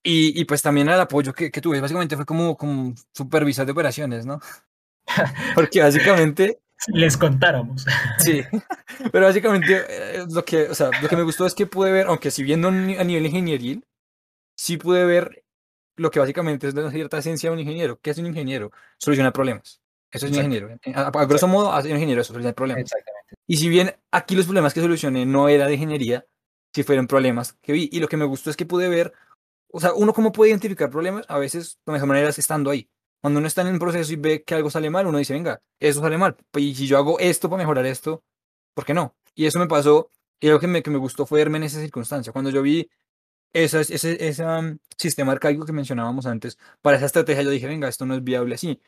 [0.04, 3.72] Y, y pues también el apoyo que, que, tuve, básicamente fue como, como supervisor de
[3.72, 4.38] operaciones, ¿no?
[5.56, 6.60] Porque básicamente...
[6.86, 7.84] Les contáramos.
[8.18, 8.42] Sí,
[9.12, 12.06] pero básicamente eh, lo que, o sea, lo que me gustó es que pude ver,
[12.06, 13.84] aunque si viendo a nivel ingenieril,
[14.56, 15.44] sí pude ver
[15.96, 17.98] lo que básicamente es de una cierta esencia de un ingeniero.
[18.00, 18.70] ¿Qué es un ingeniero?
[18.98, 19.80] Solucionar problemas.
[20.10, 20.68] Eso es un ingeniero.
[20.94, 22.82] A, a, grosso modo, hace un ingeniero eso, solucionar problemas.
[22.82, 23.36] Exactamente.
[23.46, 26.24] Y si bien aquí los problemas que solucioné no era de ingeniería,
[26.72, 27.88] si fueron problemas que vi.
[27.92, 29.12] Y lo que me gustó es que pude ver,
[29.72, 32.88] o sea, uno cómo puede identificar problemas, a veces la mejor manera es estando ahí.
[33.20, 35.60] Cuando uno está en un proceso y ve que algo sale mal, uno dice, venga,
[35.80, 36.36] eso sale mal.
[36.56, 38.22] Y si yo hago esto para mejorar esto,
[38.74, 39.16] ¿por qué no?
[39.34, 40.10] Y eso me pasó,
[40.40, 42.32] y lo que me, que me gustó fue verme en esa circunstancia.
[42.32, 42.88] Cuando yo vi
[43.52, 47.88] ese, ese, ese um, sistema arcaico que mencionábamos antes, para esa estrategia yo dije, venga,
[47.88, 48.80] esto no es viable así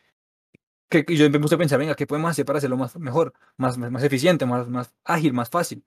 [0.91, 3.79] que yo me puse a pensar, venga, ¿qué podemos hacer para hacerlo más mejor, más,
[3.79, 5.85] más, eficiente, más, más ágil, más fácil?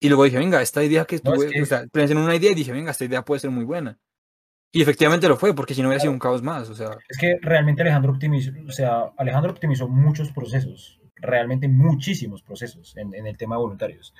[0.00, 2.54] Y luego dije, venga, esta idea que estuve, o sea, pensé en una idea y
[2.56, 4.00] dije, venga, esta idea puede ser muy buena.
[4.74, 6.96] Y efectivamente lo fue, porque si no hubiera sido un caos más, o sea.
[7.08, 13.14] Es que realmente Alejandro optimizó, o sea, Alejandro optimizó muchos procesos, realmente muchísimos procesos en,
[13.14, 14.14] en el tema de voluntarios.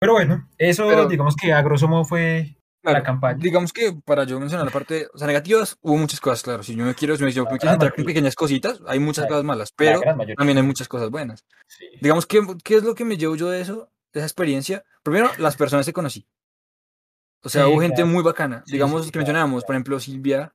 [0.00, 3.38] Pero bueno, eso Pero- digamos que a grosso modo fue la Claro, campaña.
[3.40, 6.62] Digamos que para yo mencionar la parte, o sea, negativas, hubo muchas cosas, claro.
[6.62, 8.98] Si yo me quiero, si me, yo me La quiero centrar en pequeñas cositas, hay
[8.98, 10.00] muchas La- cosas malas, La pero
[10.36, 11.44] también hay muchas cosas buenas.
[11.68, 11.84] Sí.
[12.00, 14.82] Digamos, ¿qué, ¿qué es lo que me llevo yo de eso, de esa experiencia?
[15.04, 16.26] Primero, las personas que conocí.
[17.42, 18.10] O sea, Sí, hubo gente claro.
[18.10, 18.62] muy bacana.
[18.66, 19.66] Sí, Digamos sí, que claro, mencionábamos, claro.
[19.66, 20.54] por ejemplo, Silvia,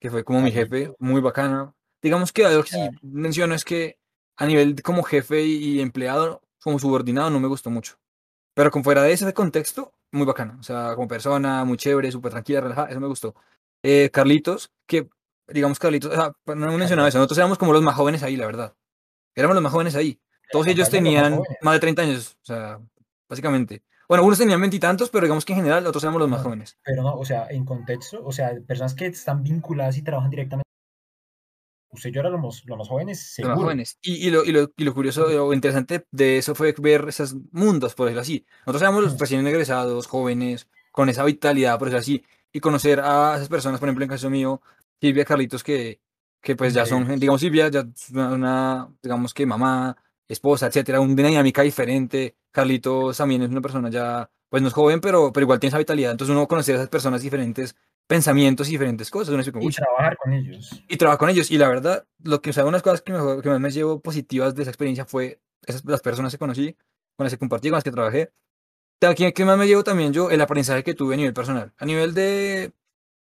[0.00, 1.74] que fue como mi jefe, muy bacana.
[2.02, 2.98] Digamos que algo que sí Claro.
[3.02, 3.98] menciono es que
[4.36, 7.96] a nivel de como jefe y, empleado, como subordinado, no me gustó mucho.
[8.54, 10.56] Pero con fuera de ese contexto, muy bacana.
[10.58, 13.34] O sea, como persona, muy chévere, súper tranquila, relajada, eso me gustó.
[13.82, 15.08] Eh, Carlitos, que
[15.48, 18.36] digamos Carlitos, o sea, no hemos mencionado eso, nosotros éramos como los más jóvenes ahí,
[18.36, 18.74] la verdad.
[19.34, 20.18] Éramos los más jóvenes ahí.
[20.50, 22.78] Todos ellos tenían más de 30 años, o sea,
[23.28, 23.82] básicamente.
[24.12, 26.76] Bueno, unos tenían veintitantos, pero digamos que en general otros éramos los más jóvenes.
[26.84, 30.68] Pero no, o sea, en contexto, o sea, personas que están vinculadas y trabajan directamente.
[31.90, 33.54] Usted y yo éramos los, los más jóvenes, Los seguro.
[33.54, 33.98] más jóvenes.
[34.02, 37.34] Y, y, lo, y, lo, y lo curioso o interesante de eso fue ver esos
[37.52, 38.44] mundos, por decirlo así.
[38.66, 43.36] Nosotros éramos los recién egresados, jóvenes, con esa vitalidad, por decirlo así, y conocer a
[43.36, 44.60] esas personas, por ejemplo, en caso mío,
[45.00, 46.02] Silvia, Carlitos, que,
[46.42, 49.96] que pues ya son, digamos, Silvia, ya una, digamos que mamá,
[50.28, 52.36] esposa, etcétera, una dinámica diferente.
[52.52, 55.78] Carlitos también es una persona ya, pues no es joven, pero, pero igual tiene esa
[55.78, 56.12] vitalidad.
[56.12, 57.74] Entonces uno conocer a esas personas diferentes,
[58.06, 60.84] pensamientos y diferentes cosas, uno como, Y "Uy, trabajar con ellos.
[60.88, 61.50] y trabajar con ellos.
[61.50, 64.00] Y la verdad, lo que, o sea, unas cosas que, mejor, que más me llevo
[64.00, 66.76] positivas de esa experiencia fue esas, las personas que conocí,
[67.16, 68.32] con las que compartí, con las que trabajé.
[69.16, 70.30] ¿Qué, qué más me llevo también yo?
[70.30, 71.72] El aprendizaje que tuve a nivel personal.
[71.76, 72.72] A nivel de,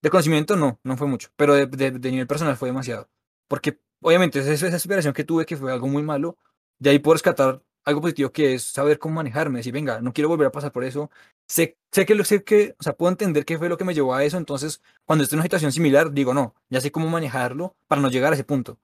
[0.01, 3.09] de conocimiento, no, no fue mucho, pero de, de, de nivel personal fue demasiado.
[3.47, 6.35] Porque, obviamente, esa, esa superación que tuve, que fue algo muy malo,
[6.79, 10.27] de ahí puedo rescatar algo positivo que es saber cómo manejarme, decir, venga, no quiero
[10.29, 11.09] volver a pasar por eso.
[11.47, 13.93] Sé, sé que lo sé que, o sea, puedo entender qué fue lo que me
[13.93, 17.07] llevó a eso, entonces cuando esté en una situación similar, digo, no, ya sé cómo
[17.09, 18.77] manejarlo para no llegar a ese punto.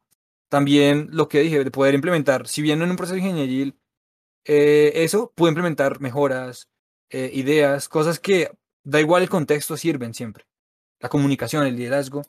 [0.49, 3.78] También lo que dije, de poder implementar, si bien en un proceso ingenieril,
[4.45, 6.70] eh, eso, puedo implementar mejoras,
[7.10, 8.51] eh, ideas, cosas que
[8.84, 10.45] da igual el contexto, sirven siempre.
[10.99, 12.24] La comunicación, el liderazgo,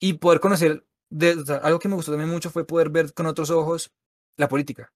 [0.00, 3.12] y poder conocer, de, o sea, algo que me gustó también mucho fue poder ver
[3.14, 3.92] con otros ojos
[4.36, 4.92] la política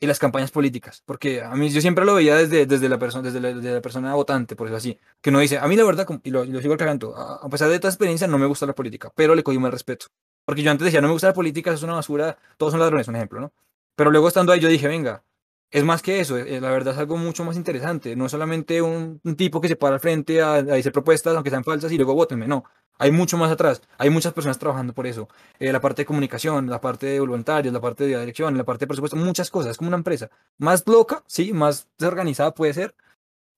[0.00, 3.22] y las campañas políticas, porque a mí yo siempre lo veía desde, desde, la, persona
[3.22, 5.84] desde, la, desde la persona votante, por eso así, que uno dice, a mí la
[5.84, 8.46] verdad, y lo, y lo sigo cagando, a, a pesar de toda experiencia, no me
[8.46, 10.06] gusta la política, pero le cogí mal respeto,
[10.46, 12.80] porque yo antes decía, no me gusta la política, eso es una basura, todos son
[12.80, 13.52] ladrones, un ejemplo, ¿no?
[13.94, 15.22] Pero luego estando ahí yo dije, venga,
[15.70, 18.80] es más que eso, eh, la verdad es algo mucho más interesante, no es solamente
[18.80, 21.92] un, un tipo que se para al frente a, a hacer propuestas, aunque sean falsas,
[21.92, 22.64] y luego votenme, no,
[23.00, 25.28] hay mucho más atrás, hay muchas personas trabajando por eso,
[25.58, 28.84] eh, la parte de comunicación, la parte de voluntarios, la parte de dirección, la parte
[28.84, 32.94] de presupuesto, muchas cosas, es como una empresa, más loca, sí, más desorganizada puede ser,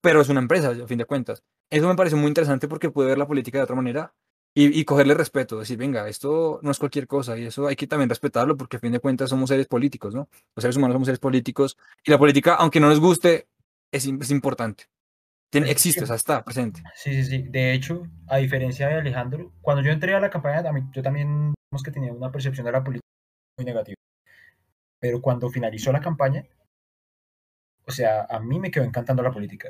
[0.00, 1.42] pero es una empresa, a fin de cuentas.
[1.70, 4.14] Eso me pareció muy interesante porque pude ver la política de otra manera
[4.54, 7.88] y, y cogerle respeto, decir, venga, esto no es cualquier cosa y eso hay que
[7.88, 10.28] también respetarlo porque a fin de cuentas somos seres políticos, ¿no?
[10.54, 13.48] Los seres humanos somos seres políticos y la política, aunque no nos guste,
[13.90, 14.84] es, es importante.
[15.52, 16.82] Tiene, Es existe, o sea, está presente.
[16.96, 17.42] Sí, sí, sí.
[17.42, 21.82] De hecho, a diferencia de Alejandro, cuando yo entré a la campaña, yo también digamos
[21.84, 23.06] que tenía una percepción de la política
[23.58, 23.96] muy negativa.
[24.98, 26.42] Pero cuando finalizó la campaña,
[27.86, 29.68] o sea, a mí me quedó encantando la política.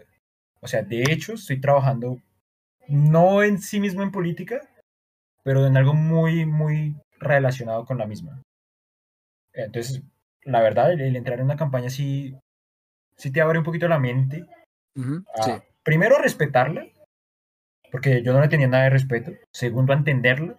[0.61, 2.21] O sea, de hecho, estoy trabajando
[2.87, 4.61] no en sí mismo en política,
[5.43, 8.41] pero en algo muy, muy relacionado con la misma.
[9.53, 10.01] Entonces,
[10.45, 12.37] la verdad, el, el entrar en una campaña sí,
[13.17, 14.47] sí te abre un poquito la mente
[14.95, 15.72] Ujú, a, sí.
[15.85, 16.87] Primero, a respetarla,
[17.91, 19.33] porque yo no le tenía nada de respeto.
[19.53, 20.59] Segundo, a entenderla.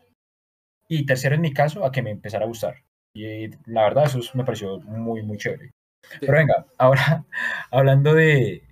[0.87, 2.83] Y tercero, en mi caso, a que me empezara a gustar.
[3.15, 5.71] Y la verdad, eso es- me pareció muy, muy chévere.
[6.19, 7.25] Pero venga, ahora,
[7.71, 8.63] hablando de,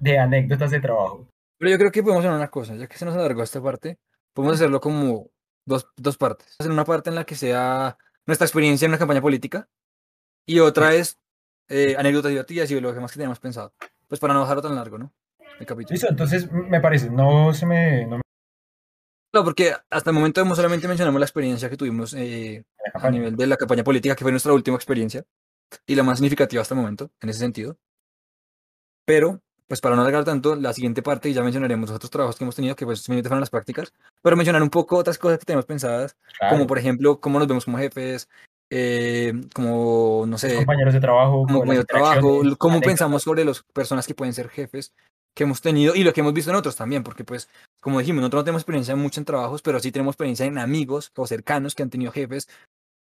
[0.00, 1.28] de anécdotas de trabajo.
[1.58, 3.96] Pero yo creo que podemos hacer una cosa, ya que se nos alargó esta parte,
[4.34, 5.30] podemos hacerlo como
[5.66, 6.56] dos, dos partes.
[6.58, 9.68] Hacer una parte en la que sea nuestra experiencia en una campaña política
[10.46, 11.18] y otra es
[11.68, 13.72] eh, anécdotas divertidas y lo que más que tenemos pensado.
[14.08, 15.12] Pues para no dejarlo tan largo, ¿no?
[15.58, 15.94] El capítulo.
[15.94, 18.06] Listo, entonces me parece, no se me...
[18.06, 18.22] No me
[19.32, 22.64] No, porque hasta el momento hemos solamente mencionamos la experiencia que tuvimos eh,
[22.94, 25.24] a nivel de la campaña política, que fue nuestra última experiencia
[25.86, 27.76] y la más significativa hasta el momento, en ese sentido.
[29.06, 32.36] Pero, pues para no alargar tanto, la siguiente parte, y ya mencionaremos los otros trabajos
[32.36, 35.44] que hemos tenido, que pues fueron las prácticas, pero mencionar un poco otras cosas que
[35.44, 38.28] tenemos pensadas, como Claro, por ejemplo, cómo nos vemos como jefes,
[38.70, 42.80] eh, como, no los sé, compañeros de trabajo, como con las compañero de trabajo, cómo
[42.80, 44.92] pensamos sobre las personas que pueden ser jefes
[45.34, 47.48] que hemos tenido y lo que hemos visto en otros también, porque pues,
[47.80, 51.12] como dijimos, nosotros no tenemos experiencia mucho en trabajos, pero sí tenemos experiencia en amigos
[51.16, 52.48] o cercanos que han tenido jefes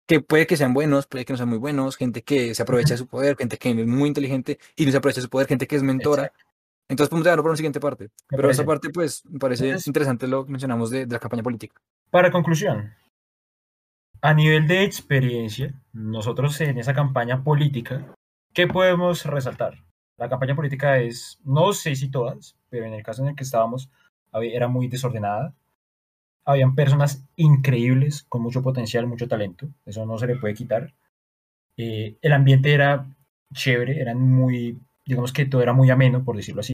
[0.07, 2.95] que puede que sean buenos, puede que no sean muy buenos, gente que se aprovecha
[2.95, 5.47] de su poder, gente que es muy inteligente y no se aprovecha de su poder,
[5.47, 6.23] gente que es mentora.
[6.25, 6.45] Exacto.
[6.89, 8.05] Entonces podemos dejarlo para una siguiente parte.
[8.05, 8.63] Me Pero parece.
[8.63, 11.75] parte, pues, me parece Entonces- interesante lo que mencionamos de, de la campaña política.
[12.09, 12.91] Para conclusión,
[14.21, 18.03] a nivel de experiencia, nosotros en esa campaña política,
[18.53, 19.83] ¿qué podemos resaltar?
[20.19, 23.43] La campaña política es, no sé si todas, pero en el caso en el que
[23.43, 23.89] estábamos,
[24.33, 25.53] era muy desordenada.
[26.43, 30.93] Habían personas increíbles, con mucho potencial, mucho talento, eso no se le puede quitar.
[31.77, 33.05] Eh, el ambiente era
[33.53, 36.73] chévere, eran muy, digamos que todo era muy ameno, por decirlo así,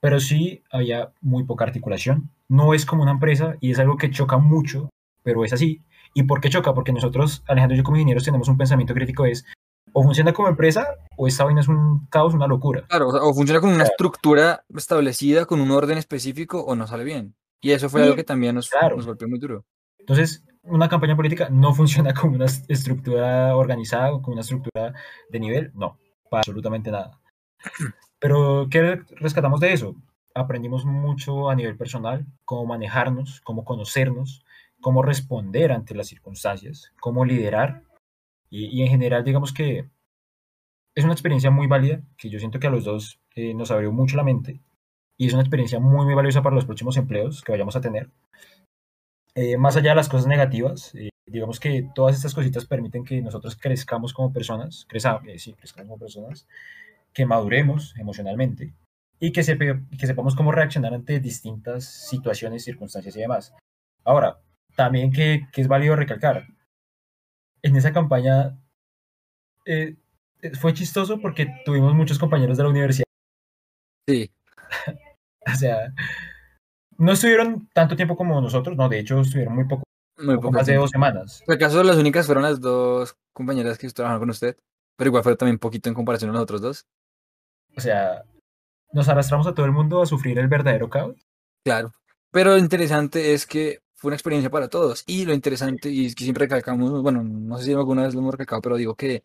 [0.00, 2.30] pero sí había muy poca articulación.
[2.48, 4.88] No es como una empresa y es algo que choca mucho,
[5.22, 5.82] pero es así.
[6.14, 6.72] ¿Y por qué choca?
[6.72, 9.44] Porque nosotros, Alejandro y yo como ingenieros, tenemos un pensamiento crítico, es
[9.92, 10.86] o funciona como empresa
[11.16, 12.84] o esta vaina es un caos, una locura.
[12.88, 13.90] Claro, o, sea, o funciona con una Claro.
[13.90, 17.34] estructura establecida, con un orden específico, o no sale bien.
[17.60, 18.96] Y eso fue Y- algo que también nos, claro.
[18.96, 19.64] nos golpeó muy duro.
[19.98, 24.94] Entonces, una campaña política no funciona como una est- estructura organizada o como una estructura
[25.28, 25.98] de nivel, no,
[26.30, 27.18] para absolutamente nada.
[28.18, 29.94] Pero, ¿qué rescatamos de eso?
[30.34, 34.44] Aprendimos mucho a nivel personal, cómo manejarnos, cómo conocernos,
[34.80, 37.82] cómo responder ante las circunstancias, cómo liderar.
[38.50, 39.88] Y, y en general, digamos que
[40.94, 43.92] es una experiencia muy válida, que yo siento que a los dos eh, nos abrió
[43.92, 44.60] mucho la mente.
[45.16, 48.10] Y es una experiencia muy, muy valiosa para los próximos empleos que vayamos a tener.
[49.34, 53.22] Eh, más allá de las cosas negativas, eh, digamos que todas estas cositas permiten que
[53.22, 56.46] nosotros crezcamos como personas, creza, eh, sí, crezcamos como personas,
[57.12, 58.74] que maduremos emocionalmente
[59.20, 63.54] y que, sepe- que sepamos cómo reaccionar ante distintas situaciones, circunstancias y demás.
[64.04, 64.38] Ahora,
[64.74, 66.46] también que, que es válido recalcar,
[67.62, 68.58] en esa campaña
[69.64, 69.96] eh,
[70.42, 73.04] eh, fue chistoso porque tuvimos muchos compañeros de la universidad,
[74.08, 74.30] Sí,
[75.46, 75.94] o sea,
[76.96, 79.84] no estuvieron tanto tiempo como nosotros, no, de hecho estuvieron muy poco,
[80.18, 81.42] muy poco poco más de dos semanas.
[81.46, 84.56] En el caso, las únicas fueron las dos compañeras que trabajaron con usted,
[84.96, 86.86] pero igual fue también poquito en comparación a los otros dos.
[87.76, 88.24] O sea,
[88.92, 91.16] nos arrastramos a todo el mundo a sufrir el verdadero caos.
[91.64, 91.92] Claro.
[92.32, 95.04] Pero lo interesante es que fue una experiencia para todos.
[95.06, 98.20] Y lo interesante, y es que siempre recalcamos, bueno, no sé si alguna vez lo
[98.20, 99.22] hemos recalcado, pero digo que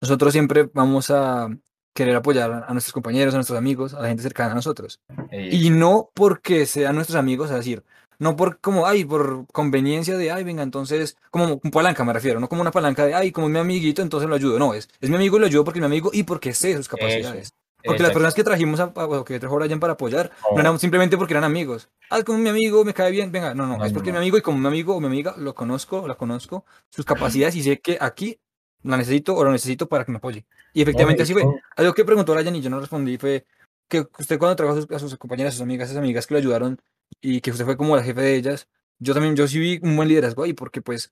[0.00, 1.48] nosotros siempre vamos a
[1.94, 5.00] querer apoyar a nuestros compañeros, a nuestros amigos, a la gente cercana a nosotros.
[5.30, 7.82] Eh, Y no porque sean nuestros amigos, es decir,
[8.18, 12.38] no por como, ay, por conveniencia de, ay, venga, entonces, como un palanca me refiero,
[12.40, 14.58] no como una palanca de, ay, como es mi amiguito, entonces lo ayudo.
[14.58, 16.76] No, es, es mi amigo y lo ayudo porque es mi amigo y porque sé
[16.76, 17.54] sus capacidades.
[17.84, 18.12] Porque las exacto.
[18.14, 20.60] personas que trajimos a, a- o que trajo Brian para apoyar no No.
[20.60, 21.88] eran simplemente porque eran amigos.
[22.10, 24.14] Ah, como mi amigo me cae bien, venga, no, no, No, es porque no.
[24.18, 27.56] mi amigo y como mi amigo o mi amiga lo conozco, la conozco, sus capacidades
[27.56, 28.38] y sé que aquí
[28.82, 30.46] la necesito o lo necesito para que me apoye.
[30.72, 31.44] Y efectivamente así fue.
[31.76, 33.44] Algo que preguntó Brian y yo no respondí fue
[33.88, 36.26] que usted cuando trajo a sus, a sus compañeras, a sus amigas, a sus amigas
[36.26, 36.80] que lo ayudaron
[37.20, 39.96] y que usted fue como la jefe de ellas, yo también, yo sí vi un
[39.96, 41.10] buen liderazgo ahí porque pues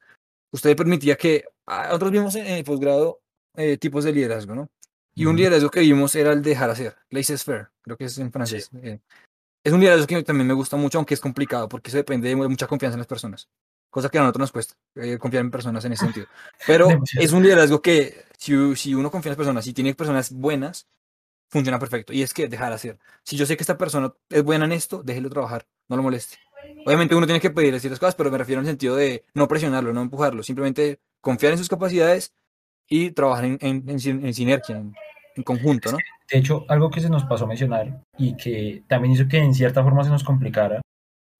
[0.52, 3.20] usted permitía que ah, nosotros vimos en el posgrado
[3.56, 4.68] eh, tipos de liderazgo, ¿no?
[5.18, 8.70] Y un liderazgo que vimos era el dejar hacer, laissez-faire, creo que es en francés.
[8.82, 9.00] eh.
[9.64, 12.36] Es un liderazgo que también me gusta mucho, aunque es complicado, porque eso depende de
[12.36, 13.48] mu- mucha confianza en las personas,
[13.90, 16.26] cosa que a nosotros nos cuesta, eh, confiar en personas en ese sentido.
[16.66, 16.88] Pero
[17.18, 20.86] es un liderazgo que si, si uno confía en las personas, si tiene personas buenas,
[21.50, 22.12] funciona perfecto.
[22.12, 22.98] Y es que dejar hacer.
[23.24, 26.36] Si yo sé que esta persona es buena en esto, déjelo trabajar, no lo moleste.
[26.86, 29.48] Obviamente uno tiene que pedirle ciertas cosas, pero me refiero en el sentido de no
[29.48, 32.32] presionarlo, no empujarlo, simplemente confiar en sus capacidades
[32.88, 34.94] y trabajar en, en- en en sinergia, en,
[35.38, 35.98] en conjunto, ¿no?
[36.30, 39.54] De hecho, algo que se nos pasó a mencionar y que también hizo que en
[39.54, 40.80] cierta forma se nos complicara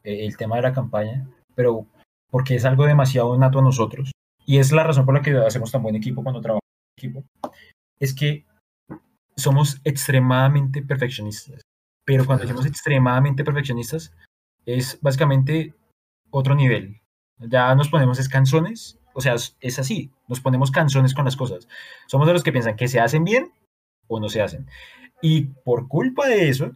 [0.04, 1.86] eh, el tema de la campaña, pero
[2.30, 4.12] porque es algo demasiado nato a nosotros
[4.46, 6.62] y es la razón por la que hacemos tan buen equipo cuando trabajamos
[6.96, 7.24] en equipo,
[7.98, 8.46] es que
[9.36, 11.62] somos extremadamente perfeccionistas.
[12.04, 14.14] Pero cuando decimos extremadamente perfeccionistas,
[14.64, 15.74] es básicamente
[16.30, 17.00] otro nivel.
[17.38, 21.68] Ya nos ponemos es canzones, o sea, es, así, nos ponemos canzones con las cosas.
[22.06, 23.52] Somos de los que piensan que se hacen bien
[24.08, 24.66] o no se hacen.
[25.22, 26.72] Y por culpa de eso,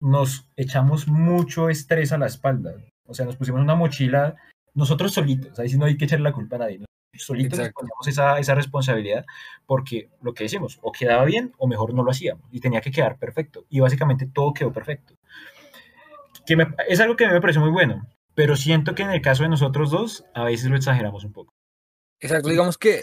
[0.00, 2.74] nos echamos mucho estrés a la espalda.
[3.06, 4.36] O sea, nos pusimos una mochila
[4.74, 5.58] nosotros solitos.
[5.58, 6.80] Ahí sí no hay que echarle la culpa a nadie.
[7.14, 9.24] Solitos nos poníamos esa, esa responsabilidad
[9.64, 12.44] porque lo que decimos, o quedaba bien o mejor no lo hacíamos.
[12.52, 13.64] Y tenía que quedar perfecto.
[13.70, 15.14] Y básicamente todo quedó perfecto.
[16.44, 18.06] Que me- es algo que a mí me parece muy bueno.
[18.34, 21.54] Pero siento que en el caso de nosotros dos, a veces lo exageramos un poco.
[22.20, 23.00] Exacto, digamos que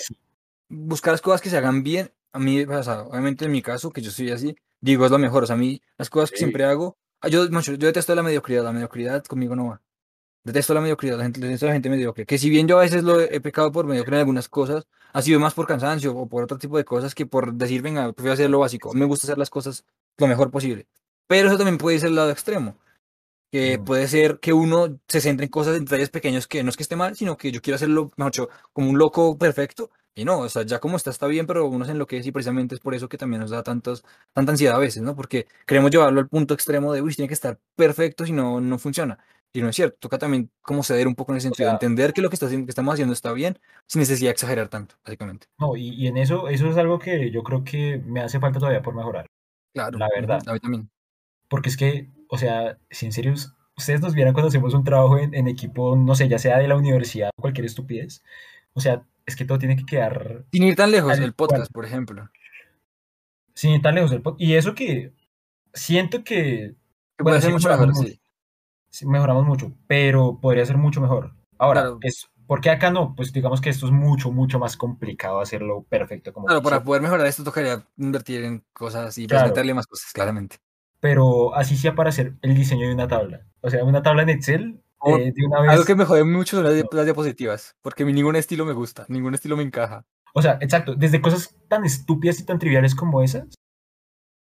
[0.70, 3.92] buscar las cosas que se hagan bien, a mí, o sea, obviamente en mi caso,
[3.92, 6.38] que yo soy así, digo es lo mejor, o sea, a mí las cosas que
[6.38, 6.46] Sí.
[6.46, 9.82] siempre hago, ah, yo, yo detesto la mediocridad, la mediocridad conmigo no va.
[10.44, 12.26] Detesto la mediocridad, la gente, detesto la gente mediocre.
[12.26, 15.22] Que si bien yo a veces lo he, pecado por mediocre en algunas cosas, ha
[15.22, 18.34] sido más por cansancio o por otro tipo de cosas que por decir, venga, prefiero
[18.34, 18.94] hacer lo básico.
[18.94, 19.86] Me gusta hacer las cosas
[20.18, 20.88] lo mejor posible.
[21.28, 22.76] Pero eso también puede ser el lado extremo.
[23.52, 26.76] Que puede ser que uno se centre en cosas, en detalles pequeños que no es
[26.76, 30.40] que esté mal, sino que yo quiero hacerlo, mejor como un loco perfecto Y no,
[30.40, 32.94] o sea, ya como está, está bien, pero uno se enloquece y precisamente es por
[32.94, 35.16] eso que también nos da tantos, tanta ansiedad a veces, ¿no?
[35.16, 38.78] Porque queremos llevarlo al punto extremo de, uy, tiene que estar perfecto, si no, no
[38.78, 39.18] funciona.
[39.52, 42.14] Y no es cierto, toca también como ceder un poco en ese sentido, sea- entender
[42.14, 45.48] que lo que, está, que estamos haciendo está bien, sin necesidad de exagerar tanto, básicamente.
[45.60, 48.60] No, y, y en eso, eso es algo que yo creo que me hace falta
[48.60, 49.28] todavía por mejorar,
[49.74, 50.42] Claro, la verdad.
[50.48, 50.90] a mí también.
[51.50, 53.34] Porque es que, o sea, si en serio,
[53.78, 56.68] ustedes nos vieran cuando hacemos un trabajo en, en equipo, no sé, ya sea de
[56.68, 58.24] la universidad o cualquier estupidez,
[58.74, 61.86] o sea, es que todo tiene que quedar Sin ir tan lejos, el podcast, por
[61.86, 62.30] ejemplo.
[63.54, 65.14] sin ir tan lejos del pod- Y eso que
[65.74, 66.76] siento que,
[67.20, 68.22] bueno, puede ser sí mucho mejoramos mejor, mucho,
[68.90, 69.06] sí.
[69.06, 71.34] mejoramos mucho, pero podría ser mucho mejor.
[71.58, 71.98] Ahora, Claro.
[72.02, 73.16] es, ¿por qué acá no?
[73.16, 77.02] Pues digamos que esto es mucho, mucho más complicado hacerlo perfecto como Claro, para poder
[77.02, 79.50] mejorar esto tocaría invertir en cosas y pues Claro.
[79.50, 80.58] meterle más cosas, claramente.
[81.00, 83.42] Pero así sea para hacer el diseño de una tabla.
[83.62, 85.72] O sea, una tabla en Excel, eh, de una vez...
[85.72, 86.90] Algo que me jode mucho son las, di- No.
[86.94, 90.06] las diapositivas, porque ningún estilo me gusta, ningún estilo me encaja.
[90.34, 93.48] O sea, exacto, desde cosas tan estúpidas y tan triviales como esas,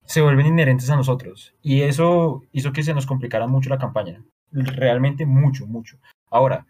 [0.05, 1.55] se vuelven inherentes a nosotros.
[1.63, 4.25] Y eso hizo que se nos complicara mucho la campaña.
[4.53, 5.99] Realmente mucho, mucho.
[6.31, 6.67] Ahora,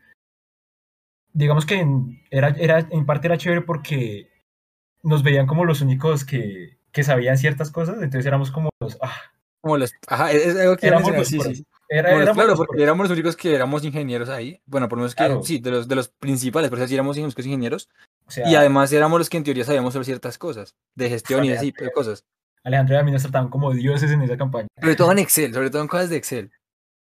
[1.32, 4.30] digamos que en, era, era, en parte era chévere porque
[5.02, 8.98] nos veían como los únicos que, que sabían ciertas cosas, entonces éramos como los...
[9.02, 9.14] ah,
[9.60, 11.64] Como los, ajá, es, algo que éramos los sí, sí.
[11.88, 14.60] Era- los- éramos claro, los porque éramos los únicos que éramos ingenieros ahí.
[14.66, 15.42] Bueno, por lo menos que Claro.
[15.42, 17.88] sí, de los, de los principales, pero sí éramos los únicos ingenieros.
[18.26, 21.44] O sea, Y además éramos los que en teoría sabíamos sobre ciertas cosas, de gestión
[21.44, 21.92] y así, Alejandro.
[21.94, 22.24] cosas.
[22.64, 24.66] Alejandro y a mí nos trataban como dioses en esa campaña.
[24.80, 26.50] Sobre todo en Excel, sobre todo en cosas de Excel.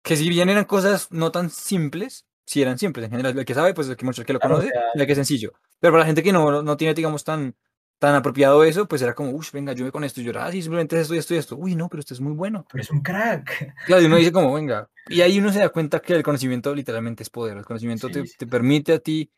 [0.04, 3.36] Que si bien eran cosas no tan simples, sí eran simples en general.
[3.36, 5.06] El que sabe, pues el que mucho el que lo Claro, o conoce, sea- el
[5.06, 5.52] que es sencillo.
[5.80, 7.56] Pero para la gente que no, no tiene, digamos, tan,
[8.00, 10.20] tan apropiado eso, pues era como, uff, venga, yo con esto.
[10.20, 11.56] Y yo era, ah, sí, simplemente es esto y esto y esto.
[11.56, 12.66] Uy, no, pero esto es muy bueno.
[12.72, 13.74] Pero es un crack.
[13.86, 14.88] Claro, y uno dice como, venga.
[15.08, 17.58] Y ahí uno se da cuenta que el conocimiento literalmente es poder.
[17.58, 18.34] El conocimiento Sí, te, sí.
[18.38, 19.30] te permite a ti,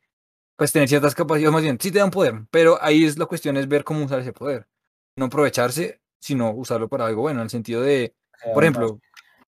[0.56, 3.56] pues, tener ciertas capacidades, más bien, sí te dan poder, pero ahí es la cuestión
[3.56, 4.68] es ver cómo usar ese poder.
[5.16, 8.14] No aprovecharse, sino usarlo para algo bueno, en el sentido de,
[8.54, 9.00] por ejemplo,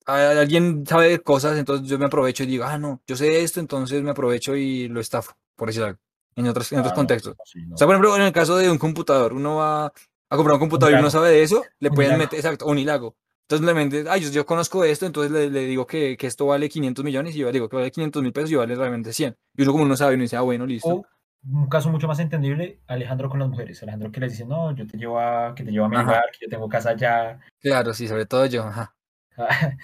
[0.06, 3.42] a- alguien sabe de cosas, entonces yo me aprovecho y digo, ah, no, yo sé
[3.42, 5.98] esto, entonces me aprovecho y lo estafo, por decir algo,
[6.36, 7.34] en otros, en otros contextos.
[7.36, 7.74] no, sí, no.
[7.74, 10.60] O sea, por ejemplo, en el caso de un computador, uno va a comprar un
[10.60, 13.16] computador y uno sabe de eso, le pueden meter, exacto, Unilago.
[13.48, 16.46] Entonces le meten, ay, yo, yo conozco esto, entonces le, le digo que, que esto
[16.46, 19.36] vale 500 millones y yo digo que vale 500 mil pesos y vale realmente 100.
[19.54, 20.88] Y uno como no sabe, uno dice, ah, bueno, listo.
[20.88, 21.06] O
[21.46, 23.82] un caso mucho más entendible, Alejandro con las mujeres.
[23.82, 26.04] Alejandro que les dice, no, yo te llevo a, que te llevo a mi Ajá.
[26.04, 27.38] lugar, que yo tengo casa allá.
[27.60, 28.94] Claro, sí, sobre todo yo, ajá.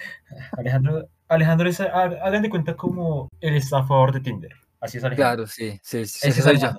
[0.57, 4.53] Alejandro, Alejandro es, hagan de cuenta como el estafador de Tinder.
[4.81, 5.45] Así es Alejandro.
[5.45, 6.69] Claro, sí, sí, sí, Ese ese es soy yo.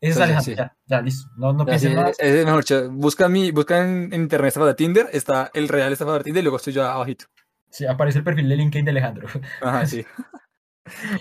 [0.00, 0.54] Ese es Alejandro, sí.
[0.56, 1.28] ya, ya, listo.
[1.36, 2.18] No, no piensen más.
[2.18, 2.64] es mejor.
[2.90, 6.40] Busca, mi, busca en, en internet estafador de Tinder, está el real estafador de Tinder
[6.42, 7.26] y luego estoy yo abajito.
[7.70, 9.28] Sí, aparece el perfil de LinkedIn de Alejandro.
[9.60, 10.04] Ajá, sí.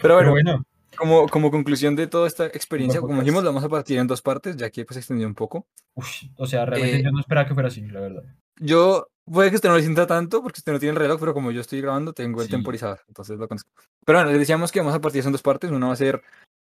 [0.01, 0.63] Pero Pero bueno,
[0.97, 4.21] como, como conclusión de toda esta experiencia, como dijimos, lo vamos a partir en dos
[4.21, 5.67] partes, ya que pues extendió un poco.
[5.95, 8.23] uf, o sea, realmente Eh, yo no esperaba que fuera así, la verdad.
[8.59, 11.33] Yo, puede que usted no lo sienta tanto, porque usted no tiene el reloj, pero
[11.33, 12.51] como yo estoy grabando, tengo el Sí.
[12.51, 13.69] temporizador, entonces lo conozco.
[14.05, 15.71] Pero bueno, les decíamos que vamos a partir en dos partes.
[15.71, 16.21] Una va a ser,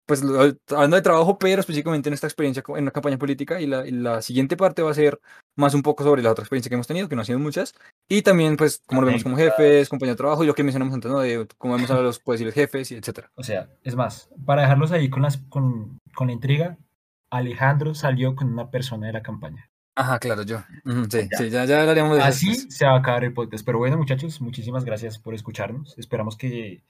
[0.07, 3.67] pues, lo- hablando de trabajo, pero específicamente en esta experiencia en una campaña política, y
[3.67, 5.19] la, y la siguiente parte va a ser
[5.57, 7.73] más un poco sobre la otra experiencia que hemos tenido, que no han sido muchas,
[8.09, 10.93] y también, pues, cómo lo vemos como jefes, compañero de trabajo, y lo que mencionamos
[10.93, 11.19] antes, ¿no?
[11.19, 13.31] De cómo vemos a los, pues, y los jefes, y etcétera.
[13.35, 16.77] O sea, es más, para dejarlos ahí con, las, con, con la intriga,
[17.31, 19.69] Alejandro salió con una persona de la campaña.
[19.95, 20.59] Ajá, claro, yo.
[21.09, 21.37] Sí, Ya.
[21.37, 22.75] sí, ya, ya hablaremos de eso Así después.
[22.75, 23.65] se va a acabar el podcast.
[23.65, 25.97] Pero bueno, muchachos, muchísimas gracias por escucharnos.
[25.97, 26.83] Esperamos que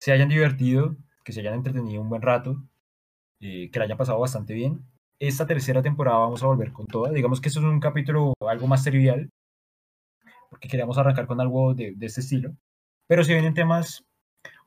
[0.00, 2.62] se hayan divertido, que se hayan entretenido un buen rato,
[3.40, 4.84] eh, que la hayan pasado bastante bien.
[5.18, 7.10] Esta tercera temporada vamos a volver con toda.
[7.12, 9.28] Digamos que esto es un capítulo algo más trivial,
[10.50, 12.52] porque queríamos arrancar con algo de, de este estilo.
[13.08, 14.04] Pero se vienen temas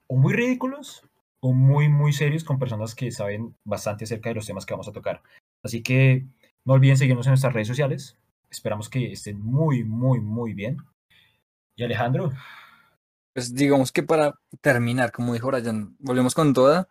[0.07, 1.03] o muy ridículos
[1.41, 4.87] o muy, muy serios con personas que saben bastante acerca de los temas que vamos
[4.87, 5.21] a tocar.
[5.63, 6.25] Así que
[6.65, 8.17] no olviden seguirnos en nuestras redes sociales.
[8.49, 10.77] Esperamos que estén muy, muy, muy bien.
[11.75, 12.31] Y Alejandro,
[13.33, 16.87] Pues digamos que para terminar, como dijo Brian, volvemos con toda.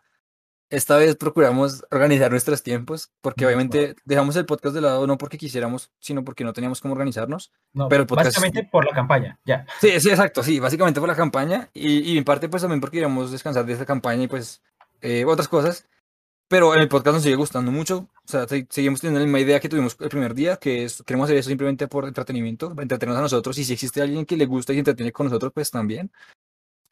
[0.71, 5.39] Esta vez procuramos organizar nuestros tiempos, porque obviamente dejamos el podcast de lado no porque
[5.39, 7.53] quisiéramos, sino porque no teníamos cómo organizarnos.
[7.73, 9.67] no, Pero el podcast- básicamente por la campaña, ya.
[9.81, 12.97] Sí, sí, exacto, sí, básicamente por la campaña y, y en parte pues también porque
[12.97, 14.63] queríamos descansar de esta campaña y pues
[15.01, 15.87] eh, otras cosas.
[16.49, 19.61] Pero el podcast nos sigue gustando mucho, o sea, se- seguimos teniendo la misma idea
[19.61, 23.19] que tuvimos el primer día, que es, queremos hacer eso simplemente por entretenimiento, para entretenernos
[23.19, 25.71] a nosotros y si existe alguien que le gusta y se entretiene con nosotros, pues
[25.71, 26.13] también.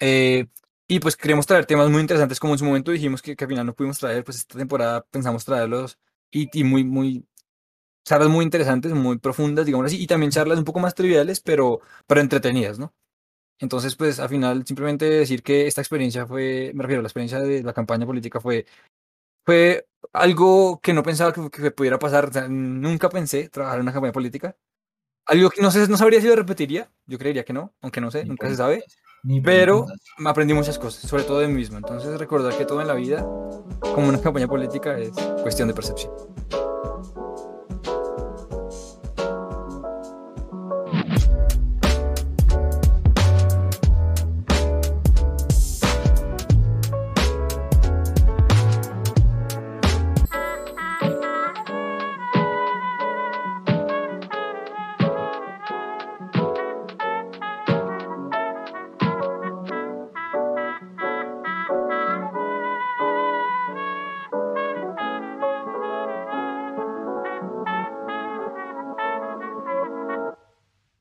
[0.00, 0.46] Eh,
[0.88, 3.50] y pues queremos traer temas muy interesantes, como en su momento dijimos que, que al
[3.50, 5.98] final no pudimos traer, pues esta temporada pensamos traerlos
[6.30, 7.26] y, y muy, muy,
[8.04, 11.80] charlas muy interesantes, muy profundas, digamos así, y también charlas un poco más triviales, pero,
[12.06, 12.94] pero entretenidas, ¿no?
[13.60, 17.62] Entonces, pues al final simplemente decir que esta experiencia fue, me refiero, la experiencia de
[17.62, 18.66] la campaña política fue
[19.44, 22.26] fue algo que no pensaba que, que pudiera pasar.
[22.26, 24.56] o sea, nunca pensé trabajar en una campaña política.
[25.26, 26.90] Algo que no sé, no sabría si lo repetiría.
[27.06, 28.84] Yo creería que no, aunque no sé, Ni nunca se sabe.
[29.44, 29.86] Pero
[30.18, 31.76] me aprendí muchas cosas, sobre todo de mí mismo.
[31.76, 33.20] Entonces recordar que todo en la vida,
[33.80, 35.12] como una campaña política, es
[35.42, 36.12] cuestión de percepción.